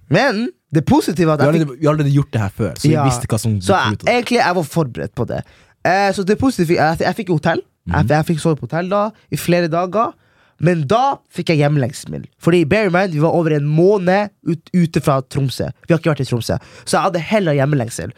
Men 0.10 0.50
det 0.76 0.86
positive 0.86 1.32
er 1.32 1.38
Vi 1.38 1.42
at 1.42 1.42
har 1.42 1.54
allerede, 1.54 1.80
vi 1.80 1.86
har 1.86 1.94
allerede 1.94 2.14
gjort 2.14 2.34
det 2.34 2.42
her 2.42 2.54
før, 2.56 2.74
så 2.76 2.90
Ja. 2.90 3.04
vi 3.04 3.10
visste 3.10 3.28
hva 3.28 3.40
som 3.40 3.62
Så 3.62 3.76
jeg, 3.76 3.98
egentlig 4.08 4.38
jeg 4.38 4.56
var 4.56 4.64
forberedt 4.64 5.16
på 5.16 5.26
det. 5.26 5.44
Eh, 5.86 6.12
så 6.14 6.24
det 6.24 6.38
positive 6.38 6.76
jeg, 6.76 6.98
jeg 7.00 7.16
fikk 7.16 7.30
hotell. 7.30 7.62
Jeg, 7.90 8.10
jeg 8.10 8.28
fikk 8.32 8.42
sove 8.44 8.60
på 8.60 8.68
hotell 8.70 8.90
da 8.92 9.04
i 9.34 9.40
flere 9.40 9.70
dager. 9.72 10.14
Men 10.60 10.82
da 10.92 11.20
fikk 11.32 11.54
jeg 11.54 11.62
hjemlengsel. 11.62 12.26
Fordi 12.44 12.66
bear 12.68 12.90
in 12.90 12.94
mind, 12.96 13.14
vi 13.16 13.22
var 13.24 13.36
over 13.36 13.56
en 13.56 13.68
måned 13.68 14.34
ut, 14.44 14.72
ute 14.76 15.02
fra 15.04 15.22
Tromsø. 15.24 15.70
Vi 15.88 15.94
har 15.94 16.02
ikke 16.02 16.12
vært 16.12 16.26
i 16.26 16.28
Tromsø 16.28 16.58
Så 16.84 16.98
jeg 16.98 17.06
hadde 17.06 17.22
heller 17.30 17.56
hjemlengsel. 17.56 18.12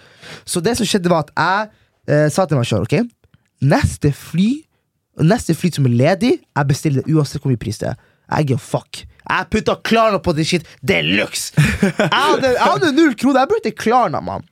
Så 0.46 0.64
det 0.66 0.74
som 0.80 0.90
skjedde, 0.90 1.12
var 1.14 1.28
at 1.28 1.34
jeg 1.38 1.70
eh, 2.10 2.28
sa 2.34 2.48
til 2.50 2.58
meg 2.58 2.66
sjøl 2.70 2.88
ok, 2.88 2.98
neste 3.62 4.14
fly 4.18 4.50
Neste 5.22 5.54
fly 5.54 5.70
som 5.76 5.86
er 5.86 5.92
ledig, 5.92 6.30
jeg 6.40 6.68
bestiller 6.70 7.04
det 7.04 7.14
uansett 7.14 7.44
hvor 7.44 7.52
mye 7.52 7.60
pris 7.60 7.78
det 7.82 7.90
er. 7.92 7.98
Jeg 8.32 8.48
gir 8.48 8.62
fuck. 8.64 9.02
Jeg 9.28 9.48
putta 9.52 9.76
Klarna 9.86 10.22
på 10.24 10.34
det 10.34 10.46
shit 10.48 10.64
deluxe! 10.88 11.52
Jeg 12.00 12.08
hadde, 12.16 12.54
jeg 12.56 12.64
hadde 12.64 12.92
null 12.96 13.12
kroner. 13.20 13.44
Jeg 13.44 13.52
brukte 13.52 13.72
Klarna, 13.76 14.22
mann. 14.24 14.48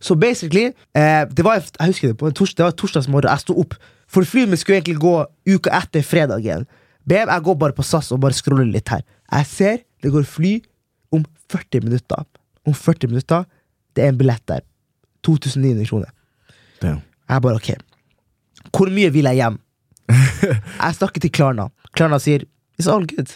Så 0.00 0.16
basically, 0.18 0.72
eh, 0.96 1.22
det 1.28 1.44
var, 1.44 1.60
jeg 1.60 1.92
husker 1.92 2.08
det, 2.08 2.16
på 2.18 2.26
en 2.26 2.34
tors, 2.34 2.54
det 2.56 2.64
var 2.64 2.74
torsdagsmorgen 2.80 3.30
jeg 3.30 3.44
sto 3.44 3.56
opp. 3.60 3.76
For 4.08 4.24
flyet 4.24 4.56
skulle 4.60 4.80
egentlig 4.80 4.98
gå 5.02 5.14
uka 5.48 5.72
etter 5.82 6.04
fredagen. 6.06 6.66
BM, 7.08 7.28
jeg 7.28 7.44
går 7.44 7.56
bare 7.60 7.76
på 7.76 7.84
SAS 7.86 8.10
og 8.12 8.20
bare 8.24 8.36
scroller 8.36 8.68
litt 8.68 8.88
her. 8.92 9.04
Jeg 9.32 9.48
ser 9.48 9.78
det 10.02 10.12
går 10.14 10.26
fly 10.28 10.58
om 11.14 11.24
40 11.52 11.84
minutter. 11.84 12.24
Om 12.68 12.74
40 12.76 13.12
minutter. 13.12 13.44
Det 13.96 14.04
er 14.04 14.12
en 14.12 14.20
billett 14.20 14.44
der. 14.48 14.62
2900 15.26 15.88
kroner. 15.88 16.12
Damn. 16.82 17.00
Jeg 17.28 17.42
bare, 17.42 17.54
ok 17.58 17.74
Hvor 18.72 18.90
mye 18.94 19.10
vil 19.12 19.26
jeg 19.28 19.40
hjem? 19.40 19.58
jeg 20.84 20.94
snakker 21.00 21.20
til 21.20 21.32
Klarna. 21.34 21.68
Klarna 21.96 22.20
sier 22.22 22.46
It's 22.78 22.86
all 22.86 23.04
good. 23.06 23.32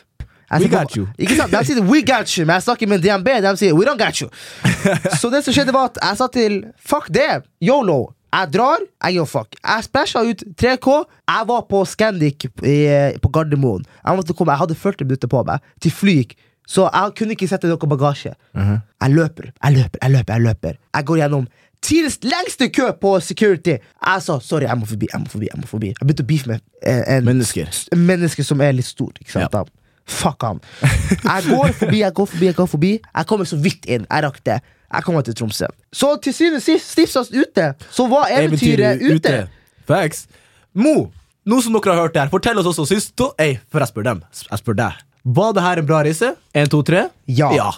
We 0.61 0.69
got 0.69 0.95
you. 0.97 1.09
Ikke 1.19 1.35
sant? 1.35 1.51
De 1.53 1.65
sier 1.65 1.81
we 1.83 2.03
got 2.07 2.31
you, 2.37 2.45
men 2.47 2.59
jeg 2.61 2.67
snakker 2.69 2.89
med 2.91 3.03
DNB. 3.03 3.29
De 3.43 3.53
sier 3.59 3.75
we 3.75 3.87
don't 3.89 3.99
got 3.99 4.21
you. 4.21 4.29
Så 5.21 5.31
det 5.33 5.43
som 5.47 5.55
skjedde, 5.57 5.73
var 5.75 5.91
at 5.91 5.99
jeg 6.03 6.21
sa 6.21 6.29
til 6.31 6.59
fuck 6.79 7.09
det, 7.11 7.43
yolo. 7.65 8.13
Jeg 8.33 8.49
drar, 8.55 8.81
jeg 9.05 9.19
gir 9.19 9.27
fuck. 9.29 9.57
Jeg 9.61 9.85
splæsja 9.85 10.23
ut 10.25 10.45
3K. 10.61 10.95
Jeg 11.29 11.49
var 11.51 11.67
på 11.69 11.83
Scandic 11.85 12.47
i, 12.65 12.77
på 13.21 13.29
Gardermoen. 13.29 13.85
Jeg, 13.99 14.17
måtte 14.17 14.37
komme, 14.37 14.55
jeg 14.55 14.63
hadde 14.63 14.79
40 14.79 15.05
minutter 15.05 15.29
på 15.29 15.43
meg 15.49 15.61
til 15.85 15.93
fly 15.93 16.15
gikk. 16.23 16.33
Så 16.69 16.87
jeg 16.87 17.13
kunne 17.19 17.35
ikke 17.37 17.49
sette 17.51 17.69
noe 17.69 17.91
bagasje. 17.91 18.33
Jeg 18.57 19.13
løper, 19.13 19.51
jeg 19.53 19.77
løper, 19.77 20.01
jeg 20.01 20.15
løper. 20.17 20.33
Jeg 20.33 20.47
løper 20.47 20.79
Jeg 20.95 21.05
går 21.11 21.21
gjennom 21.21 21.47
tidligst 21.83 22.25
lengste 22.25 22.69
kø 22.73 22.89
på 23.03 23.13
security. 23.21 23.77
Jeg 24.07 24.23
sa 24.23 24.39
sorry, 24.41 24.65
jeg 24.71 24.79
må 24.79 24.87
forbi. 24.87 25.09
Jeg 25.13 25.21
må 25.21 25.27
forbi, 25.29 25.49
jeg 25.53 25.61
må 25.61 25.69
forbi 25.69 25.93
Jeg 25.93 26.01
begynte 26.07 26.25
å 26.25 26.31
beefe 26.33 26.53
med 26.53 26.61
en, 26.87 27.05
en 27.17 27.25
Mennesker. 27.29 27.69
menneske 27.99 28.47
som 28.47 28.63
er 28.65 28.73
litt 28.79 28.89
stor. 28.89 29.13
Ikke 29.21 29.35
sant? 29.35 29.49
Ja. 29.51 29.63
da? 29.63 29.82
Fuck 30.07 30.43
han. 30.43 30.61
Jeg 30.83 31.45
går 31.49 31.73
forbi, 31.79 31.99
jeg 32.03 32.13
går 32.15 32.27
forbi, 32.27 32.47
jeg 32.51 32.57
går 32.59 32.67
forbi. 32.73 32.93
Jeg 33.15 33.27
kommer 33.31 33.49
så 33.49 33.57
vidt 33.63 33.87
inn. 33.87 34.07
Jeg 34.11 34.25
rakk 34.25 34.41
det. 34.49 34.59
Jeg 34.93 35.07
kommer 35.07 35.23
til 35.25 35.35
Tromsø. 35.39 35.69
Så 35.95 36.11
til 36.25 36.35
syvende 36.37 36.59
og 36.61 36.65
sist, 36.67 36.91
stiftsast 36.93 37.33
ute, 37.33 37.71
så 37.91 38.07
var 38.11 38.29
eventyret 38.35 39.01
ute. 39.01 39.37
Facts. 39.89 40.27
Mo, 40.75 41.09
nå 41.49 41.61
som 41.65 41.73
dere 41.77 41.95
har 41.95 42.03
hørt 42.07 42.15
det 42.17 42.23
her, 42.27 42.33
fortell 42.33 42.59
oss 42.61 42.69
også 42.75 42.85
sist 42.91 43.23
Ei, 43.41 43.55
før 43.73 43.85
jeg 43.87 43.93
spør 43.93 44.07
dem. 44.11 44.21
Jeg 44.51 44.61
spør 44.61 44.77
deg. 44.83 45.01
Var 45.39 45.53
det 45.55 45.63
her 45.63 45.79
en 45.79 45.87
bra 45.87 46.03
reise? 46.03 46.33
En, 46.59 46.69
to, 46.69 46.83
tre? 46.83 47.07
Ja. 47.31 47.53
ja. 47.55 47.71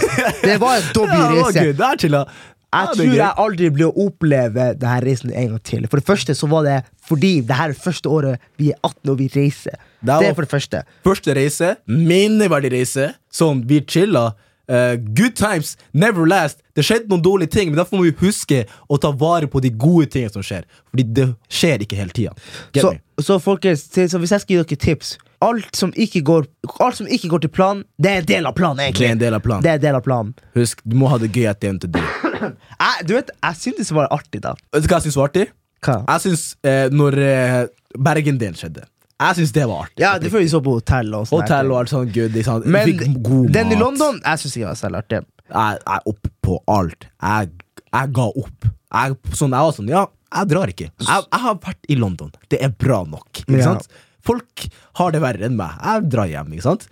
Det 0.46 0.56
var 0.62 0.76
en 0.78 0.84
Ja, 0.86 0.92
dobbel 0.94 1.22
det 1.22 1.28
reise. 1.36 1.62
gøy. 1.66 1.72
Det. 1.76 2.10
Ja, 2.12 2.24
Jeg 2.72 2.88
er 2.88 2.94
tror 2.96 3.14
jeg 3.18 3.32
aldri 3.44 3.70
blir 3.74 3.88
å 3.90 4.06
oppleve 4.06 4.68
denne 4.80 5.00
reisen 5.04 5.32
en 5.34 5.48
gang 5.56 5.62
til. 5.66 5.86
For 5.90 6.00
det 6.00 6.06
første 6.08 6.36
så 6.38 6.48
var 6.48 6.64
det 6.64 6.76
fordi 7.08 7.40
det 7.44 7.56
her 7.58 7.72
er 7.74 7.76
første 7.84 8.08
året 8.08 8.40
vi 8.56 8.70
er 8.72 8.78
18 8.86 9.10
og 9.12 9.18
vi 9.18 9.26
reiser. 9.34 9.76
Det 10.02 10.10
er 10.12 10.18
Det 10.20 10.28
er 10.28 10.34
for 10.34 10.46
det 10.46 10.50
første. 10.50 10.84
Første 11.06 11.34
reise, 11.38 11.76
minneverdig 11.86 12.72
reise. 12.74 13.12
Sånn, 13.30 13.62
vi 13.68 13.80
chilla. 13.86 14.32
Uh, 14.70 14.94
good 14.96 15.34
times 15.34 15.76
never 15.92 16.26
last. 16.26 16.62
Det 16.74 16.84
skjedde 16.86 17.10
noen 17.10 17.22
dårlige 17.22 17.50
ting, 17.50 17.70
men 17.70 17.76
derfor 17.80 17.98
må 17.98 18.06
vi 18.06 18.14
huske 18.22 18.62
å 18.88 18.96
ta 19.02 19.10
vare 19.10 19.48
på 19.50 19.60
de 19.60 19.72
gode 19.74 20.06
tingene 20.14 20.32
som 20.32 20.44
skjer. 20.46 20.64
Fordi 20.90 21.04
det 21.18 21.26
skjer 21.50 21.82
ikke 21.84 21.98
hele 21.98 22.14
tida. 22.14 22.32
Så, 22.78 22.94
så 23.20 23.38
folkens, 23.42 23.84
så 23.90 24.20
hvis 24.22 24.32
jeg 24.32 24.44
skal 24.44 24.54
gi 24.54 24.62
dere 24.62 24.82
tips 24.86 25.16
Alt 25.42 25.74
som 25.74 25.90
går 25.90 26.46
Alt 26.78 26.96
som 27.00 27.08
ikke 27.10 27.28
går 27.32 27.42
til 27.44 27.50
planen, 27.50 27.82
det 27.98 28.10
er 28.10 28.22
en 28.22 28.28
del 28.30 28.46
av 28.46 28.54
planen. 28.54 28.94
Det 28.94 29.08
er 29.08 29.16
en 29.16 29.22
del 29.24 29.34
av 29.34 29.42
planen. 29.42 29.64
Det 29.64 29.72
er 29.72 29.80
en 29.80 29.84
del 29.84 29.98
av 29.98 30.04
planen 30.06 30.34
Husk, 30.54 30.80
du 30.84 30.96
må 30.96 31.10
ha 31.10 31.18
det 31.18 31.32
gøy 31.34 31.50
end 31.50 31.84
of 31.84 31.98
jeg, 32.84 33.06
Du 33.08 33.14
vet, 33.16 33.34
jeg 33.42 33.58
syntes 33.58 33.90
det 33.90 33.98
var 33.98 34.08
artig, 34.14 34.42
da. 34.46 34.54
Vet 34.72 34.86
du 34.86 34.88
hva 34.88 35.00
jeg 35.00 35.08
syns 35.08 35.18
var 35.18 35.32
artig? 35.32 35.48
Hva? 35.82 35.98
Jeg 36.06 36.24
syns 36.28 36.44
eh, 36.62 36.86
når 36.94 37.18
eh, 37.18 37.60
Bergen-delen 37.98 38.56
skjedde. 38.58 38.86
Jeg 39.22 39.38
syns 39.38 39.52
det 39.54 39.66
var 39.70 39.84
artig. 39.86 40.02
Ja, 40.02 40.12
det 40.18 40.32
vi 40.34 40.46
så 40.50 40.60
på 40.64 40.76
hotell 40.78 41.12
og 41.14 41.26
sånn. 41.30 41.42
Hotell 41.42 41.70
og 41.72 41.80
alt 41.82 41.92
sånt 41.92 42.12
good. 42.14 42.32
liksom. 42.36 42.64
Men 42.66 42.88
Fikk 42.88 43.04
god 43.22 43.50
den 43.54 43.72
i. 43.74 43.78
London, 43.78 44.18
jeg 44.24 44.42
syns 44.42 44.56
ikke 44.56 44.64
det 44.66 44.70
var 44.72 44.80
særlig 44.82 45.02
artig. 45.04 45.20
Jeg 45.52 45.82
er 45.96 46.08
opp 46.12 46.30
på 46.42 46.56
alt. 46.72 47.06
Jeg, 47.22 47.50
jeg 47.92 48.12
ga 48.18 48.26
opp. 48.42 48.70
Jeg, 48.92 49.18
sånn, 49.36 49.52
jeg 49.54 49.68
var 49.68 49.76
sånn, 49.76 49.90
ja, 49.92 50.06
jeg 50.32 50.48
drar 50.52 50.72
ikke. 50.72 50.88
Jeg, 51.04 51.26
jeg 51.28 51.42
har 51.44 51.60
vært 51.68 51.92
i 51.92 51.98
London. 52.00 52.32
Det 52.52 52.58
er 52.64 52.72
bra 52.72 53.02
nok. 53.04 53.44
Ikke 53.44 53.60
Ja. 53.60 53.68
sant? 53.74 53.88
Folk 54.22 54.66
har 55.00 55.10
det 55.14 55.20
verre 55.22 55.48
enn 55.48 55.56
meg. 55.58 55.78
Jeg 55.82 56.08
drar 56.12 56.28
hjem, 56.30 56.52
ikke 56.56 56.62
sant? 56.68 56.88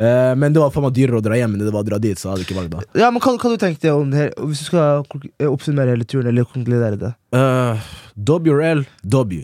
Uh, 0.00 0.32
men 0.34 0.54
det 0.54 0.58
var 0.58 0.70
faen 0.74 0.86
meg 0.86 0.94
dyrere 0.96 1.20
å 1.20 1.22
dra 1.22 1.36
hjem 1.36 1.52
enn 1.54 1.60
det 1.62 1.70
var 1.74 1.84
å 1.84 1.86
dra 1.86 1.98
dit, 2.02 2.18
så 2.18 2.30
jeg 2.30 2.32
hadde 2.32 2.46
ikke 2.46 2.56
valgt 2.58 2.72
da. 2.72 2.80
Ja, 2.98 3.10
men 3.12 3.20
Hva, 3.22 3.34
hva 3.38 3.50
du 3.52 3.58
tenkte 3.60 3.92
om 3.94 4.08
det 4.10 4.18
her? 4.22 4.30
Hvis 4.48 4.64
du 4.64 4.70
skal 4.70 5.04
oppsummere 5.52 5.92
hele 5.94 6.06
turen, 6.08 6.26
eller 6.32 6.48
konkludere 6.48 6.98
det? 6.98 7.12
Uh, 7.36 7.76
W 8.18 9.42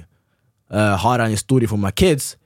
Eh, 0.73 0.95
har 1.03 1.19
jeg 1.19 1.31
en 1.31 1.37
historie 1.37 1.69
for 1.69 1.81
my 1.81 1.91
kids? 1.91 2.37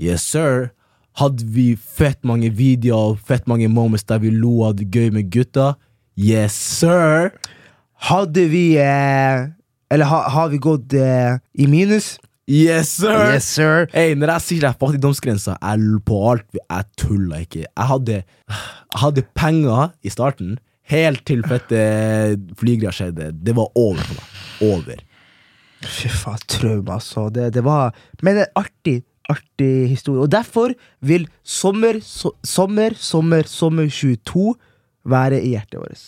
Yes, 0.00 0.24
sir. 0.24 0.70
Hadde 1.16 1.44
vi 1.48 1.70
fett 1.76 2.20
mange 2.28 2.50
videoer 2.52 3.16
fett 3.16 3.46
mange 3.48 3.68
moments 3.72 4.04
der 4.04 4.20
vi 4.20 4.30
lo 4.34 4.58
og 4.60 4.70
hadde 4.70 4.88
gøy 4.92 5.10
med 5.14 5.30
gutta? 5.32 5.74
Yes, 6.16 6.52
sir. 6.52 7.32
Hadde 8.08 8.46
vi 8.52 8.76
eh, 8.80 9.48
Eller 9.92 10.08
ha, 10.10 10.22
har 10.32 10.48
vi 10.52 10.60
gått 10.60 10.92
eh, 10.96 11.38
i 11.56 11.68
minus? 11.70 12.16
Yes, 12.46 12.92
sir. 13.00 13.32
Yes, 13.34 13.48
sir. 13.56 13.88
Hey, 13.90 14.14
når 14.14 14.36
jeg 14.36 14.44
sier 14.44 14.62
det 14.62 14.68
er 14.70 14.78
fattigdomsgrensa, 14.78 15.56
jeg 15.58 16.00
på 16.06 16.20
alt 16.30 16.60
Jeg 16.60 16.86
tuller 17.00 17.42
ikke. 17.42 17.64
Jeg 17.64 17.86
hadde, 17.90 18.20
jeg 18.22 19.00
hadde 19.02 19.24
penger 19.34 19.90
i 20.06 20.12
starten, 20.14 20.54
helt 20.86 21.24
til 21.26 21.42
fette 21.48 21.80
flygreia 22.60 22.94
skjedde. 22.94 23.32
Det 23.34 23.56
var 23.56 23.72
over 23.74 23.98
for 23.98 24.20
meg. 24.20 24.36
Over. 24.62 25.02
Fy 25.86 26.10
faen, 26.12 26.42
traume, 26.50 26.92
altså. 26.92 27.28
Det, 27.32 27.50
det 27.54 27.64
var 27.64 27.94
Men 28.22 28.42
en 28.42 28.52
artig, 28.58 29.02
artig 29.30 29.88
historie. 29.90 30.22
Og 30.22 30.30
derfor 30.30 30.74
vil 31.00 31.28
sommer, 31.42 32.00
so, 32.02 32.32
sommer, 32.44 32.96
sommer, 32.98 33.46
sommer 33.50 33.88
22 33.90 34.54
være 35.06 35.40
i 35.42 35.54
hjertet 35.54 35.80
vårt. 35.80 36.04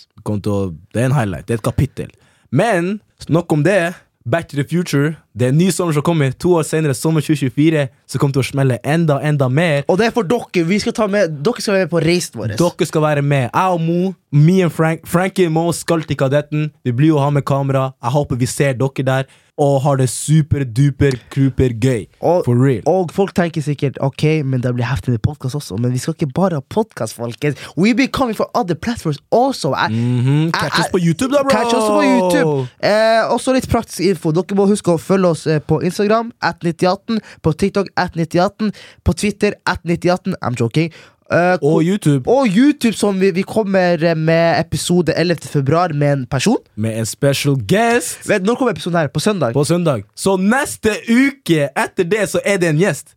Det 0.94 1.02
er 1.02 1.06
en 1.06 1.16
highlight. 1.16 1.46
Det 1.48 1.54
er 1.54 1.62
et 1.62 1.68
kapittel. 1.70 2.10
Men 2.50 3.00
nok 3.28 3.52
om 3.52 3.64
det. 3.64 3.94
Back 4.28 4.48
to 4.48 4.56
the 4.56 4.66
future. 4.68 5.16
Det 5.38 5.46
er 5.46 5.52
en 5.54 5.58
ny 5.60 5.68
sommer 5.70 5.94
som 5.94 6.02
kommer. 6.02 6.32
To 6.42 6.56
år 6.58 6.66
senere, 6.66 6.96
sommer 6.98 7.22
2024, 7.22 7.86
så 8.10 8.18
kommer 8.18 8.34
det 8.34 8.40
til 8.40 8.46
å 8.46 8.50
smelle 8.50 8.78
enda, 8.82 9.20
enda 9.22 9.46
mer. 9.48 9.84
Og 9.86 10.00
det 10.00 10.08
er 10.08 10.14
for 10.16 10.26
dere. 10.26 10.64
Vi 10.66 10.80
skal 10.82 10.96
ta 10.96 11.06
med, 11.10 11.38
dere 11.46 11.62
skal 11.62 11.76
være 11.76 11.86
med 11.86 11.92
på 11.92 12.02
reisen 12.02 12.40
vår. 12.40 12.56
Dere 12.58 12.88
skal 12.90 13.04
være 13.06 13.22
med. 13.22 13.46
Jeg 13.52 13.76
og 13.76 13.84
Mo, 13.84 14.14
me 14.34 14.60
and 14.66 14.74
Frank, 14.74 15.06
Frankie 15.06 15.46
og 15.46 15.54
Mo 15.54 15.68
skal 15.76 16.02
til 16.08 16.18
Kadetten. 16.18 16.72
Vi 16.82 16.94
blir 16.96 17.14
jo 17.14 17.22
ha 17.22 17.30
med 17.30 17.46
kamera. 17.46 17.92
Jeg 18.02 18.16
håper 18.16 18.40
vi 18.42 18.50
ser 18.50 18.74
dere 18.80 19.06
der 19.06 19.30
og 19.58 19.80
har 19.82 19.98
det 19.98 20.06
super-duper-kruper 20.10 21.74
gøy. 21.82 22.04
Og, 22.22 22.44
For 22.46 22.54
real. 22.54 22.82
og 22.86 23.10
folk 23.14 23.34
tenker 23.34 23.62
sikkert 23.64 23.98
ok, 24.04 24.44
men 24.46 24.62
det 24.62 24.70
blir 24.76 24.86
heftig 24.86 25.16
med 25.16 25.22
podkast 25.24 25.58
også. 25.58 25.78
Men 25.82 25.92
vi 25.92 25.98
skal 26.02 26.14
ikke 26.14 26.30
bare 26.34 26.60
ha 26.60 26.62
podkast, 26.62 27.16
folkens. 27.18 27.58
We 27.76 27.94
be 27.98 28.06
coming 28.06 28.36
for 28.38 28.50
other 28.54 28.78
platforms 28.78 29.18
also. 29.32 29.74
I, 29.74 29.88
mm 29.90 30.20
-hmm. 30.20 30.50
Catch 30.52 30.78
jeg- 30.78 30.84
oss 30.84 30.90
på 30.92 30.98
YouTube, 30.98 31.34
da, 31.34 31.42
bro! 31.42 31.50
Catch 31.50 31.74
oss 31.74 31.88
på 31.90 32.02
YouTube. 32.02 32.68
Eh, 32.82 33.34
også 33.34 33.52
litt 33.52 33.68
praktisk 33.68 34.00
info. 34.00 34.30
Dere 34.32 34.54
må 34.56 34.66
huske 34.66 34.92
å 34.92 34.98
følge 34.98 35.27
oss 35.30 35.46
eh, 35.46 35.60
på 35.60 35.80
Instagram, 35.84 36.32
at 36.42 36.62
9018, 36.64 37.20
på 37.42 37.52
TikTok, 37.52 37.88
at 37.96 38.16
9018, 38.16 38.72
på 39.04 39.12
Twitter, 39.12 39.52
at 39.66 39.80
9018. 39.84 40.34
I'm 40.44 40.56
joking. 40.60 40.92
Uh, 41.28 41.58
Og 41.60 41.82
YouTube 41.84 42.24
og 42.30 42.46
YouTube, 42.48 42.94
som 42.96 43.18
vi, 43.20 43.28
vi 43.36 43.42
kommer 43.44 44.00
eh, 44.00 44.14
med 44.16 44.60
episode 44.60 45.12
11. 45.12 45.36
februar 45.52 45.92
med 45.92 46.12
en 46.12 46.26
person. 46.26 46.56
med 46.76 46.96
en 46.98 47.06
special 47.06 47.58
guest 47.68 48.24
Vet, 48.28 48.42
når 48.48 48.54
kommer 48.56 48.72
episoden 48.72 48.96
her? 48.98 49.08
På 49.12 49.20
søndag? 49.20 49.52
på 49.52 49.64
søndag. 49.64 50.02
Så 50.16 50.36
neste 50.40 50.94
uke 51.10 51.68
etter 51.76 52.04
det 52.08 52.24
så 52.32 52.40
er 52.44 52.56
det 52.56 52.68
en 52.72 52.80
gjest. 52.80 53.12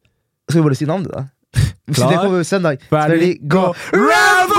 Skal 0.49 0.59
vi 0.59 0.65
bare 0.67 0.75
si 0.75 0.85
navnet, 0.85 1.07
da? 1.15 1.23
Hvis 1.87 1.97
Klar. 2.01 2.09
det 2.11 2.19
kommer 2.19 2.43
søndag. 2.43 2.77
Ferdig, 2.91 3.37
gå! 3.47 3.63
Rambo! 3.95 4.50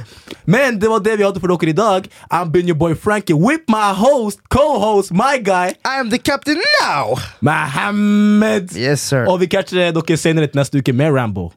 Men 0.46 0.80
det 0.80 0.88
var 0.90 0.98
det 0.98 1.18
vi 1.18 1.22
hadde 1.24 1.40
for 1.40 1.46
dere 1.52 1.68
i 1.70 1.72
dag. 1.72 2.02
I'm 2.34 2.50
been 2.52 2.68
your 2.68 2.78
boy 2.78 2.94
Frankie 2.94 3.34
with 3.34 3.60
my 3.68 3.92
host, 3.94 4.38
co-host, 4.50 5.10
my 5.12 5.36
guy, 5.44 5.68
I 5.84 5.98
am 6.00 6.08
the 6.10 6.18
captain 6.18 6.58
now! 6.82 7.14
Mohammed. 7.40 8.68
Yes, 8.76 9.00
sir. 9.00 9.24
Og 9.28 9.40
vi 9.40 9.46
catcher 9.46 9.90
dere 9.92 10.16
senere 10.16 10.48
neste 10.54 10.78
uke 10.78 10.92
med 10.92 11.10
Rambo. 11.14 11.50